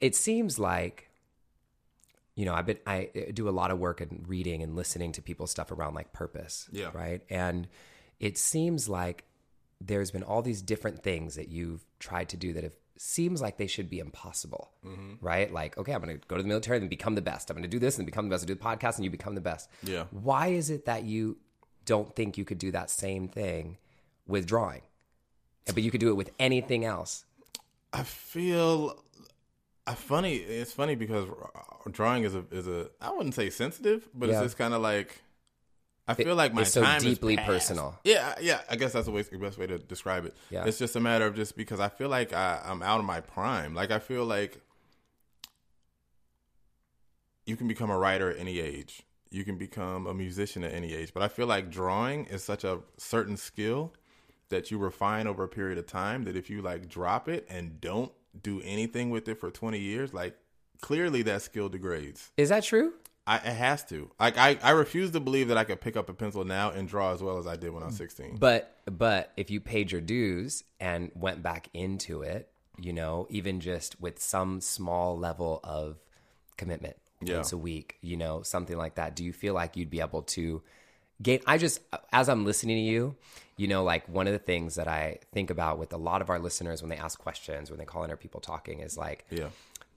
it 0.00 0.14
seems 0.14 0.58
like, 0.58 1.10
you 2.34 2.44
know, 2.44 2.54
I've 2.54 2.66
been, 2.66 2.78
I 2.86 3.10
uh, 3.16 3.20
do 3.32 3.48
a 3.48 3.50
lot 3.50 3.70
of 3.70 3.78
work 3.78 4.00
in 4.00 4.24
reading 4.26 4.62
and 4.62 4.74
listening 4.74 5.12
to 5.12 5.22
people's 5.22 5.50
stuff 5.50 5.70
around 5.70 5.94
like 5.94 6.12
purpose. 6.12 6.68
Yeah. 6.72 6.90
Right. 6.92 7.22
And 7.30 7.68
it 8.20 8.38
seems 8.38 8.88
like 8.88 9.24
there's 9.80 10.10
been 10.10 10.22
all 10.22 10.42
these 10.42 10.62
different 10.62 11.02
things 11.02 11.36
that 11.36 11.48
you've 11.48 11.84
tried 11.98 12.28
to 12.30 12.36
do 12.36 12.52
that 12.54 12.64
have 12.64 12.76
seems 12.96 13.42
like 13.42 13.56
they 13.56 13.66
should 13.66 13.90
be 13.90 13.98
impossible, 13.98 14.70
mm-hmm. 14.84 15.14
right? 15.20 15.52
Like, 15.52 15.76
okay, 15.76 15.92
I'm 15.92 16.00
going 16.00 16.18
to 16.18 16.26
go 16.28 16.36
to 16.36 16.42
the 16.42 16.48
military 16.48 16.78
and 16.78 16.88
become 16.88 17.14
the 17.14 17.22
best. 17.22 17.50
I'm 17.50 17.56
going 17.56 17.62
to 17.62 17.68
do 17.68 17.78
this 17.78 17.98
and 17.98 18.06
become 18.06 18.28
the 18.28 18.34
best. 18.34 18.44
I 18.44 18.46
do 18.46 18.54
the 18.54 18.60
podcast 18.60 18.96
and 18.96 19.04
you 19.04 19.10
become 19.10 19.34
the 19.34 19.40
best. 19.40 19.68
Yeah. 19.82 20.04
Why 20.10 20.48
is 20.48 20.70
it 20.70 20.86
that 20.86 21.04
you 21.04 21.38
don't 21.84 22.14
think 22.14 22.38
you 22.38 22.44
could 22.44 22.58
do 22.58 22.70
that 22.70 22.90
same 22.90 23.28
thing 23.28 23.78
with 24.26 24.46
drawing, 24.46 24.82
but 25.66 25.82
you 25.82 25.90
could 25.90 26.00
do 26.00 26.08
it 26.08 26.14
with 26.14 26.30
anything 26.38 26.84
else? 26.84 27.24
I 27.92 28.04
feel 28.04 29.03
I 29.86 29.94
funny. 29.94 30.36
It's 30.36 30.72
funny 30.72 30.94
because 30.94 31.28
uh, 31.28 31.90
drawing 31.90 32.24
is 32.24 32.34
a 32.34 32.44
is 32.50 32.66
a 32.66 32.90
I 33.00 33.10
wouldn't 33.12 33.34
say 33.34 33.50
sensitive, 33.50 34.08
but 34.14 34.28
Yeah. 34.28 34.36
it's 34.36 34.44
just 34.44 34.58
kind 34.58 34.72
of 34.74 34.80
like 34.82 35.20
I 36.06 36.14
feel 36.14 36.34
like 36.34 36.52
my 36.54 36.62
it's 36.62 36.72
so 36.72 36.82
time 36.82 37.00
deeply 37.00 37.34
is 37.34 37.38
past. 37.38 37.46
personal. 37.48 37.98
Yeah, 38.04 38.34
yeah. 38.40 38.60
I 38.68 38.76
guess 38.76 38.92
that's 38.92 39.06
the, 39.06 39.12
way, 39.12 39.22
the 39.22 39.38
best 39.38 39.56
way 39.58 39.66
to 39.66 39.78
describe 39.78 40.26
it. 40.26 40.34
Yeah. 40.50 40.64
It's 40.66 40.78
just 40.78 40.96
a 40.96 41.00
matter 41.00 41.26
of 41.26 41.34
just 41.34 41.56
because 41.56 41.80
I 41.80 41.88
feel 41.88 42.10
like 42.10 42.32
I, 42.34 42.60
I'm 42.64 42.82
out 42.82 42.98
of 43.00 43.06
my 43.06 43.20
prime. 43.20 43.74
Like 43.74 43.90
I 43.90 43.98
feel 43.98 44.24
like 44.26 44.60
you 47.46 47.56
can 47.56 47.68
become 47.68 47.90
a 47.90 47.98
writer 47.98 48.30
at 48.30 48.38
any 48.38 48.58
age. 48.60 49.02
You 49.30 49.44
can 49.44 49.56
become 49.58 50.06
a 50.06 50.14
musician 50.14 50.62
at 50.64 50.72
any 50.72 50.94
age. 50.94 51.12
But 51.12 51.22
I 51.22 51.28
feel 51.28 51.46
like 51.46 51.70
drawing 51.70 52.26
is 52.26 52.42
such 52.44 52.64
a 52.64 52.80
certain 52.96 53.36
skill 53.36 53.92
that 54.50 54.70
you 54.70 54.78
refine 54.78 55.26
over 55.26 55.42
a 55.44 55.48
period 55.48 55.78
of 55.78 55.86
time 55.86 56.24
that 56.24 56.36
if 56.36 56.48
you 56.50 56.62
like 56.62 56.88
drop 56.88 57.28
it 57.28 57.46
and 57.48 57.80
don't 57.80 58.12
do 58.42 58.60
anything 58.64 59.10
with 59.10 59.28
it 59.28 59.38
for 59.40 59.50
20 59.50 59.78
years, 59.78 60.12
like 60.14 60.36
clearly 60.80 61.22
that 61.22 61.42
skill 61.42 61.68
degrades. 61.68 62.30
Is 62.36 62.48
that 62.48 62.64
true? 62.64 62.92
I, 63.26 63.36
it 63.36 63.44
has 63.54 63.84
to. 63.86 64.10
Like 64.20 64.36
I, 64.36 64.58
I 64.62 64.70
refuse 64.72 65.10
to 65.12 65.20
believe 65.20 65.48
that 65.48 65.56
I 65.56 65.64
could 65.64 65.80
pick 65.80 65.96
up 65.96 66.10
a 66.10 66.14
pencil 66.14 66.44
now 66.44 66.70
and 66.70 66.86
draw 66.86 67.12
as 67.12 67.22
well 67.22 67.38
as 67.38 67.46
I 67.46 67.56
did 67.56 67.70
when 67.70 67.82
I 67.82 67.86
was 67.86 67.96
16. 67.96 68.36
But 68.38 68.76
but 68.84 69.32
if 69.36 69.50
you 69.50 69.60
paid 69.60 69.90
your 69.92 70.02
dues 70.02 70.62
and 70.78 71.10
went 71.14 71.42
back 71.42 71.68
into 71.72 72.20
it, 72.22 72.50
you 72.78 72.92
know, 72.92 73.26
even 73.30 73.60
just 73.60 73.98
with 74.00 74.20
some 74.20 74.60
small 74.60 75.16
level 75.18 75.60
of 75.64 75.96
commitment 76.58 76.96
Yeah. 77.22 77.36
once 77.36 77.52
a 77.52 77.56
week, 77.58 77.96
you 78.02 78.16
know, 78.18 78.42
something 78.42 78.76
like 78.76 78.96
that, 78.96 79.16
do 79.16 79.24
you 79.24 79.32
feel 79.32 79.54
like 79.54 79.76
you'd 79.76 79.90
be 79.90 80.00
able 80.00 80.22
to 80.22 80.62
gain 81.22 81.40
I 81.46 81.56
just 81.56 81.80
as 82.12 82.28
I'm 82.28 82.44
listening 82.44 82.76
to 82.76 82.82
you, 82.82 83.16
you 83.56 83.68
know, 83.68 83.84
like 83.84 84.08
one 84.08 84.26
of 84.26 84.32
the 84.32 84.38
things 84.38 84.74
that 84.74 84.88
I 84.88 85.18
think 85.32 85.50
about 85.50 85.78
with 85.78 85.92
a 85.92 85.96
lot 85.96 86.20
of 86.22 86.30
our 86.30 86.38
listeners 86.38 86.82
when 86.82 86.88
they 86.90 86.96
ask 86.96 87.18
questions, 87.18 87.70
when 87.70 87.78
they 87.78 87.84
call 87.84 88.04
in 88.04 88.10
our 88.10 88.16
people 88.16 88.40
talking 88.40 88.80
is 88.80 88.96
like 88.98 89.24
Yeah. 89.30 89.48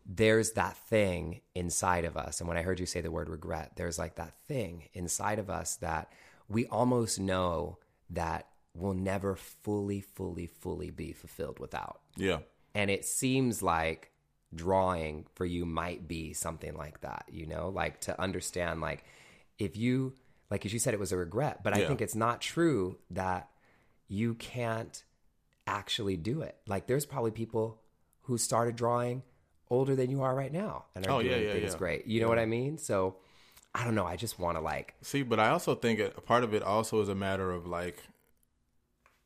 there's 0.06 0.52
that 0.52 0.78
thing 0.78 1.42
inside 1.56 2.06
of 2.06 2.16
us. 2.16 2.40
And 2.40 2.48
when 2.48 2.58
I 2.58 2.62
heard 2.62 2.80
you 2.80 2.86
say 2.86 3.02
the 3.02 3.12
word 3.12 3.30
regret, 3.30 3.72
there's 3.76 3.98
like 3.98 4.16
that 4.16 4.34
thing 4.48 4.90
inside 4.94 5.40
of 5.40 5.50
us 5.50 5.76
that 5.78 6.12
we 6.48 6.66
almost 6.68 7.20
know 7.20 7.78
that 8.12 8.48
will 8.76 8.94
never 8.94 9.36
fully, 9.36 10.02
fully, 10.02 10.46
fully 10.48 10.92
be 10.92 11.12
fulfilled 11.12 11.60
without. 11.60 12.00
Yeah. 12.16 12.40
And 12.76 12.92
it 12.92 13.06
seems 13.06 13.64
like 13.64 14.12
drawing 14.54 15.26
for 15.34 15.46
you 15.46 15.66
might 15.66 16.08
be 16.08 16.32
something 16.34 16.74
like 16.76 17.02
that, 17.02 17.26
you 17.32 17.46
know, 17.48 17.70
like 17.70 18.00
to 18.02 18.22
understand, 18.22 18.80
like, 18.82 19.04
if 19.60 19.76
you, 19.76 20.14
like, 20.50 20.66
as 20.66 20.74
you 20.74 20.80
said, 20.80 20.94
it 20.94 21.00
was 21.00 21.12
a 21.12 21.18
regret, 21.18 21.64
but 21.64 21.74
I 21.74 21.80
Yeah. 21.80 21.88
think 21.88 22.02
it's 22.02 22.16
not 22.16 22.42
true 22.42 22.98
that 23.12 23.50
you 24.08 24.34
can't 24.36 25.04
actually 25.66 26.16
do 26.18 26.42
it. 26.42 26.58
Like, 26.68 26.88
there's 26.88 27.06
probably 27.06 27.32
people 27.32 27.82
who 28.24 28.38
started 28.38 28.76
drawing 28.76 29.24
older 29.70 29.96
than 29.96 30.10
you 30.10 30.22
are 30.22 30.34
right 30.34 30.52
now 30.52 30.86
and 30.96 31.06
are 31.06 31.12
Oh, 31.12 31.20
yeah, 31.20 31.32
doing 31.32 31.44
yeah, 31.46 31.54
things 31.54 31.72
yeah. 31.74 31.78
great. 31.78 32.08
You 32.08 32.22
know 32.22 32.30
what 32.30 32.40
I 32.40 32.46
mean? 32.46 32.78
So, 32.78 33.18
I 33.76 33.84
don't 33.84 33.96
know. 33.96 34.06
I 34.08 34.16
just 34.16 34.40
want 34.40 34.58
to, 34.58 34.62
like, 34.62 34.96
See, 35.02 35.24
but 35.24 35.40
I 35.40 35.50
also 35.50 35.76
think 35.76 36.00
a 36.00 36.10
part 36.22 36.44
of 36.44 36.54
it 36.54 36.64
also 36.64 37.02
is 37.02 37.10
a 37.10 37.16
matter 37.16 37.52
of 37.52 37.68
like, 37.68 38.02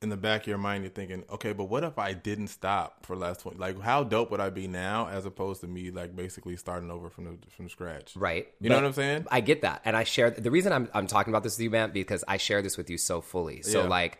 in 0.01 0.09
the 0.09 0.17
back 0.17 0.41
of 0.41 0.47
your 0.47 0.57
mind, 0.57 0.83
you're 0.83 0.91
thinking, 0.91 1.23
okay, 1.29 1.53
but 1.53 1.65
what 1.65 1.83
if 1.83 1.99
I 1.99 2.13
didn't 2.13 2.47
stop 2.47 3.05
for 3.05 3.15
the 3.15 3.21
last 3.21 3.41
twenty? 3.41 3.59
Like, 3.59 3.79
how 3.81 4.03
dope 4.03 4.31
would 4.31 4.39
I 4.39 4.49
be 4.49 4.67
now, 4.67 5.07
as 5.07 5.25
opposed 5.25 5.61
to 5.61 5.67
me 5.67 5.91
like 5.91 6.15
basically 6.15 6.57
starting 6.57 6.89
over 6.89 7.09
from 7.09 7.25
the 7.25 7.37
from 7.51 7.69
scratch? 7.69 8.15
right? 8.15 8.47
You 8.59 8.69
know 8.69 8.75
what 8.75 8.85
I'm 8.85 8.93
saying? 8.93 9.27
I 9.29 9.41
get 9.41 9.61
that, 9.61 9.81
and 9.85 9.95
I 9.95 10.03
share 10.03 10.31
the 10.31 10.49
reason 10.51 10.73
I'm 10.73 10.89
I'm 10.93 11.07
talking 11.07 11.31
about 11.31 11.43
this 11.43 11.57
with 11.57 11.63
you, 11.63 11.69
man, 11.69 11.91
because 11.91 12.23
I 12.27 12.37
share 12.37 12.61
this 12.61 12.77
with 12.77 12.89
you 12.89 12.97
so 12.97 13.21
fully. 13.21 13.61
So 13.61 13.83
Yeah. 13.83 13.87
like, 13.89 14.17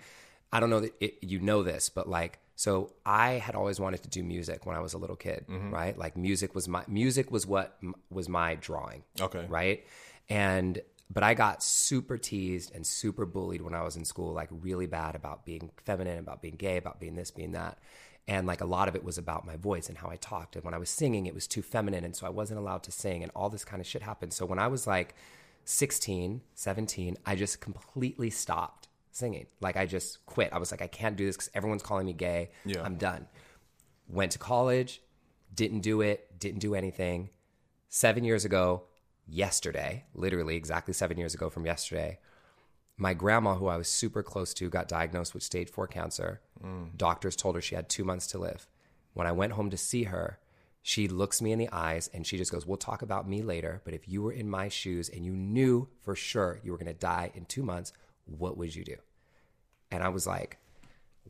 I 0.54 0.60
don't 0.60 0.70
know 0.70 0.82
that 0.82 0.94
it, 1.00 1.17
you 1.22 1.39
know 1.39 1.63
this, 1.63 1.89
but 1.89 2.08
like, 2.08 2.38
so 2.56 2.94
I 3.06 3.32
had 3.34 3.56
always 3.56 3.80
wanted 3.80 4.04
to 4.04 4.10
do 4.10 4.22
music 4.24 4.67
when 4.67 4.76
I 4.76 4.82
was 4.82 4.94
a 4.94 5.00
little 5.00 5.15
kid, 5.15 5.46
Mm-hmm. 5.50 5.74
right? 5.74 5.98
Like, 5.98 6.15
music 6.15 6.54
was 6.54 6.67
my 6.67 6.84
music 6.88 7.32
was 7.32 7.48
what 7.48 7.78
m- 7.82 7.96
was 8.12 8.30
my 8.30 8.54
drawing, 8.56 9.04
Okay. 9.20 9.46
right? 9.50 9.84
And 10.30 10.80
but 11.13 11.24
I 11.24 11.34
got 11.34 11.62
super 11.62 12.17
teased 12.17 12.74
and 12.74 12.88
super 12.88 13.26
bullied 13.26 13.62
when 13.62 13.74
I 13.74 13.84
was 13.84 13.97
in 13.97 14.06
school, 14.06 14.32
like 14.32 14.47
really 14.50 14.86
bad 14.86 15.15
about 15.15 15.45
being 15.45 15.69
feminine, 15.84 16.19
about 16.19 16.41
being 16.41 16.56
gay, 16.56 16.78
about 16.78 17.02
being 17.02 17.15
this, 17.15 17.32
being 17.32 17.52
that. 17.52 17.80
And 18.30 18.47
like 18.47 18.62
a 18.62 18.65
lot 18.65 18.88
of 18.88 18.95
it 18.95 19.04
was 19.04 19.17
about 19.17 19.45
my 19.45 19.58
voice 19.58 19.89
and 19.89 19.97
how 19.97 20.10
I 20.10 20.15
talked. 20.15 20.56
And 20.56 20.63
when 20.63 20.74
I 20.74 20.78
was 20.78 20.89
singing, 20.89 21.26
it 21.26 21.34
was 21.34 21.47
too 21.47 21.62
feminine. 21.62 22.06
And 22.06 22.15
so 22.15 22.26
I 22.26 22.30
wasn't 22.30 22.60
allowed 22.60 22.84
to 22.84 22.93
sing 22.93 23.24
and 23.24 23.32
all 23.36 23.50
this 23.50 23.65
kind 23.65 23.82
of 23.82 23.88
shit 23.88 24.02
happened. 24.02 24.32
So 24.32 24.45
when 24.45 24.58
I 24.58 24.67
was 24.67 24.88
like 24.88 25.15
16, 25.65 26.41
17, 26.56 27.17
I 27.26 27.36
just 27.36 27.60
completely 27.60 28.30
stopped 28.30 28.88
singing. 29.12 29.47
Like 29.60 29.76
I 29.76 29.86
just 29.86 30.26
quit. 30.28 30.54
I 30.54 30.60
was 30.60 30.71
like, 30.71 30.82
I 30.82 30.88
can't 30.88 31.17
do 31.17 31.26
this 31.26 31.36
because 31.36 31.52
everyone's 31.54 31.84
calling 31.84 32.06
me 32.06 32.13
gay. 32.13 32.52
Yeah. 32.63 32.84
I'm 32.84 32.95
done. 32.95 33.28
Went 34.08 34.32
to 34.32 34.39
college, 34.39 35.02
didn't 35.54 35.82
do 35.82 36.00
it, 36.00 36.39
didn't 36.39 36.60
do 36.60 36.74
anything 36.74 37.32
seven 37.89 38.24
years 38.24 38.45
ago, 38.45 38.84
yesterday, 39.32 40.06
literally 40.13 40.56
exactly 40.56 40.94
seven 40.94 41.17
years 41.17 41.34
ago 41.34 41.50
from 41.50 41.65
yesterday, 41.65 42.20
my 42.98 43.13
grandma, 43.13 43.56
who 43.56 43.67
I 43.67 43.78
was 43.78 43.88
super 43.88 44.22
close 44.22 44.54
to, 44.56 44.70
got 44.70 44.88
diagnosed 44.88 45.34
with 45.34 45.44
stage 45.44 45.70
four 45.70 45.88
cancer. 45.88 46.41
Mm. 46.63 46.96
Doctors 46.98 47.36
told 47.36 47.56
her 47.56 47.62
she 47.62 47.76
had 47.76 47.89
two 47.89 48.04
months 48.04 48.28
to 48.28 48.38
live. 48.38 48.67
When 49.13 49.26
I 49.26 49.32
went 49.32 49.54
home 49.54 49.70
to 49.72 49.78
see 49.78 50.04
her, 50.04 50.39
she 50.84 51.08
looks 51.08 51.41
me 51.41 51.52
in 51.52 51.60
the 51.60 51.70
eyes 51.72 52.10
and 52.13 52.26
she 52.26 52.38
just 52.38 52.52
goes, 52.52 52.65
We'll 52.65 52.78
talk 52.78 53.02
about 53.02 53.28
me 53.28 53.41
later, 53.41 53.82
but 53.86 53.94
if 53.94 54.08
you 54.08 54.22
were 54.22 54.32
in 54.32 54.50
my 54.50 54.67
shoes 54.67 55.10
and 55.10 55.26
you 55.26 55.34
knew 55.34 55.88
for 56.02 56.15
sure 56.15 56.60
you 56.63 56.72
were 56.72 56.78
going 56.78 56.94
to 56.94 56.94
die 56.94 57.32
in 57.34 57.46
two 57.46 57.63
months, 57.63 57.94
what 58.26 58.58
would 58.58 58.76
you 58.76 58.84
do? 58.84 58.98
And 59.91 60.04
I 60.04 60.10
was 60.10 60.26
like, 60.26 60.58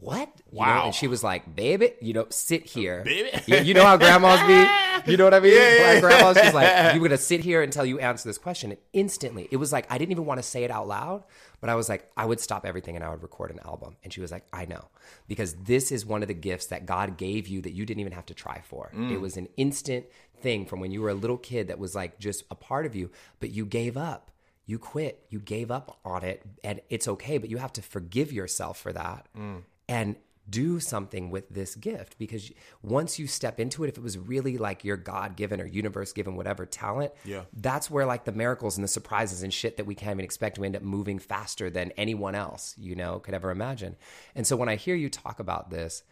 what? 0.02 0.30
You 0.52 0.60
know, 0.60 0.66
Wow. 0.66 0.86
and 0.86 0.96
she 0.96 1.08
was 1.08 1.24
like, 1.24 1.56
baby, 1.56 1.94
you 2.02 2.14
know, 2.14 2.26
sit 2.30 2.66
here. 2.66 3.04
Baby. 3.04 3.30
You, 3.48 3.58
you 3.58 3.74
know 3.74 3.86
how 3.86 3.98
grandmas 3.98 4.40
be? 4.42 5.12
You 5.12 5.18
know 5.18 5.26
what 5.26 5.34
I 5.34 5.40
mean? 5.40 5.54
Black 5.54 6.02
grandmas, 6.02 6.44
she's 6.44 6.54
like, 6.54 6.70
you're 6.94 7.00
going 7.00 7.12
to 7.12 7.18
sit 7.18 7.42
here 7.42 7.62
until 7.62 7.86
you 7.86 8.00
answer 8.00 8.28
this 8.28 8.38
question. 8.38 8.72
And 8.72 8.80
instantly, 8.94 9.48
it 9.52 9.58
was 9.58 9.72
like, 9.72 9.92
I 9.92 9.98
didn't 9.98 10.12
even 10.12 10.26
want 10.26 10.40
to 10.40 10.44
say 10.44 10.64
it 10.64 10.72
out 10.72 10.88
loud, 10.88 11.24
but 11.60 11.70
I 11.70 11.76
was 11.76 11.88
like, 11.88 12.12
I 12.18 12.26
would 12.26 12.40
stop 12.40 12.66
everything 12.66 12.96
and 12.96 13.06
I 13.06 13.10
would 13.10 13.22
record 13.22 13.52
an 13.52 13.60
album. 13.64 13.96
And 14.04 14.12
she 14.12 14.22
was 14.22 14.32
like, 14.32 14.46
I 14.52 14.66
know. 14.66 14.86
Because 15.28 15.54
this 15.54 15.92
is 15.92 16.06
one 16.06 16.24
of 16.24 16.28
the 16.28 16.34
gifts 16.34 16.68
that 16.68 16.86
God 16.86 17.18
gave 17.18 17.48
you 17.48 17.62
that 17.62 17.74
you 17.74 17.86
didn't 17.86 18.02
even 18.02 18.14
have 18.14 18.26
to 18.28 18.34
try 18.34 18.62
for. 18.64 18.90
It 18.94 18.98
mm. 18.98 19.22
was 19.22 19.38
an 19.38 19.50
instant 19.58 20.06
thing 20.42 20.66
from 20.66 20.80
when 20.80 20.92
you 20.92 21.02
were 21.02 21.10
a 21.10 21.16
little 21.16 21.38
kid 21.38 21.68
that 21.68 21.78
was 21.78 21.94
like 21.94 22.18
just 22.18 22.44
a 22.50 22.56
part 22.56 22.88
of 22.88 22.96
you, 22.96 23.12
but 23.40 23.52
you 23.52 23.66
gave 23.66 23.98
up 23.98 24.32
you 24.68 24.78
quit 24.78 25.26
you 25.30 25.40
gave 25.40 25.72
up 25.72 26.00
on 26.06 26.24
it 26.24 26.44
and 26.64 26.80
it's 26.90 27.08
okay 27.08 27.38
but 27.38 27.50
you 27.50 27.58
have 27.58 27.74
to 27.74 27.82
forgive 27.82 28.32
yourself 28.32 28.80
for 28.80 28.94
that 28.94 29.26
mm. 29.38 29.62
And 29.92 30.16
do 30.50 30.80
something 30.80 31.30
with 31.30 31.48
this 31.50 31.76
gift. 31.76 32.18
Because 32.18 32.52
once 32.82 33.20
you 33.20 33.28
step 33.28 33.60
into 33.60 33.84
it 33.84 33.88
if 33.90 33.98
it 33.98 34.04
was 34.04 34.18
really 34.18 34.58
like 34.58 34.84
your 34.84 34.98
god 34.98 35.36
given 35.38 35.62
or 35.62 35.66
universe 35.66 36.12
given 36.14 36.36
whatever 36.36 36.66
talent 36.66 37.12
Yeah. 37.24 37.44
that's 37.54 37.90
where 37.92 38.06
like 38.06 38.26
the 38.26 38.32
miracles 38.32 38.76
and 38.78 38.84
the 38.84 38.88
surprises 38.90 39.44
and 39.44 39.54
shit 39.54 39.78
that 39.78 39.86
we 39.86 39.96
can't 39.96 40.12
even 40.18 40.26
expect 40.26 40.56
to 40.56 40.64
end 40.64 40.76
up 40.76 40.82
moving 40.82 41.20
faster 41.20 41.70
than 41.70 41.92
anyone 41.96 42.36
else 42.36 42.76
you 42.78 42.96
know 42.96 43.20
could 43.20 43.34
ever 43.36 43.52
imagine. 43.52 43.96
And 44.36 44.46
so 44.48 44.56
when 44.56 44.68
i 44.70 44.76
hear 44.76 44.96
you 44.96 45.10
talk 45.10 45.40
about 45.40 45.70
this 45.70 46.04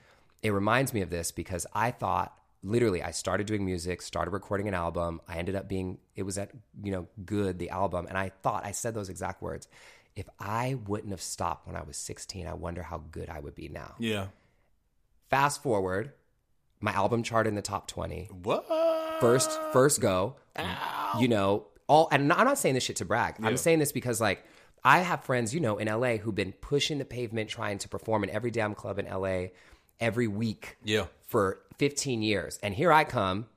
it 0.43 0.51
reminds 0.51 0.93
me 0.93 1.01
of 1.01 1.09
this 1.09 1.31
because 1.31 1.65
i 1.73 1.91
thought 1.91 2.29
literally 2.63 3.01
i 3.03 3.11
started 3.11 3.47
doing 3.47 3.65
music 3.65 4.01
started 4.01 4.31
recording 4.31 4.67
an 4.67 4.73
album. 4.73 5.19
I 5.27 5.35
ended 5.37 5.55
up 5.55 5.67
being 5.67 5.97
it 6.15 6.23
was 6.23 6.37
at 6.37 6.51
you 6.83 6.91
know 6.93 7.07
good 7.25 7.57
the 7.59 7.71
album. 7.71 8.05
And 8.07 8.17
i 8.17 8.29
thought 8.43 8.63
i 8.65 8.71
said 8.71 8.93
those 8.93 9.09
exact 9.09 9.41
words 9.41 9.67
if 10.19 10.27
i 10.39 10.77
wouldn't 10.87 11.11
have 11.11 11.21
stopped 11.21 11.65
when 11.67 11.75
i 11.75 11.81
was 11.83 11.97
16 11.97 12.45
i 12.47 12.53
wonder 12.53 12.83
how 12.83 13.01
good 13.11 13.29
i 13.29 13.39
would 13.39 13.55
be 13.55 13.67
now. 13.69 13.95
Yeah. 13.99 14.27
fast 15.29 15.61
forward 15.63 16.11
my 16.79 16.91
album 16.91 17.23
charted 17.23 17.49
in 17.51 17.55
the 17.55 17.61
top 17.61 17.87
20 17.87 18.29
What? 18.43 18.65
first 19.19 19.51
first 19.73 19.99
go. 19.99 20.35
You 21.19 21.27
know 21.27 21.67
all 21.87 22.07
and 22.11 22.31
i'm 22.33 22.45
not 22.45 22.57
saying 22.57 22.75
this 22.75 22.83
shit 22.83 22.97
to 22.97 23.05
brag. 23.05 23.35
I'm 23.41 23.57
saying 23.57 23.79
this 23.79 23.91
because 23.91 24.21
like 24.21 24.43
i 24.83 24.99
have 24.99 25.23
friends 25.23 25.53
you 25.53 25.59
know 25.59 25.77
in 25.77 25.87
la 25.87 26.17
who've 26.17 26.35
been 26.35 26.53
pushing 26.53 26.97
the 26.99 27.05
pavement 27.05 27.49
trying 27.49 27.77
to 27.79 27.89
perform 27.89 28.23
in 28.23 28.29
every 28.29 28.51
damn 28.51 28.75
club 28.75 28.99
in 28.99 29.05
la 29.07 29.47
every 29.99 30.27
week 30.27 30.77
Yeah. 30.83 31.07
for 31.21 31.59
15 31.77 32.21
years. 32.21 32.59
And 32.63 32.73
here 32.73 32.91
i 32.91 33.03
come 33.03 33.47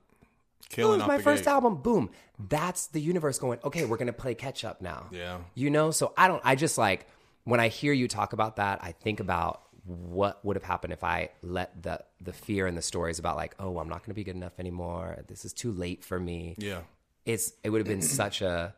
it 0.71 0.75
Killing 0.75 0.99
was 0.99 1.07
my 1.07 1.19
first 1.19 1.43
gate. 1.45 1.51
album 1.51 1.75
boom 1.75 2.09
that's 2.49 2.87
the 2.87 2.99
universe 3.01 3.37
going 3.39 3.59
okay 3.63 3.85
we're 3.85 3.97
gonna 3.97 4.13
play 4.13 4.33
catch 4.35 4.63
up 4.65 4.81
now 4.81 5.07
Yeah. 5.11 5.37
you 5.55 5.69
know 5.69 5.91
so 5.91 6.13
i 6.17 6.27
don't 6.27 6.41
i 6.43 6.55
just 6.55 6.77
like 6.77 7.07
when 7.43 7.59
i 7.59 7.67
hear 7.67 7.93
you 7.93 8.07
talk 8.07 8.33
about 8.33 8.55
that 8.57 8.79
i 8.83 8.91
think 8.91 9.19
about 9.19 9.61
what 9.85 10.43
would 10.45 10.55
have 10.55 10.63
happened 10.63 10.93
if 10.93 11.03
i 11.03 11.29
let 11.41 11.83
the 11.83 11.99
the 12.21 12.33
fear 12.33 12.67
and 12.67 12.77
the 12.77 12.81
stories 12.81 13.19
about 13.19 13.35
like 13.35 13.53
oh 13.59 13.77
i'm 13.79 13.87
not 13.89 13.99
going 13.99 14.09
to 14.09 14.13
be 14.15 14.23
good 14.23 14.35
enough 14.35 14.53
anymore 14.59 15.19
this 15.27 15.45
is 15.45 15.53
too 15.53 15.71
late 15.71 16.03
for 16.03 16.19
me 16.19 16.55
Yeah. 16.57 16.81
it's 17.25 17.53
it 17.63 17.69
would 17.69 17.79
have 17.79 17.87
been 17.87 18.01
such 18.21 18.41
a 18.41 18.73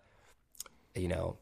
you 0.95 1.07
know 1.07 1.37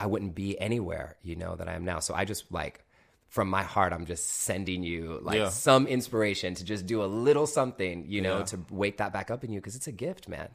i 0.00 0.06
wouldn't 0.06 0.34
be 0.34 0.58
anywhere 0.60 1.16
you 1.22 1.34
know 1.36 1.56
that 1.56 1.68
i 1.68 1.72
am 1.74 1.84
now 1.84 1.98
so 1.98 2.14
i 2.14 2.24
just 2.24 2.50
like 2.52 2.84
from 3.28 3.48
my 3.48 3.62
heart 3.62 3.92
i'm 3.92 4.06
just 4.06 4.26
sending 4.28 4.82
you 4.82 5.18
like 5.22 5.36
Yeah. 5.38 5.48
some 5.50 5.86
inspiration 5.86 6.54
to 6.54 6.64
just 6.64 6.86
do 6.86 7.02
a 7.02 7.06
little 7.06 7.46
something 7.46 8.04
you 8.08 8.20
know 8.22 8.38
Yeah. 8.38 8.44
to 8.44 8.60
wake 8.70 8.96
that 8.98 9.12
back 9.12 9.30
up 9.30 9.44
in 9.44 9.52
you 9.52 9.60
because 9.60 9.76
it's 9.76 9.86
a 9.86 9.92
gift 9.92 10.28
man 10.28 10.48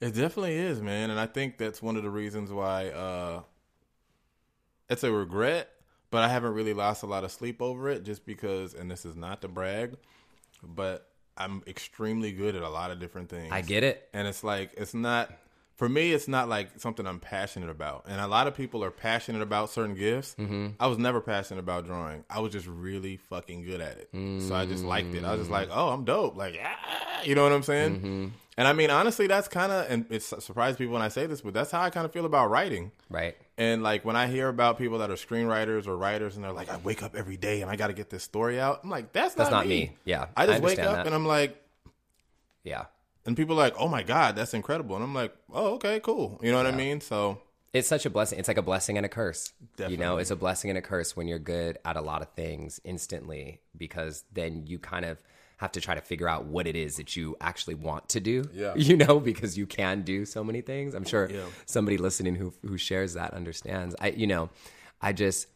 It 0.00 0.14
definitely 0.14 0.56
is, 0.56 0.80
man, 0.80 1.10
and 1.10 1.18
I 1.18 1.26
think 1.26 1.56
that's 1.58 1.80
one 1.82 1.96
of 1.96 2.02
the 2.02 2.10
reasons 2.10 2.50
why 2.50 2.88
uh, 2.90 3.42
it's 4.88 5.02
a 5.04 5.10
regret. 5.12 5.70
But 6.10 6.22
I 6.22 6.28
haven't 6.28 6.52
really 6.54 6.74
lost 6.74 7.02
a 7.02 7.06
lot 7.06 7.24
of 7.24 7.32
sleep 7.32 7.62
over 7.62 7.88
it, 7.88 8.04
just 8.04 8.24
because. 8.26 8.74
And 8.74 8.90
this 8.90 9.04
is 9.04 9.16
not 9.16 9.40
to 9.42 9.48
brag, 9.48 9.96
but 10.62 11.08
I'm 11.36 11.62
extremely 11.66 12.32
good 12.32 12.54
at 12.54 12.62
a 12.62 12.68
lot 12.68 12.90
of 12.90 13.00
different 13.00 13.28
things. 13.30 13.50
I 13.52 13.62
get 13.62 13.82
it. 13.82 14.08
and 14.12 14.28
it's 14.28 14.44
like 14.44 14.72
it's 14.76 14.94
not 14.94 15.30
for 15.76 15.88
me 15.88 16.12
it's 16.12 16.28
not 16.28 16.48
like 16.48 16.68
something 16.78 17.06
i'm 17.06 17.18
passionate 17.20 17.68
about 17.70 18.04
and 18.08 18.20
a 18.20 18.26
lot 18.26 18.46
of 18.46 18.54
people 18.54 18.84
are 18.84 18.90
passionate 18.90 19.42
about 19.42 19.68
certain 19.70 19.94
gifts 19.94 20.34
mm-hmm. 20.38 20.68
i 20.78 20.86
was 20.86 20.98
never 20.98 21.20
passionate 21.20 21.60
about 21.60 21.84
drawing 21.84 22.24
i 22.30 22.38
was 22.40 22.52
just 22.52 22.66
really 22.66 23.16
fucking 23.16 23.62
good 23.64 23.80
at 23.80 23.98
it 23.98 24.08
so 24.42 24.54
i 24.54 24.64
just 24.66 24.84
liked 24.84 25.14
it 25.14 25.24
i 25.24 25.30
was 25.32 25.40
just 25.40 25.50
like 25.50 25.68
oh 25.72 25.88
i'm 25.90 26.04
dope 26.04 26.36
like 26.36 26.58
ah, 26.64 27.22
you 27.24 27.34
know 27.34 27.42
what 27.42 27.52
i'm 27.52 27.62
saying 27.62 27.96
Mm-hmm. 27.96 28.26
and 28.56 28.68
i 28.68 28.72
mean 28.72 28.90
honestly 28.90 29.26
that's 29.26 29.48
kind 29.48 29.72
of 29.72 29.90
and 29.90 30.06
it 30.10 30.22
surprised 30.22 30.78
people 30.78 30.92
when 30.92 31.02
i 31.02 31.08
say 31.08 31.26
this 31.26 31.40
but 31.40 31.52
that's 31.54 31.70
how 31.72 31.80
i 31.80 31.90
kind 31.90 32.04
of 32.06 32.12
feel 32.12 32.24
about 32.26 32.50
writing 32.50 32.92
Right. 33.10 33.36
and 33.58 33.82
like 33.82 34.04
when 34.04 34.16
I 34.16 34.26
hear 34.28 34.48
about 34.48 34.78
people 34.78 34.98
that 34.98 35.10
are 35.10 35.14
screenwriters 35.16 35.86
or 35.86 35.96
writers, 35.96 36.34
and 36.34 36.44
they're 36.44 36.52
like, 36.52 36.68
"I 36.68 36.78
wake 36.78 37.02
up 37.04 37.14
every 37.14 37.36
day 37.36 37.62
and 37.62 37.70
I 37.70 37.76
got 37.76 37.86
to 37.88 37.92
get 37.92 38.10
this 38.10 38.24
story 38.24 38.58
out," 38.58 38.80
I'm 38.82 38.90
like, 38.90 39.12
"That's, 39.12 39.34
That's 39.34 39.50
not, 39.52 39.58
not 39.58 39.66
me. 39.68 39.92
Yeah, 40.04 40.26
I 40.36 40.42
I 40.42 40.46
just 40.46 40.62
wake 40.64 40.80
up 40.80 40.96
that. 40.96 41.06
and 41.06 41.14
I'm 41.14 41.24
like, 41.26 41.56
Yeah. 42.64 42.86
And 43.26 43.36
people 43.36 43.54
are 43.54 43.64
like, 43.64 43.74
"Oh 43.78 43.88
my 43.88 44.02
god, 44.02 44.36
that's 44.36 44.54
incredible," 44.54 44.94
and 44.96 45.04
I'm 45.04 45.14
like, 45.14 45.34
"Oh, 45.52 45.74
okay, 45.74 46.00
cool." 46.00 46.38
You 46.42 46.50
know 46.52 46.58
what 46.58 46.66
I 46.66 46.72
mean? 46.72 47.00
So 47.00 47.40
It's 47.72 47.88
such 47.88 48.06
a 48.06 48.10
blessing. 48.10 48.38
It's 48.38 48.46
like 48.48 48.56
a 48.58 48.62
blessing 48.62 48.96
and 48.96 49.04
a 49.04 49.08
curse. 49.08 49.52
You 49.88 49.96
know, 49.96 50.18
it's 50.18 50.30
a 50.30 50.36
blessing 50.36 50.70
and 50.70 50.78
a 50.78 50.82
curse 50.82 51.16
when 51.16 51.26
you're 51.26 51.40
good 51.40 51.78
at 51.84 51.96
a 51.96 52.00
lot 52.00 52.22
of 52.22 52.28
things 52.34 52.80
instantly 52.84 53.60
because 53.76 54.22
then 54.32 54.64
you 54.66 54.78
kind 54.78 55.04
of 55.04 55.20
have 55.56 55.72
to 55.72 55.80
try 55.80 55.94
to 55.94 56.00
figure 56.00 56.28
out 56.28 56.44
what 56.46 56.66
it 56.66 56.76
is 56.76 56.96
that 56.96 57.16
you 57.16 57.36
actually 57.40 57.74
want 57.74 58.08
to 58.10 58.20
do. 58.20 58.44
Yeah. 58.52 58.74
You 58.76 58.96
know, 58.96 59.18
because 59.18 59.56
you 59.58 59.66
can 59.66 60.02
do 60.02 60.24
so 60.24 60.44
many 60.44 60.60
things. 60.60 60.94
I'm 60.94 61.04
sure 61.04 61.28
Yeah. 61.30 61.46
somebody 61.66 61.96
listening 61.96 62.34
who 62.36 62.52
who 62.62 62.76
shares 62.78 63.14
that 63.14 63.34
understands. 63.34 63.94
I 64.00 64.08
you 64.10 64.26
know, 64.28 64.50
I 65.02 65.12
just 65.12 65.48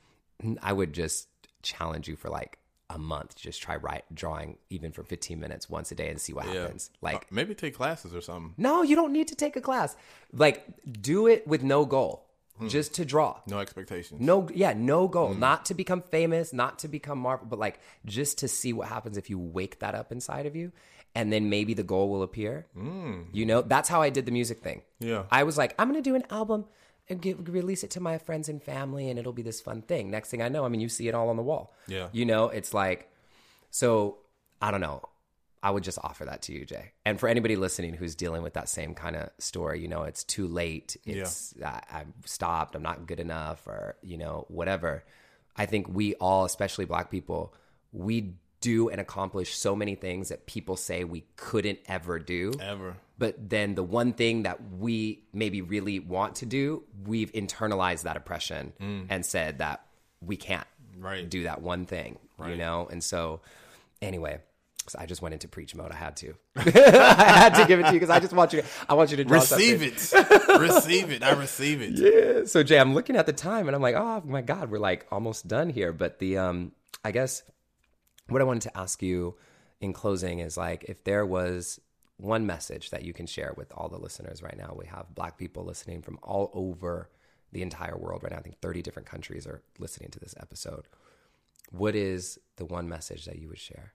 I 0.62 0.72
would 0.72 0.92
just 0.92 1.28
challenge 1.62 2.08
you 2.08 2.16
for 2.16 2.30
like 2.30 2.58
a 2.90 2.98
month 2.98 3.36
just 3.36 3.60
try 3.60 3.76
write 3.76 4.04
drawing 4.14 4.56
even 4.70 4.92
for 4.92 5.02
15 5.02 5.38
minutes 5.38 5.68
once 5.68 5.92
a 5.92 5.94
day 5.94 6.08
and 6.08 6.20
see 6.20 6.32
what 6.32 6.46
yeah, 6.46 6.62
happens. 6.62 6.90
Uh, 6.94 6.98
like 7.02 7.16
Uh, 7.16 7.20
maybe 7.30 7.54
take 7.54 7.74
classes 7.74 8.14
or 8.14 8.20
something. 8.20 8.54
no, 8.56 8.82
you 8.82 8.96
don't 8.96 9.12
need 9.12 9.28
to 9.28 9.34
take 9.34 9.56
a 9.56 9.60
class. 9.60 9.96
Like, 10.32 10.64
do 11.00 11.26
it 11.26 11.46
with 11.46 11.62
no 11.62 11.84
goal, 11.84 12.26
hmm. 12.58 12.68
just 12.68 12.94
to 12.94 13.04
draw. 13.04 13.40
No 13.46 13.58
expectations. 13.58 14.20
No, 14.20 14.48
yeah, 14.54 14.72
no 14.74 15.06
goal. 15.08 15.34
Hmm. 15.34 15.40
Not 15.40 15.64
to 15.66 15.74
become 15.74 16.02
famous, 16.02 16.52
not 16.52 16.78
to 16.80 16.88
become 16.88 17.18
Marvel, 17.18 17.46
but 17.48 17.58
like 17.58 17.80
just 18.06 18.38
to 18.38 18.48
see 18.48 18.72
what 18.72 18.88
happens 18.88 19.16
if 19.18 19.28
you 19.28 19.38
wake 19.38 19.80
that 19.80 19.94
up 19.94 20.10
inside 20.10 20.46
of 20.46 20.56
you, 20.56 20.72
and 21.14 21.32
then 21.32 21.50
maybe 21.50 21.74
the 21.74 21.82
goal 21.82 22.08
will 22.08 22.22
appear. 22.22 22.66
Hmm. 22.74 23.22
You 23.32 23.44
know, 23.44 23.60
that's 23.60 23.88
how 23.88 24.00
I 24.00 24.10
did 24.10 24.24
the 24.24 24.32
music 24.32 24.60
thing. 24.60 24.82
Yeah. 24.98 25.24
I 25.30 25.42
was 25.44 25.58
like, 25.58 25.74
I'm 25.78 25.88
gonna 25.88 26.00
do 26.00 26.14
an 26.14 26.24
album 26.30 26.64
and 27.10 27.20
give, 27.22 27.48
release 27.48 27.82
it 27.82 27.90
to 27.92 28.00
my 28.00 28.18
friends 28.18 28.48
and 28.48 28.62
family, 28.62 29.08
and 29.08 29.18
it'll 29.18 29.32
be 29.32 29.42
this 29.42 29.60
fun 29.60 29.82
thing. 29.82 30.10
Next 30.10 30.30
thing 30.30 30.42
I 30.42 30.48
know, 30.48 30.64
I 30.64 30.68
mean, 30.68 30.80
you 30.80 30.88
see 30.88 31.08
it 31.08 31.14
all 31.14 31.28
on 31.28 31.36
the 31.36 31.42
wall. 31.42 31.74
Yeah. 31.86 32.08
You 32.12 32.24
know, 32.24 32.48
it's 32.48 32.74
like, 32.74 33.10
so 33.70 34.18
I 34.60 34.70
don't 34.70 34.80
know. 34.80 35.02
I 35.60 35.70
would 35.70 35.82
just 35.82 35.98
offer 36.04 36.24
that 36.24 36.42
to 36.42 36.52
you, 36.52 36.64
Jay. 36.64 36.92
And 37.04 37.18
for 37.18 37.28
anybody 37.28 37.56
listening 37.56 37.94
who's 37.94 38.14
dealing 38.14 38.42
with 38.42 38.54
that 38.54 38.68
same 38.68 38.94
kind 38.94 39.16
of 39.16 39.30
story, 39.38 39.80
you 39.80 39.88
know, 39.88 40.04
it's 40.04 40.22
too 40.22 40.46
late. 40.46 40.96
It's 41.04 41.52
I, 41.64 41.82
I'm 41.90 42.14
stopped. 42.24 42.76
I'm 42.76 42.82
not 42.82 43.08
good 43.08 43.18
enough, 43.18 43.66
or 43.66 43.96
you 44.00 44.18
know, 44.18 44.44
whatever. 44.48 45.04
I 45.56 45.66
think 45.66 45.88
we 45.88 46.14
all, 46.14 46.44
especially 46.44 46.84
Black 46.84 47.10
people, 47.10 47.54
we 47.90 48.34
do 48.60 48.88
and 48.88 49.00
accomplish 49.00 49.54
so 49.56 49.76
many 49.76 49.94
things 49.94 50.30
that 50.30 50.46
people 50.46 50.76
say 50.76 51.04
we 51.04 51.24
couldn't 51.36 51.78
ever 51.86 52.18
do. 52.18 52.52
Ever. 52.60 52.96
But 53.18 53.48
then 53.50 53.74
the 53.74 53.82
one 53.82 54.12
thing 54.12 54.42
that 54.44 54.58
we 54.78 55.24
maybe 55.32 55.60
really 55.62 55.98
want 55.98 56.36
to 56.36 56.46
do, 56.46 56.82
we've 57.06 57.32
internalized 57.32 58.02
that 58.02 58.16
oppression 58.16 58.72
and 59.08 59.24
said 59.24 59.58
that 59.58 59.84
we 60.20 60.36
can't 60.36 60.66
Right. 60.98 61.28
do 61.28 61.44
that 61.44 61.62
one 61.62 61.84
thing, 61.86 62.18
you 62.44 62.56
know? 62.56 62.88
And 62.90 63.02
so, 63.04 63.40
anyway, 64.02 64.38
so 64.88 64.98
I 65.00 65.06
just 65.06 65.22
went 65.22 65.32
into 65.34 65.46
preach 65.48 65.74
mode. 65.76 65.92
I 65.92 65.96
had 65.96 66.16
to. 66.18 66.34
I 66.56 67.38
had 67.38 67.54
to 67.54 67.66
give 67.66 67.78
it 67.78 67.84
to 67.84 67.88
you 67.88 67.94
because 68.00 68.10
I 68.10 68.18
just 68.20 68.32
want 68.32 68.52
you. 68.52 68.62
I 68.88 68.94
want 68.94 69.10
you 69.12 69.16
to 69.18 69.24
Receive 69.24 69.98
something. 70.00 70.38
it. 70.48 70.58
receive 70.60 71.10
it. 71.12 71.22
I 71.22 71.32
receive 71.32 71.80
it. 71.82 71.90
Yeah. 71.98 72.44
So 72.46 72.62
Jay, 72.62 72.78
I'm 72.78 72.94
looking 72.94 73.14
at 73.16 73.26
the 73.26 73.32
time 73.32 73.68
and 73.68 73.74
I'm 73.76 73.82
like, 73.82 73.94
oh 73.96 74.22
my 74.24 74.42
God, 74.42 74.70
we're 74.70 74.78
like 74.78 75.06
almost 75.12 75.46
done 75.46 75.70
here. 75.70 75.92
But 75.92 76.18
the 76.18 76.38
um, 76.38 76.72
I 77.04 77.10
guess 77.12 77.42
what 78.28 78.40
I 78.40 78.44
wanted 78.44 78.62
to 78.62 78.76
ask 78.76 79.02
you 79.02 79.36
in 79.80 79.92
closing 79.92 80.38
is 80.40 80.56
like, 80.56 80.84
if 80.84 81.04
there 81.04 81.24
was 81.24 81.80
one 82.16 82.46
message 82.46 82.90
that 82.90 83.04
you 83.04 83.12
can 83.12 83.26
share 83.26 83.54
with 83.56 83.72
all 83.76 83.88
the 83.88 83.98
listeners 83.98 84.42
right 84.42 84.56
now, 84.56 84.74
we 84.76 84.86
have 84.86 85.14
Black 85.14 85.38
people 85.38 85.64
listening 85.64 86.02
from 86.02 86.18
all 86.22 86.50
over 86.52 87.08
the 87.52 87.62
entire 87.62 87.96
world 87.96 88.22
right 88.22 88.32
now. 88.32 88.38
I 88.38 88.42
think 88.42 88.60
30 88.60 88.82
different 88.82 89.08
countries 89.08 89.46
are 89.46 89.62
listening 89.78 90.10
to 90.10 90.20
this 90.20 90.34
episode. 90.38 90.86
What 91.70 91.94
is 91.94 92.38
the 92.56 92.64
one 92.64 92.88
message 92.88 93.24
that 93.26 93.38
you 93.38 93.48
would 93.48 93.58
share? 93.58 93.92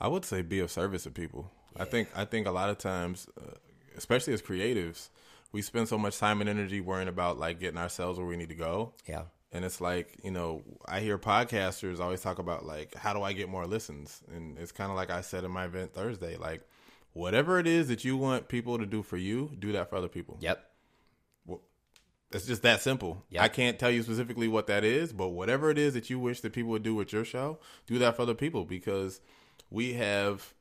I 0.00 0.08
would 0.08 0.24
say 0.24 0.42
be 0.42 0.60
of 0.60 0.70
service 0.70 1.04
to 1.04 1.10
people. 1.10 1.50
I 1.76 1.84
think 1.84 2.08
I 2.14 2.24
think 2.24 2.46
a 2.46 2.50
lot 2.50 2.70
of 2.70 2.78
times, 2.78 3.28
uh, 3.40 3.54
especially 3.96 4.32
as 4.32 4.42
creatives, 4.42 5.10
we 5.52 5.62
spend 5.62 5.88
so 5.88 5.98
much 5.98 6.18
time 6.18 6.40
and 6.40 6.48
energy 6.48 6.80
worrying 6.80 7.08
about 7.08 7.38
like 7.38 7.60
getting 7.60 7.78
ourselves 7.78 8.18
where 8.18 8.26
we 8.26 8.36
need 8.36 8.48
to 8.48 8.54
go. 8.54 8.94
Yeah. 9.06 9.24
And 9.50 9.64
it's 9.64 9.80
like, 9.80 10.18
you 10.22 10.30
know, 10.30 10.62
I 10.86 11.00
hear 11.00 11.18
podcasters 11.18 12.00
always 12.00 12.20
talk 12.20 12.38
about 12.38 12.66
like, 12.66 12.94
how 12.94 13.14
do 13.14 13.22
I 13.22 13.32
get 13.32 13.48
more 13.48 13.66
listens? 13.66 14.22
And 14.34 14.58
it's 14.58 14.72
kind 14.72 14.90
of 14.90 14.96
like 14.96 15.10
I 15.10 15.22
said 15.22 15.44
in 15.44 15.50
my 15.50 15.64
event 15.64 15.94
Thursday, 15.94 16.36
like, 16.36 16.62
whatever 17.14 17.58
it 17.58 17.66
is 17.66 17.88
that 17.88 18.04
you 18.04 18.16
want 18.16 18.48
people 18.48 18.78
to 18.78 18.86
do 18.86 19.02
for 19.02 19.16
you, 19.16 19.50
do 19.58 19.72
that 19.72 19.88
for 19.88 19.96
other 19.96 20.08
people. 20.08 20.36
Yep. 20.40 20.64
It's 22.30 22.46
just 22.46 22.60
that 22.62 22.82
simple. 22.82 23.24
Yep. 23.30 23.42
I 23.42 23.48
can't 23.48 23.78
tell 23.78 23.90
you 23.90 24.02
specifically 24.02 24.48
what 24.48 24.66
that 24.66 24.84
is, 24.84 25.14
but 25.14 25.28
whatever 25.28 25.70
it 25.70 25.78
is 25.78 25.94
that 25.94 26.10
you 26.10 26.18
wish 26.18 26.42
that 26.42 26.52
people 26.52 26.70
would 26.70 26.82
do 26.82 26.94
with 26.94 27.10
your 27.10 27.24
show, 27.24 27.58
do 27.86 27.98
that 28.00 28.16
for 28.16 28.22
other 28.22 28.34
people 28.34 28.66
because 28.66 29.20
we 29.70 29.94
have 29.94 30.52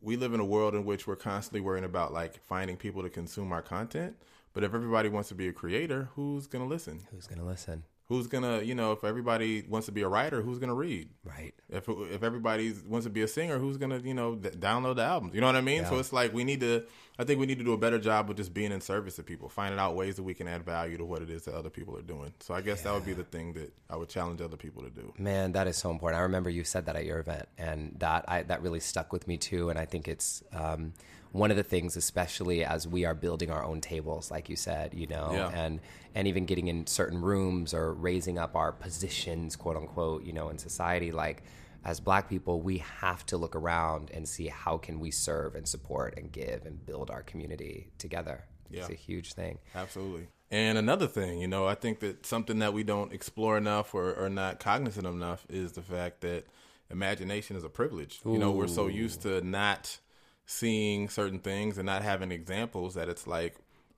we 0.00 0.16
live 0.16 0.34
in 0.34 0.40
a 0.40 0.44
world 0.44 0.74
in 0.74 0.84
which 0.84 1.06
we're 1.06 1.16
constantly 1.16 1.60
worrying 1.60 1.84
about 1.84 2.12
like 2.12 2.42
finding 2.44 2.76
people 2.76 3.02
to 3.02 3.10
consume 3.10 3.52
our 3.52 3.62
content. 3.62 4.16
But 4.52 4.64
if 4.64 4.74
everybody 4.74 5.08
wants 5.08 5.28
to 5.30 5.34
be 5.34 5.48
a 5.48 5.52
creator, 5.52 6.08
who's 6.14 6.46
gonna 6.46 6.66
listen? 6.66 7.00
Who's 7.10 7.26
going 7.26 7.38
to 7.40 7.46
listen? 7.46 7.84
Who's 8.08 8.26
gonna, 8.26 8.60
you 8.60 8.74
know, 8.74 8.92
if 8.92 9.04
everybody 9.04 9.62
wants 9.66 9.86
to 9.86 9.92
be 9.92 10.02
a 10.02 10.08
writer, 10.08 10.42
who's 10.42 10.58
gonna 10.58 10.74
read? 10.74 11.08
Right. 11.24 11.54
If 11.70 11.88
if 11.88 12.22
everybody 12.22 12.74
wants 12.86 13.06
to 13.06 13.10
be 13.10 13.22
a 13.22 13.28
singer, 13.28 13.58
who's 13.58 13.78
gonna, 13.78 14.00
you 14.00 14.12
know, 14.12 14.34
d- 14.34 14.50
download 14.50 14.96
the 14.96 15.02
albums? 15.02 15.34
You 15.34 15.40
know 15.40 15.46
what 15.46 15.56
I 15.56 15.62
mean? 15.62 15.86
So 15.86 15.98
it's 15.98 16.12
like 16.12 16.34
we 16.34 16.44
need 16.44 16.60
to. 16.60 16.84
I 17.18 17.24
think 17.24 17.40
we 17.40 17.46
need 17.46 17.58
to 17.58 17.64
do 17.64 17.72
a 17.72 17.78
better 17.78 17.98
job 17.98 18.28
of 18.28 18.36
just 18.36 18.52
being 18.52 18.72
in 18.72 18.82
service 18.82 19.16
to 19.16 19.22
people, 19.22 19.48
finding 19.48 19.78
out 19.78 19.94
ways 19.94 20.16
that 20.16 20.24
we 20.24 20.34
can 20.34 20.46
add 20.48 20.64
value 20.64 20.98
to 20.98 21.04
what 21.06 21.22
it 21.22 21.30
is 21.30 21.44
that 21.44 21.54
other 21.54 21.70
people 21.70 21.96
are 21.96 22.02
doing. 22.02 22.34
So 22.40 22.52
I 22.52 22.60
guess 22.60 22.82
that 22.82 22.92
would 22.92 23.06
be 23.06 23.12
the 23.14 23.24
thing 23.24 23.54
that 23.54 23.72
I 23.88 23.96
would 23.96 24.08
challenge 24.10 24.42
other 24.42 24.56
people 24.58 24.82
to 24.82 24.90
do. 24.90 25.14
Man, 25.16 25.52
that 25.52 25.66
is 25.66 25.76
so 25.78 25.90
important. 25.90 26.18
I 26.18 26.22
remember 26.24 26.50
you 26.50 26.64
said 26.64 26.86
that 26.86 26.96
at 26.96 27.06
your 27.06 27.18
event, 27.18 27.48
and 27.56 27.96
that 28.00 28.26
I, 28.28 28.42
that 28.42 28.60
really 28.60 28.80
stuck 28.80 29.10
with 29.12 29.26
me 29.26 29.38
too. 29.38 29.70
And 29.70 29.78
I 29.78 29.86
think 29.86 30.06
it's 30.08 30.42
um, 30.52 30.92
one 31.32 31.50
of 31.50 31.56
the 31.56 31.62
things, 31.62 31.96
especially 31.96 32.64
as 32.64 32.86
we 32.86 33.04
are 33.04 33.14
building 33.14 33.50
our 33.50 33.64
own 33.64 33.80
tables, 33.80 34.30
like 34.30 34.48
you 34.48 34.56
said, 34.56 34.94
you 34.94 35.06
know, 35.06 35.30
Yeah. 35.32 35.48
and 35.48 35.80
and 36.14 36.28
even 36.28 36.44
getting 36.46 36.68
in 36.68 36.86
certain 36.86 37.20
rooms 37.20 37.72
or 37.74 37.92
raising 37.94 38.38
up 38.38 38.54
our 38.54 38.70
positions, 38.70 39.56
quote 39.56 39.76
unquote, 39.76 40.24
you 40.24 40.32
know, 40.32 40.48
in 40.48 40.58
society, 40.58 41.12
like. 41.12 41.42
As 41.84 41.98
black 41.98 42.28
people, 42.28 42.60
we 42.62 42.78
have 42.78 43.26
to 43.26 43.36
look 43.36 43.56
around 43.56 44.12
and 44.14 44.28
see 44.28 44.46
how 44.46 44.78
can 44.78 45.00
we 45.00 45.10
serve 45.10 45.56
and 45.56 45.66
support 45.66 46.14
and 46.16 46.30
give 46.30 46.64
and 46.64 46.86
build 46.86 47.10
our 47.10 47.24
community 47.24 47.90
together. 47.98 48.44
yeah. 48.70 48.82
It's 48.82 48.90
a 48.90 48.94
huge 48.94 49.32
thing. 49.32 49.58
Absolutely. 49.74 50.28
And 50.52 50.78
another 50.78 51.08
thing, 51.08 51.40
you 51.40 51.48
know, 51.48 51.66
I 51.66 51.74
think 51.74 51.98
that 51.98 52.24
something 52.24 52.60
that 52.60 52.72
we 52.72 52.84
don't 52.84 53.12
explore 53.12 53.58
enough 53.58 53.96
or, 53.96 54.14
or 54.14 54.28
not 54.28 54.60
cognizant 54.60 55.08
enough 55.08 55.44
is 55.50 55.72
the 55.72 55.82
fact 55.82 56.20
that 56.20 56.44
imagination 56.88 57.56
is 57.56 57.64
a 57.64 57.68
privilege. 57.68 58.20
You 58.24 58.38
know, 58.38 58.52
we're 58.52 58.68
so 58.68 58.86
used 58.86 59.22
to 59.22 59.40
not 59.40 59.98
seeing 60.46 61.08
certain 61.08 61.38
things 61.38 61.78
and 61.78 61.86
not 61.86 62.02
having 62.02 62.32
examples 62.32 62.94
that 62.94 63.08
it's 63.08 63.26
like, 63.26 63.56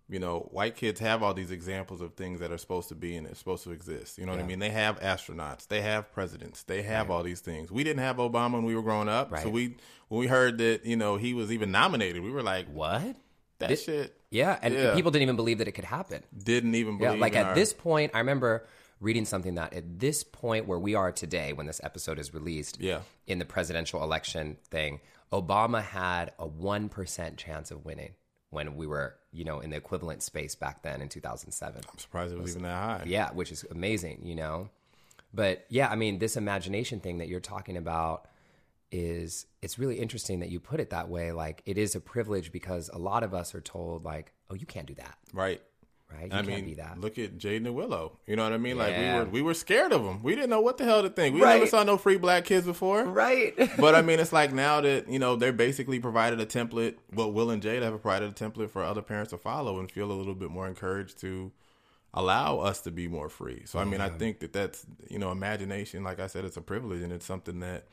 you 0.08 0.18
know, 0.18 0.40
white 0.52 0.76
kids 0.76 1.00
have 1.00 1.22
all 1.22 1.32
these 1.32 1.50
examples 1.50 2.00
of 2.02 2.14
things 2.14 2.40
that 2.40 2.52
are 2.52 2.58
supposed 2.58 2.88
to 2.90 2.94
be 2.94 3.16
and 3.16 3.26
it's 3.26 3.38
supposed 3.38 3.64
to 3.64 3.70
exist. 3.70 4.18
You 4.18 4.26
know 4.26 4.32
what 4.32 4.40
I 4.40 4.44
mean? 4.44 4.58
They 4.58 4.70
have 4.70 5.00
astronauts, 5.00 5.66
they 5.66 5.80
have 5.80 6.12
presidents, 6.12 6.62
they 6.64 6.82
have 6.82 7.10
all 7.10 7.22
these 7.22 7.40
things. 7.40 7.72
We 7.72 7.84
didn't 7.84 8.02
have 8.02 8.16
Obama 8.16 8.52
when 8.54 8.64
we 8.64 8.74
were 8.76 8.82
growing 8.82 9.08
up. 9.08 9.36
So 9.40 9.48
we 9.48 9.76
when 10.08 10.20
we 10.20 10.26
heard 10.26 10.58
that, 10.58 10.84
you 10.84 10.96
know, 10.96 11.16
he 11.16 11.32
was 11.32 11.50
even 11.50 11.72
nominated, 11.72 12.22
we 12.22 12.30
were 12.30 12.42
like, 12.42 12.66
What? 12.68 13.16
that 13.60 13.78
shit 13.78 14.14
Yeah, 14.30 14.58
and 14.60 14.74
Yeah. 14.74 14.94
people 14.94 15.10
didn't 15.10 15.22
even 15.22 15.36
believe 15.36 15.58
that 15.58 15.68
it 15.68 15.72
could 15.72 15.84
happen. 15.84 16.22
didn't 16.36 16.74
even 16.74 16.98
Yeah, 16.98 17.08
believe 17.08 17.20
like 17.20 17.34
at 17.36 17.46
our- 17.46 17.54
this 17.54 17.72
point, 17.72 18.10
I 18.14 18.18
remember 18.18 18.66
reading 19.00 19.24
something 19.24 19.54
that 19.54 19.72
at 19.72 19.98
this 20.00 20.22
point 20.24 20.66
where 20.66 20.78
we 20.78 20.94
are 20.94 21.12
today, 21.12 21.52
when 21.52 21.66
this 21.66 21.80
episode 21.82 22.18
is 22.18 22.34
released, 22.34 22.78
Yeah. 22.80 23.00
in 23.26 23.38
the 23.38 23.44
presidential 23.44 24.02
election 24.02 24.58
thing, 24.70 25.00
Obama 25.34 25.82
had 25.82 26.32
a 26.38 26.46
one 26.46 26.88
percent 26.88 27.36
chance 27.36 27.72
of 27.72 27.84
winning 27.84 28.14
when 28.50 28.76
we 28.76 28.86
were, 28.86 29.16
you 29.32 29.44
know, 29.44 29.58
in 29.58 29.70
the 29.70 29.76
equivalent 29.76 30.22
space 30.22 30.54
back 30.54 30.82
then 30.82 31.02
in 31.02 31.08
two 31.08 31.20
thousand 31.20 31.50
seven. 31.50 31.82
I'm 31.90 31.98
surprised 31.98 32.32
it 32.32 32.40
was 32.40 32.52
even 32.52 32.62
that 32.62 32.74
high. 32.74 33.02
Yeah, 33.04 33.30
which 33.32 33.50
is 33.50 33.64
amazing, 33.70 34.20
you 34.22 34.36
know. 34.36 34.70
But 35.32 35.66
yeah, 35.68 35.88
I 35.88 35.96
mean, 35.96 36.20
this 36.20 36.36
imagination 36.36 37.00
thing 37.00 37.18
that 37.18 37.26
you're 37.26 37.40
talking 37.40 37.76
about 37.76 38.28
is 38.92 39.46
it's 39.60 39.76
really 39.76 39.98
interesting 39.98 40.38
that 40.38 40.50
you 40.50 40.60
put 40.60 40.78
it 40.78 40.90
that 40.90 41.08
way. 41.08 41.32
Like 41.32 41.62
it 41.66 41.76
is 41.76 41.96
a 41.96 42.00
privilege 42.00 42.52
because 42.52 42.88
a 42.90 42.98
lot 42.98 43.24
of 43.24 43.34
us 43.34 43.52
are 43.56 43.60
told 43.60 44.04
like, 44.04 44.32
oh, 44.50 44.54
you 44.54 44.66
can't 44.66 44.86
do 44.86 44.94
that. 44.94 45.18
Right. 45.32 45.60
Right? 46.14 46.30
You 46.32 46.38
I 46.38 46.42
mean, 46.42 46.76
look 46.98 47.18
at 47.18 47.38
Jaden 47.38 47.66
and 47.66 47.74
Willow. 47.74 48.18
You 48.26 48.36
know 48.36 48.44
what 48.44 48.52
I 48.52 48.58
mean? 48.58 48.78
Like 48.78 48.96
we 48.96 49.04
were 49.12 49.24
we 49.24 49.42
were 49.42 49.54
scared 49.54 49.92
of 49.92 50.04
them. 50.04 50.22
We 50.22 50.34
didn't 50.34 50.50
know 50.50 50.60
what 50.60 50.78
the 50.78 50.84
hell 50.84 51.02
to 51.02 51.10
think. 51.10 51.34
We 51.34 51.42
Right. 51.42 51.54
never 51.54 51.66
saw 51.66 51.82
no 51.82 51.96
free 51.96 52.16
black 52.16 52.44
kids 52.44 52.66
before. 52.66 53.04
right. 53.04 53.54
But 53.78 53.94
I 53.94 54.02
mean, 54.02 54.20
it's 54.20 54.32
like 54.32 54.52
now 54.52 54.80
that 54.80 55.08
you 55.08 55.18
know 55.18 55.36
they're 55.36 55.52
basically 55.52 55.98
provided 55.98 56.40
a 56.40 56.46
template. 56.46 56.94
Well, 57.12 57.32
Will 57.32 57.50
and 57.50 57.62
Jada 57.62 57.82
have 57.82 58.00
provided 58.02 58.30
a 58.30 58.32
template 58.32 58.70
for 58.70 58.82
other 58.82 59.02
parents 59.02 59.30
to 59.30 59.38
follow 59.38 59.78
and 59.80 59.90
feel 59.90 60.10
a 60.10 60.14
little 60.14 60.34
bit 60.34 60.50
more 60.50 60.68
encouraged 60.68 61.18
to 61.20 61.52
allow 62.12 62.58
us 62.60 62.80
to 62.82 62.90
be 62.92 63.08
more 63.08 63.28
free. 63.28 63.62
So 63.66 63.78
I 63.80 63.84
mean, 63.84 64.00
I 64.00 64.08
think 64.08 64.38
that 64.40 64.52
that's 64.52 64.86
you 65.08 65.18
know 65.18 65.30
imagination. 65.32 66.04
Like 66.04 66.20
I 66.20 66.28
said, 66.28 66.44
it's 66.44 66.56
a 66.56 66.62
privilege 66.62 67.02
and 67.02 67.12
it's 67.12 67.26
something 67.26 67.60
that 67.60 67.86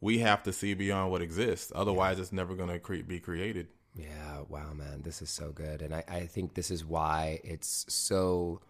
we 0.00 0.18
have 0.18 0.42
to 0.44 0.52
see 0.52 0.74
beyond 0.74 1.10
what 1.10 1.22
exists. 1.22 1.72
Otherwise, 1.74 2.18
it's 2.20 2.32
never 2.32 2.54
going 2.54 2.68
to 2.68 2.78
cre- 2.78 2.96
be 3.06 3.18
created. 3.20 3.68
Yeah, 3.94 4.40
wow, 4.48 4.72
man, 4.74 5.02
this 5.02 5.22
is 5.22 5.30
so 5.30 5.52
good. 5.52 5.80
And 5.80 5.94
I, 5.94 6.04
I 6.08 6.20
think 6.26 6.54
this 6.54 6.70
is 6.70 6.84
why 6.84 7.40
it's 7.44 7.86
so 7.88 8.60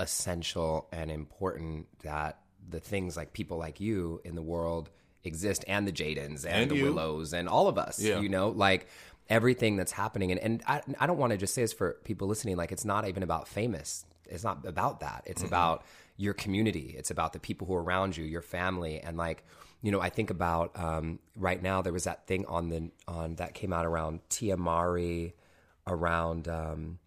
essential 0.00 0.88
and 0.92 1.10
important 1.10 1.86
that 2.02 2.40
the 2.68 2.80
things 2.80 3.16
like 3.16 3.32
people 3.32 3.58
like 3.58 3.80
you 3.80 4.20
in 4.24 4.34
the 4.34 4.42
world 4.42 4.90
exist 5.24 5.64
and 5.68 5.86
the 5.86 5.92
Jadens 5.92 6.44
and, 6.44 6.62
And 6.62 6.70
the 6.70 6.76
you. 6.76 6.84
Willows 6.84 7.32
and 7.32 7.48
all 7.48 7.68
of 7.68 7.78
us, 7.78 8.00
Yeah. 8.00 8.20
you 8.20 8.28
know, 8.28 8.48
like 8.48 8.88
everything 9.28 9.76
that's 9.76 9.92
happening. 9.92 10.32
And, 10.32 10.40
and 10.40 10.62
I, 10.66 10.82
I 10.98 11.06
don't 11.06 11.18
want 11.18 11.30
to 11.32 11.36
just 11.36 11.54
say 11.54 11.62
this 11.62 11.72
for 11.72 11.98
people 12.04 12.28
listening, 12.28 12.56
like 12.56 12.72
it's 12.72 12.84
not 12.84 13.06
even 13.08 13.22
about 13.22 13.48
famous. 13.48 14.04
It's 14.28 14.44
not 14.44 14.66
about 14.66 15.00
that. 15.00 15.22
It's 15.26 15.42
mm-hmm. 15.42 15.48
about 15.48 15.84
your 16.16 16.34
community. 16.34 16.94
It's 16.96 17.10
about 17.10 17.32
the 17.32 17.38
people 17.38 17.66
who 17.66 17.74
are 17.74 17.82
around 17.82 18.16
you, 18.16 18.24
your 18.24 18.42
family. 18.42 19.00
And 19.00 19.16
like, 19.16 19.44
you 19.82 19.92
know, 19.92 20.00
I 20.00 20.08
think 20.08 20.30
about 20.30 20.72
um, 20.78 21.18
right 21.36 21.62
now 21.62 21.82
there 21.82 21.92
was 21.92 22.04
that 22.04 22.26
thing 22.26 22.46
on 22.46 22.68
the 22.70 22.90
on 23.06 23.34
that 23.36 23.54
came 23.54 23.72
out 23.72 23.86
around 23.86 24.20
Tia 24.30 24.56
Mowry 24.56 25.34
around 25.86 26.48
um, 26.48 26.98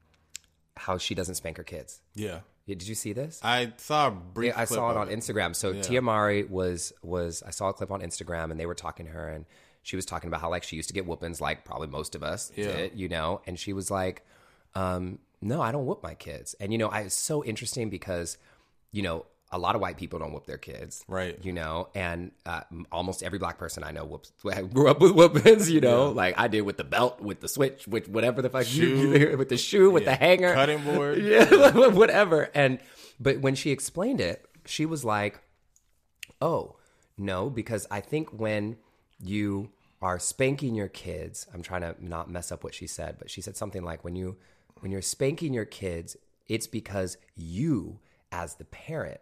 how 0.77 0.97
she 0.97 1.15
doesn't 1.15 1.35
spank 1.35 1.57
her 1.57 1.63
kids. 1.63 2.01
Yeah, 2.15 2.39
Did 2.67 2.87
you 2.87 2.95
see 2.95 3.13
this? 3.13 3.39
I 3.43 3.73
saw 3.77 4.07
a 4.07 4.11
brief. 4.11 4.53
Yeah, 4.53 4.61
I 4.61 4.65
saw 4.65 4.91
it 4.91 4.97
on 4.97 5.09
Instagram. 5.09 5.55
So 5.55 5.71
Yeah. 5.71 5.81
Tia 5.81 6.01
Mowry 6.01 6.43
was 6.43 6.93
was 7.01 7.43
I 7.45 7.49
saw 7.51 7.69
a 7.69 7.73
clip 7.73 7.91
on 7.91 8.01
Instagram 8.01 8.51
and 8.51 8.59
they 8.59 8.65
were 8.65 8.75
talking 8.75 9.05
to 9.07 9.11
her 9.11 9.27
and 9.29 9.45
she 9.81 9.95
was 9.95 10.05
talking 10.05 10.27
about 10.27 10.41
how 10.41 10.49
like 10.49 10.63
she 10.63 10.75
used 10.75 10.89
to 10.89 10.93
get 10.93 11.05
whoopings 11.05 11.41
like 11.41 11.65
probably 11.65 11.87
most 11.87 12.13
of 12.15 12.21
us 12.23 12.51
Yeah. 12.55 12.65
did, 12.75 12.99
you 12.99 13.09
know, 13.09 13.41
and 13.47 13.57
she 13.59 13.73
was 13.73 13.89
like, 13.89 14.25
um, 14.75 15.19
no, 15.41 15.61
I 15.61 15.71
don't 15.71 15.85
whoop 15.85 16.03
my 16.03 16.13
kids. 16.15 16.53
And 16.59 16.71
you 16.71 16.77
know, 16.77 16.89
I 16.89 17.01
it's 17.01 17.15
so 17.15 17.43
interesting 17.43 17.89
because, 17.89 18.37
you 18.91 19.01
know, 19.01 19.25
a 19.51 19.57
lot 19.57 19.75
of 19.75 19.81
white 19.81 19.97
people 19.97 20.19
don't 20.19 20.31
whoop 20.31 20.45
their 20.45 20.57
kids, 20.57 21.03
Right. 21.07 21.37
You 21.43 21.53
know, 21.53 21.89
and 21.95 22.31
uh, 22.45 22.61
almost 22.91 23.23
every 23.23 23.39
black 23.39 23.57
person 23.57 23.83
I 23.83 23.91
know 23.91 24.05
whoops 24.05 24.31
grew 24.73 24.89
up 24.89 24.99
with 24.99 25.11
whoopings. 25.11 25.71
You 25.71 25.81
know, 25.81 26.09
like 26.09 26.35
I 26.37 26.47
did 26.47 26.61
with 26.61 26.77
the 26.77 26.83
belt, 26.83 27.19
with 27.19 27.39
the 27.39 27.47
switch, 27.47 27.87
with 27.87 28.07
whatever 28.07 28.41
the 28.41 28.49
fuck 28.49 28.71
you, 28.71 29.35
with 29.37 29.49
the 29.49 29.57
shoe, 29.57 29.89
with 29.89 30.05
the 30.05 30.15
hanger, 30.15 30.53
cutting 30.53 30.83
board. 30.83 31.17
yeah, 31.23 31.87
whatever. 31.87 32.49
And 32.53 32.79
but 33.19 33.39
when 33.39 33.55
she 33.55 33.71
explained 33.71 34.21
it, 34.21 34.45
she 34.65 34.85
was 34.85 35.03
like, 35.03 35.41
"Oh, 36.41 36.75
no, 37.17 37.49
because 37.49 37.87
I 37.89 38.01
think 38.01 38.29
when 38.29 38.77
you 39.19 39.71
are 40.01 40.19
spanking 40.19 40.75
your 40.75 40.87
kids, 40.87 41.47
I'm 41.53 41.61
trying 41.61 41.81
to 41.81 41.95
not 41.99 42.29
mess 42.29 42.51
up 42.51 42.63
what 42.63 42.73
she 42.73 42.87
said, 42.87 43.17
but 43.19 43.29
she 43.29 43.41
said 43.41 43.57
something 43.57 43.83
like 43.83 44.03
when 44.03 44.15
you 44.15 44.37
when 44.79 44.91
you're 44.91 45.01
spanking 45.01 45.53
your 45.53 45.65
kids, 45.65 46.15
it's 46.47 46.67
because 46.67 47.17
you 47.35 47.99
as 48.31 48.55
the 48.55 48.65
parent 48.65 49.19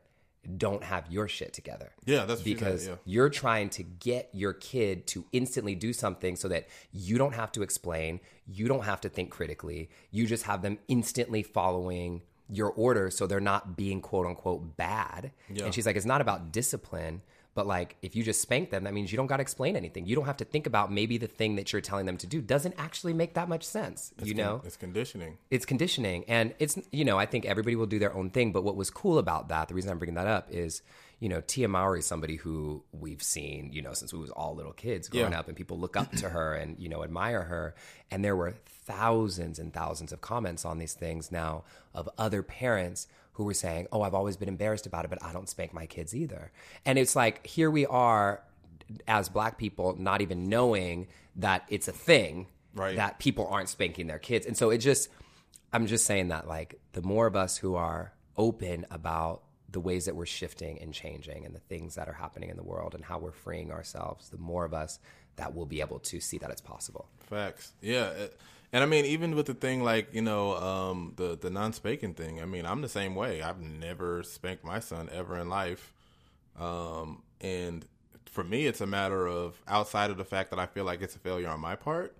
don't 0.58 0.84
have 0.84 1.12
your 1.12 1.28
shit 1.28 1.52
together. 1.54 1.92
Yeah, 2.06 2.26
that's 2.26 2.40
what 2.40 2.46
she 2.46 2.54
said, 2.54 2.60
because 2.60 2.88
yeah. 2.88 2.96
you're 3.06 3.30
trying 3.30 3.70
to 3.72 3.84
get 3.84 4.30
your 4.32 4.54
kid 4.54 5.06
to 5.08 5.26
instantly 5.34 5.76
do 5.76 5.92
something 5.92 6.38
so 6.38 6.48
that 6.48 6.68
you 6.94 7.18
don't 7.18 7.36
have 7.36 7.52
to 7.54 7.64
explain, 7.64 8.22
you 8.48 8.68
don't 8.68 8.86
have 8.86 9.02
to 9.02 9.10
think 9.10 9.30
critically, 9.30 9.90
you 10.10 10.26
just 10.26 10.44
have 10.44 10.62
them 10.62 10.78
instantly 10.88 11.44
following 11.44 12.22
your 12.50 12.70
order 12.70 13.12
so 13.12 13.28
they're 13.28 13.42
not 13.42 13.76
being 13.76 14.00
quote 14.00 14.26
unquote 14.26 14.78
bad. 14.78 15.32
Yeah. 15.52 15.66
And 15.66 15.74
she's 15.74 15.86
like, 15.86 15.98
it's 15.98 16.06
not 16.06 16.22
about 16.22 16.54
discipline, 16.54 17.22
but 17.58 17.66
like 17.68 17.96
if 18.02 18.16
you 18.16 18.22
just 18.24 18.40
spank 18.42 18.70
them, 18.70 18.84
that 18.86 18.94
means 18.94 19.12
you 19.12 19.18
don't 19.18 19.28
got 19.28 19.38
to 19.38 19.42
explain 19.42 19.76
anything. 19.76 20.06
You 20.06 20.16
don't 20.16 20.26
have 20.32 20.38
to 20.38 20.46
think 20.46 20.66
about 20.68 20.92
maybe 21.00 21.18
the 21.18 21.28
thing 21.40 21.56
that 21.58 21.74
you're 21.74 21.82
telling 21.82 22.06
them 22.06 22.18
to 22.18 22.28
do 22.28 22.40
doesn't 22.40 22.76
actually 22.78 23.14
make 23.14 23.34
that 23.34 23.50
much 23.50 23.64
sense. 23.64 24.14
you 24.24 24.36
know? 24.36 24.58
con- 24.60 24.68
it's 24.68 24.78
conditioning. 24.78 25.38
it's 25.50 25.66
conditioning 25.66 26.24
and 26.28 26.54
it's 26.60 26.78
you 26.92 27.04
know 27.04 27.18
i 27.18 27.26
think 27.26 27.46
everybody 27.46 27.76
will 27.76 27.86
do 27.96 28.00
their 28.00 28.14
own 28.14 28.30
thing 28.30 28.52
but 28.52 28.64
what 28.64 28.76
was 28.76 28.90
cool 28.90 29.18
about 29.18 29.50
that 29.50 29.68
the 29.70 29.74
reason 29.74 29.90
i'm 29.92 29.98
bringing 29.98 30.16
that 30.22 30.28
up 30.28 30.46
is 30.52 30.82
you 31.20 31.30
know 31.30 31.42
tia 31.52 31.68
Mowry 31.68 32.00
is 32.00 32.06
somebody 32.06 32.36
who 32.36 32.84
we've 32.92 33.24
seen 33.24 33.72
you 33.74 33.82
know 33.82 33.94
since 33.94 34.14
we 34.14 34.20
was 34.20 34.30
all 34.32 34.54
little 34.56 34.74
kids 34.74 35.10
growing 35.10 35.32
Yeah. 35.32 35.40
up 35.40 35.48
and 35.48 35.56
people 35.58 35.78
look 35.80 35.96
up 35.98 36.12
to 36.24 36.30
her 36.30 36.54
and 36.54 36.78
you 36.84 36.90
know 36.90 37.04
admire 37.04 37.44
her 37.44 37.66
and 38.12 38.24
there 38.24 38.36
were 38.36 38.54
thousands 38.92 39.60
and 39.60 39.74
thousands 39.74 40.12
of 40.12 40.22
comments 40.22 40.64
on 40.66 40.78
these 40.80 40.94
things 40.94 41.32
now 41.32 41.64
of 41.94 42.08
other 42.18 42.42
parents 42.44 43.08
who 43.38 43.44
were 43.46 43.54
saying 43.54 43.88
oh 43.92 44.02
i've 44.02 44.14
always 44.14 44.36
been 44.38 44.50
embarrassed 44.50 44.86
about 44.86 45.06
it 45.06 45.10
but 45.10 45.24
i 45.24 45.32
don't 45.32 45.48
spank 45.50 45.74
my 45.74 45.86
kids 45.86 46.14
either 46.16 46.52
and 46.86 47.00
it's 47.00 47.16
like 47.16 47.46
here 47.48 47.72
we 47.72 47.86
are 47.86 48.44
as 49.08 49.30
black 49.30 49.58
people 49.58 49.96
not 49.98 50.22
even 50.22 50.48
knowing 50.50 51.08
that 51.36 51.64
it's 51.70 51.88
a 51.88 51.92
thing 51.92 52.48
Right. 52.74 52.96
that 52.98 53.18
people 53.18 53.48
aren't 53.48 53.70
spanking 53.70 54.06
their 54.06 54.20
kids. 54.20 54.46
And 54.46 54.56
so 54.56 54.70
it 54.70 54.78
just, 54.78 55.10
I'm 55.74 55.88
just 55.88 56.06
saying 56.06 56.28
that 56.28 56.48
like 56.48 56.80
the 56.94 57.02
more 57.02 57.26
of 57.26 57.36
us 57.36 57.58
who 57.58 57.74
are 57.74 58.14
open 58.38 58.86
about 58.92 59.42
the 59.72 59.80
ways 59.80 60.06
that 60.06 60.16
we're 60.16 60.28
shifting 60.28 60.80
and 60.80 60.94
changing 60.94 61.44
and 61.44 61.56
the 61.56 61.60
things 61.60 61.96
that 61.96 62.08
are 62.08 62.14
happening 62.14 62.50
in 62.52 62.56
the 62.56 62.62
world 62.64 62.94
and 62.94 63.04
how 63.04 63.18
we're 63.18 63.32
freeing 63.32 63.72
ourselves, 63.72 64.30
the 64.30 64.38
more 64.38 64.64
of 64.64 64.76
us 64.76 65.00
that 65.38 65.56
will 65.56 65.66
be 65.66 65.82
able 65.82 65.98
to 66.00 66.20
see 66.20 66.38
that 66.38 66.52
it's 66.52 66.62
possible. 66.62 67.10
Facts. 67.22 67.74
Yeah. 67.82 68.10
it- 68.12 68.38
And 68.74 68.84
I 68.84 68.86
mean, 68.86 69.06
even 69.06 69.36
with 69.36 69.46
the 69.46 69.54
thing 69.54 69.84
like 69.84 70.14
you 70.14 70.22
know 70.22 70.56
um, 70.58 71.14
the 71.16 71.38
the 71.38 71.50
non 71.50 71.74
spanking 71.74 72.14
thing. 72.14 72.42
I 72.42 72.46
mean, 72.46 72.66
I'm 72.66 72.82
the 72.82 72.90
same 72.90 73.16
way. 73.16 73.42
I've 73.42 73.60
never 73.62 74.24
spanked 74.24 74.64
my 74.66 74.80
son 74.80 75.10
ever 75.12 75.38
in 75.38 75.48
life, 75.50 75.94
um, 76.60 77.24
and 77.42 77.86
for 78.30 78.44
me, 78.44 78.66
it's 78.68 78.82
a 78.82 78.88
matter 78.88 79.26
of 79.28 79.60
outside 79.68 80.12
of 80.12 80.18
the 80.18 80.26
fact 80.26 80.50
that 80.52 80.60
I 80.60 80.66
feel 80.66 80.84
like 80.86 81.02
it's 81.02 81.16
a 81.16 81.20
failure 81.20 81.48
on 81.50 81.60
my 81.60 81.76
part. 81.76 82.16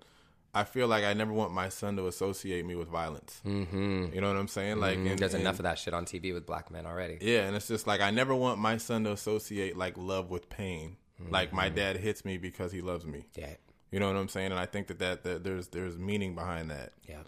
I 0.54 0.64
feel 0.64 0.88
like 0.88 1.04
I 1.04 1.12
never 1.12 1.32
want 1.32 1.52
my 1.52 1.68
son 1.68 1.96
to 1.96 2.06
associate 2.06 2.64
me 2.64 2.74
with 2.74 2.88
violence. 2.88 3.40
Mm-hmm. 3.46 4.06
You 4.14 4.20
know 4.22 4.28
what 4.28 4.38
I'm 4.40 4.48
saying? 4.48 4.80
Like, 4.80 4.96
and- 4.96 5.18
There's 5.18 5.34
and- 5.34 5.42
enough 5.42 5.58
of 5.58 5.64
that 5.64 5.78
shit 5.78 5.92
on 5.92 6.06
TV 6.06 6.32
with 6.32 6.46
black 6.46 6.70
men 6.70 6.86
already. 6.86 7.18
Yeah, 7.20 7.40
and 7.42 7.54
it's 7.54 7.68
just 7.68 7.86
like 7.86 8.00
I 8.00 8.10
never 8.10 8.34
want 8.34 8.58
my 8.58 8.78
son 8.78 9.04
to 9.04 9.12
associate 9.12 9.76
like 9.76 9.96
love 9.98 10.30
with 10.30 10.48
pain. 10.48 10.96
Like 11.30 11.52
my 11.52 11.68
dad 11.68 11.96
hits 11.96 12.24
me 12.24 12.38
because 12.38 12.70
he 12.72 12.80
loves 12.80 13.04
me. 13.04 13.26
Yeah. 13.36 13.54
You 13.90 14.00
know 14.00 14.06
what 14.06 14.16
I'm 14.16 14.28
saying? 14.28 14.50
And 14.50 14.60
I 14.60 14.66
think 14.66 14.88
that, 14.88 14.98
that, 14.98 15.24
that 15.24 15.44
there's 15.44 15.68
there's 15.68 15.96
meaning 15.98 16.34
behind 16.34 16.70
that. 16.70 16.92
Yeah. 17.08 17.22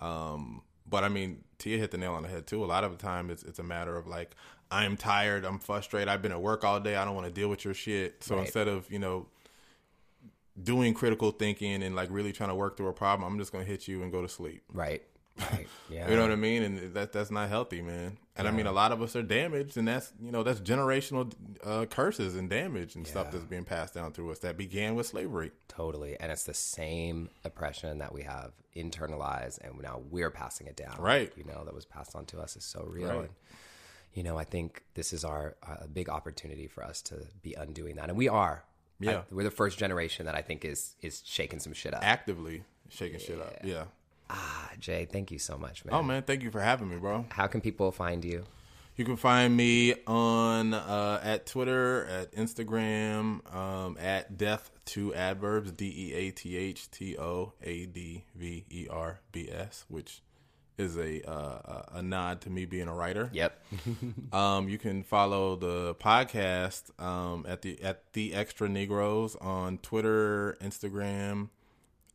Um, 0.00 0.62
but 0.88 1.04
I 1.04 1.08
mean, 1.08 1.44
Tia 1.58 1.78
hit 1.78 1.90
the 1.90 1.98
nail 1.98 2.14
on 2.14 2.22
the 2.22 2.28
head 2.28 2.46
too. 2.46 2.64
A 2.64 2.66
lot 2.66 2.84
of 2.84 2.92
the 2.92 2.98
time, 2.98 3.30
it's 3.30 3.42
it's 3.42 3.58
a 3.58 3.62
matter 3.62 3.96
of 3.96 4.06
like, 4.06 4.34
I'm 4.70 4.96
tired, 4.96 5.44
I'm 5.44 5.58
frustrated, 5.58 6.08
I've 6.08 6.22
been 6.22 6.32
at 6.32 6.40
work 6.40 6.64
all 6.64 6.80
day, 6.80 6.96
I 6.96 7.04
don't 7.04 7.14
want 7.14 7.26
to 7.26 7.32
deal 7.32 7.48
with 7.48 7.64
your 7.64 7.74
shit. 7.74 8.22
So 8.24 8.36
Right. 8.36 8.44
instead 8.44 8.68
of 8.68 8.90
you 8.90 8.98
know 8.98 9.26
doing 10.62 10.94
critical 10.94 11.32
thinking 11.32 11.82
and 11.82 11.94
like 11.94 12.08
really 12.10 12.32
trying 12.32 12.48
to 12.48 12.54
work 12.54 12.76
through 12.76 12.88
a 12.88 12.92
problem, 12.92 13.30
I'm 13.30 13.38
just 13.38 13.52
gonna 13.52 13.64
hit 13.64 13.86
you 13.88 14.02
and 14.02 14.10
go 14.10 14.22
to 14.22 14.28
sleep. 14.28 14.62
Right. 14.72 15.02
Right. 15.38 15.66
Yeah. 15.90 16.08
You 16.10 16.16
know 16.16 16.22
what 16.22 16.30
I 16.32 16.36
mean? 16.36 16.62
And 16.62 16.94
that 16.94 17.12
that's 17.12 17.30
not 17.30 17.48
healthy, 17.48 17.80
man. 17.82 18.18
And 18.36 18.46
I 18.46 18.50
mean, 18.50 18.66
a 18.66 18.72
lot 18.72 18.92
of 18.92 19.00
us 19.00 19.16
are 19.16 19.22
damaged, 19.22 19.76
and 19.76 19.88
that's 19.88 20.12
you 20.20 20.30
know 20.30 20.42
that's 20.42 20.60
generational 20.60 21.32
uh, 21.64 21.86
curses 21.86 22.36
and 22.36 22.50
damage 22.50 22.96
and 22.96 23.06
stuff 23.06 23.30
that's 23.30 23.44
being 23.44 23.64
passed 23.64 23.94
down 23.94 24.12
through 24.12 24.30
us 24.32 24.40
that 24.40 24.56
began 24.56 24.94
with 24.94 25.06
slavery. 25.06 25.52
Totally. 25.68 26.18
And 26.20 26.30
it's 26.32 26.44
the 26.44 26.54
same 26.54 27.30
oppression 27.44 27.98
that 27.98 28.12
we 28.12 28.22
have 28.22 28.52
internalized 28.74 29.58
and 29.62 29.80
now 29.80 30.02
we're 30.10 30.30
passing 30.30 30.66
it 30.66 30.76
down. 30.76 30.96
Right. 30.98 31.32
You 31.36 31.44
know, 31.44 31.64
that 31.64 31.74
was 31.74 31.84
passed 31.86 32.14
on 32.14 32.26
to 32.26 32.40
us 32.40 32.56
is 32.56 32.64
so 32.64 32.84
real. 32.88 33.08
Right. 33.08 33.18
And, 33.20 33.28
you 34.14 34.22
know, 34.22 34.36
I 34.38 34.44
think 34.44 34.84
this 34.94 35.12
is 35.12 35.24
our 35.24 35.56
a 35.66 35.88
big 35.88 36.08
opportunity 36.08 36.66
for 36.66 36.84
us 36.84 37.02
to 37.02 37.26
be 37.42 37.54
undoing 37.54 37.96
that. 37.96 38.08
And 38.08 38.18
we 38.18 38.28
are. 38.28 38.64
Yeah. 39.00 39.18
I- 39.18 39.22
we're 39.30 39.44
the 39.44 39.50
first 39.50 39.78
generation 39.78 40.26
that 40.26 40.34
I 40.34 40.42
think 40.42 40.64
is 40.64 40.96
is 41.02 41.22
shaking 41.24 41.58
some 41.58 41.72
shit 41.72 41.94
up. 41.94 42.00
Actively 42.04 42.64
shaking 42.88 43.18
shit 43.20 43.40
up. 43.40 43.56
Yeah. 43.64 43.84
Ah, 44.28 44.70
Jay, 44.78 45.06
thank 45.10 45.30
you 45.30 45.38
so 45.38 45.56
much, 45.56 45.84
man. 45.84 45.94
Oh 45.94 46.02
man, 46.02 46.22
thank 46.22 46.42
you 46.42 46.50
for 46.50 46.60
having 46.60 46.88
me, 46.88 46.96
bro. 46.96 47.26
How 47.30 47.46
can 47.46 47.60
people 47.60 47.92
find 47.92 48.24
you? 48.24 48.44
You 48.96 49.04
can 49.04 49.16
find 49.16 49.54
me 49.54 49.94
on 50.06 50.72
uh, 50.72 51.20
at 51.22 51.44
Twitter, 51.44 52.06
at 52.06 52.32
Instagram, 52.32 53.54
um, 53.54 53.98
at 54.00 54.38
Death 54.38 54.70
to 54.86 55.14
Adverbs, 55.14 55.72
D 55.72 55.92
E 55.94 56.14
A 56.14 56.30
T 56.30 56.56
H 56.56 56.90
T 56.90 57.18
O 57.18 57.52
A 57.62 57.84
D 57.86 58.24
V 58.34 58.64
E 58.70 58.86
R 58.90 59.20
B 59.32 59.50
S, 59.52 59.84
which 59.88 60.22
is 60.78 60.96
a 60.96 61.28
uh, 61.30 61.82
a 61.92 62.02
nod 62.02 62.40
to 62.42 62.50
me 62.50 62.64
being 62.64 62.88
a 62.88 62.94
writer. 62.94 63.30
Yep. 63.32 63.62
Um, 64.32 64.68
you 64.68 64.78
can 64.78 65.02
follow 65.02 65.56
the 65.56 65.94
podcast 65.94 66.98
um, 67.02 67.44
at 67.48 67.62
the 67.62 67.82
at 67.82 68.12
the 68.12 68.34
Extra 68.34 68.68
Negroes 68.68 69.36
on 69.36 69.78
Twitter, 69.78 70.56
Instagram, 70.60 71.48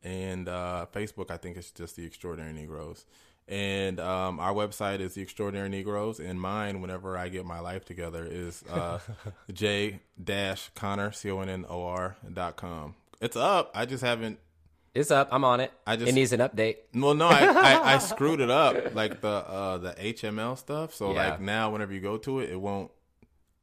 and 0.02 0.48
uh, 0.48 0.86
Facebook. 0.92 1.30
I 1.30 1.36
think 1.36 1.56
it's 1.56 1.70
just 1.70 1.96
the 1.96 2.04
Extraordinary 2.04 2.52
Negroes. 2.52 3.06
And 3.48 3.98
um, 3.98 4.38
our 4.38 4.52
website 4.54 5.00
is 5.00 5.14
the 5.14 5.22
Extraordinary 5.22 5.68
Negroes, 5.68 6.20
and 6.20 6.40
mine, 6.40 6.80
whenever 6.80 7.18
I 7.18 7.28
get 7.28 7.44
my 7.44 7.58
life 7.58 7.84
together, 7.84 8.24
is 8.28 8.62
uh, 8.70 9.00
J 9.52 10.00
dash 10.22 10.70
Connor 10.74 11.10
C 11.12 11.30
O 11.30 11.40
N 11.40 11.48
N 11.48 11.66
O 11.68 11.84
R 11.84 12.16
dot 12.32 12.56
com. 12.56 12.94
It's 13.20 13.36
up. 13.36 13.72
I 13.74 13.84
just 13.84 14.02
haven't 14.04 14.38
It's 14.94 15.10
up. 15.10 15.28
I'm 15.32 15.44
on 15.44 15.58
it. 15.60 15.72
I 15.86 15.96
just- 15.96 16.08
it 16.08 16.14
needs 16.14 16.32
an 16.32 16.40
update. 16.40 16.76
Well, 16.94 17.14
no, 17.14 17.28
I, 17.28 17.44
I, 17.46 17.94
I 17.94 17.98
screwed 18.12 18.40
it 18.40 18.50
up, 18.50 18.94
like 18.94 19.20
the 19.20 19.28
uh, 19.28 19.78
the 19.78 19.92
HML 19.94 20.56
stuff. 20.56 20.94
So 20.94 21.12
Yeah. 21.12 21.30
like 21.30 21.40
now, 21.40 21.70
whenever 21.70 21.92
you 21.92 22.00
go 22.00 22.18
to 22.18 22.40
it, 22.40 22.50
it 22.50 22.60
won't. 22.60 22.90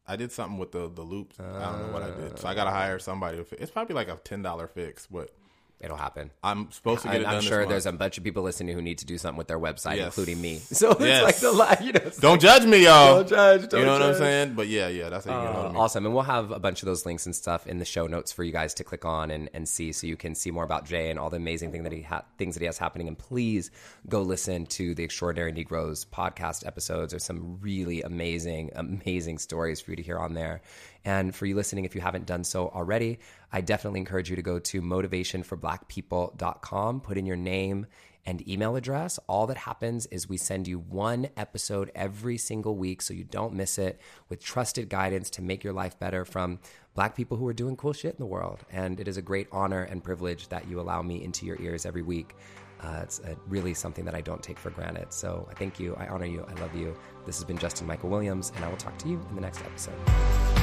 I 0.06 0.18
did 0.18 0.32
something 0.34 0.58
with 0.58 0.72
the 0.74 0.90
the 0.90 1.04
loops. 1.04 1.40
I 1.40 1.44
don't 1.72 1.88
know 1.88 1.94
what 1.94 2.04
I 2.04 2.12
did, 2.12 2.38
so 2.38 2.48
I 2.50 2.54
gotta 2.54 2.72
hire 2.72 3.00
somebody. 3.00 3.38
To 3.38 3.46
fi- 3.46 3.58
it's 3.58 3.72
probably 3.72 3.96
like 3.96 4.10
a 4.10 4.18
ten 4.18 4.42
dollar 4.42 4.68
fix, 4.68 5.08
but 5.10 5.34
It'll 5.82 5.96
happen. 5.96 6.30
I'm 6.44 6.70
supposed 6.72 7.04
to 7.04 7.08
get 7.08 7.16
And 7.16 7.22
it 7.22 7.26
done. 7.28 7.36
I'm 7.36 7.42
sure 7.42 7.66
there's 7.66 7.86
a 7.86 7.94
bunch 7.94 8.18
of 8.18 8.24
people 8.26 8.44
listening 8.44 8.76
who 8.76 8.82
need 8.82 8.98
to 8.98 9.06
do 9.06 9.18
something 9.18 9.38
with 9.38 9.48
their 9.48 9.58
website, 9.60 9.96
Yes. 9.96 10.08
including 10.08 10.42
me. 10.42 10.58
So 10.72 10.92
it's 10.92 11.00
Yes. 11.00 11.24
like 11.24 11.38
the 11.38 11.52
li- 11.54 11.86
you 11.88 11.94
know. 11.94 12.12
Don't 12.20 12.42
judge 12.42 12.66
me, 12.66 12.84
y'all. 12.84 13.16
Don't 13.20 13.30
judge, 13.30 13.70
don't 13.70 13.80
you 13.80 13.86
know 13.86 13.94
what 13.94 14.02
I'm 14.02 14.16
saying? 14.16 14.56
But 14.56 14.68
yeah, 14.68 14.90
yeah, 14.90 15.08
that's 15.08 15.26
how 15.26 15.40
you 15.40 15.48
get 15.48 15.54
hold 15.56 15.66
of 15.68 15.74
me. 15.74 15.80
Awesome. 15.80 16.06
And 16.06 16.14
we'll 16.14 16.24
have 16.24 16.52
a 16.52 16.60
bunch 16.60 16.82
of 16.84 16.88
those 16.88 17.06
links 17.06 17.26
and 17.26 17.34
stuff 17.34 17.66
in 17.66 17.78
the 17.80 17.86
show 17.86 18.08
notes 18.08 18.34
for 18.34 18.44
you 18.44 18.52
guys 18.52 18.74
to 18.74 18.84
click 18.84 19.06
on 19.06 19.32
and, 19.32 19.50
and 19.54 19.70
see 19.70 19.94
so 19.94 20.06
you 20.06 20.18
can 20.18 20.36
see 20.36 20.52
more 20.52 20.66
about 20.66 20.86
Jay 20.86 21.10
and 21.10 21.18
all 21.18 21.30
the 21.30 21.38
amazing 21.38 21.72
thing 21.72 21.84
that 21.84 21.94
he 21.94 22.02
ha- 22.02 22.26
things 22.38 22.56
that 22.56 22.60
he 22.60 22.66
has 22.66 22.78
happening. 22.78 23.08
And 23.08 23.18
please 23.18 23.72
go 24.10 24.22
listen 24.22 24.66
to 24.66 24.94
the 24.96 25.06
Extraordinary 25.06 25.54
Negroes 25.54 26.04
podcast 26.06 26.68
episodes. 26.68 27.14
There's 27.14 27.24
some 27.24 27.58
really 27.62 28.02
amazing, 28.02 28.72
amazing 28.76 29.38
stories 29.38 29.80
for 29.80 29.92
you 29.92 29.96
to 29.98 30.04
hear 30.04 30.20
on 30.20 30.34
there. 30.34 30.62
And 31.06 31.34
for 31.34 31.46
you 31.46 31.56
listening, 31.56 31.86
if 31.86 31.96
you 31.96 32.02
haven't 32.02 32.26
done 32.26 32.44
so 32.44 32.68
already, 32.68 33.20
I 33.52 33.62
definitely 33.62 34.00
encourage 34.00 34.30
you 34.30 34.36
to 34.36 34.42
go 34.42 34.60
to 34.60 34.82
motivationforblackpeople.com, 34.82 37.02
put 37.02 37.18
in 37.18 37.26
your 37.26 37.36
name 37.36 37.88
and 38.26 38.48
email 38.48 38.76
address. 38.76 39.18
All 39.28 39.48
that 39.48 39.58
happens 39.58 40.06
is 40.08 40.30
we 40.30 40.38
send 40.38 40.68
you 40.68 40.80
one 40.80 41.30
episode 41.36 41.92
every 41.96 42.38
single 42.38 42.76
week 42.76 43.02
so 43.02 43.14
you 43.14 43.24
don't 43.24 43.54
miss 43.54 43.78
it 43.78 44.00
with 44.28 44.44
trusted 44.44 44.90
guidance 44.90 45.30
to 45.32 45.42
make 45.42 45.64
your 45.64 45.74
life 45.74 45.98
better 46.00 46.26
from 46.26 46.60
black 46.94 47.16
people 47.16 47.38
who 47.38 47.48
are 47.48 47.54
doing 47.54 47.76
cool 47.76 47.94
shit 47.94 48.14
in 48.14 48.20
the 48.20 48.26
world. 48.26 48.60
And 48.72 49.00
it 49.00 49.08
is 49.08 49.18
a 49.18 49.22
great 49.22 49.48
honor 49.52 49.84
and 49.84 50.04
privilege 50.04 50.50
that 50.50 50.68
you 50.68 50.80
allow 50.80 51.02
me 51.02 51.24
into 51.24 51.46
your 51.46 51.60
ears 51.62 51.86
every 51.86 52.04
week. 52.04 52.36
Uh, 52.82 53.02
it's 53.04 53.20
uh, 53.22 53.36
really 53.48 53.74
something 53.74 54.06
that 54.06 54.16
I 54.16 54.22
don't 54.22 54.42
take 54.42 54.58
for 54.58 54.70
granted. 54.70 55.12
So 55.12 55.48
I 55.50 55.54
thank 55.54 55.80
you. 55.80 55.96
I 55.96 56.08
honor 56.08 56.26
you. 56.26 56.46
I 56.48 56.54
love 56.62 56.76
you. 56.76 56.98
This 57.26 57.38
has 57.38 57.44
been 57.44 57.58
Justin 57.58 57.88
Michael 57.88 58.10
Williams, 58.10 58.54
and 58.56 58.64
I 58.64 58.70
will 58.70 58.78
talk 58.78 58.98
to 59.00 59.10
you 59.10 59.20
in 59.30 59.36
the 59.36 59.42
next 59.42 59.62
episode. 59.62 60.59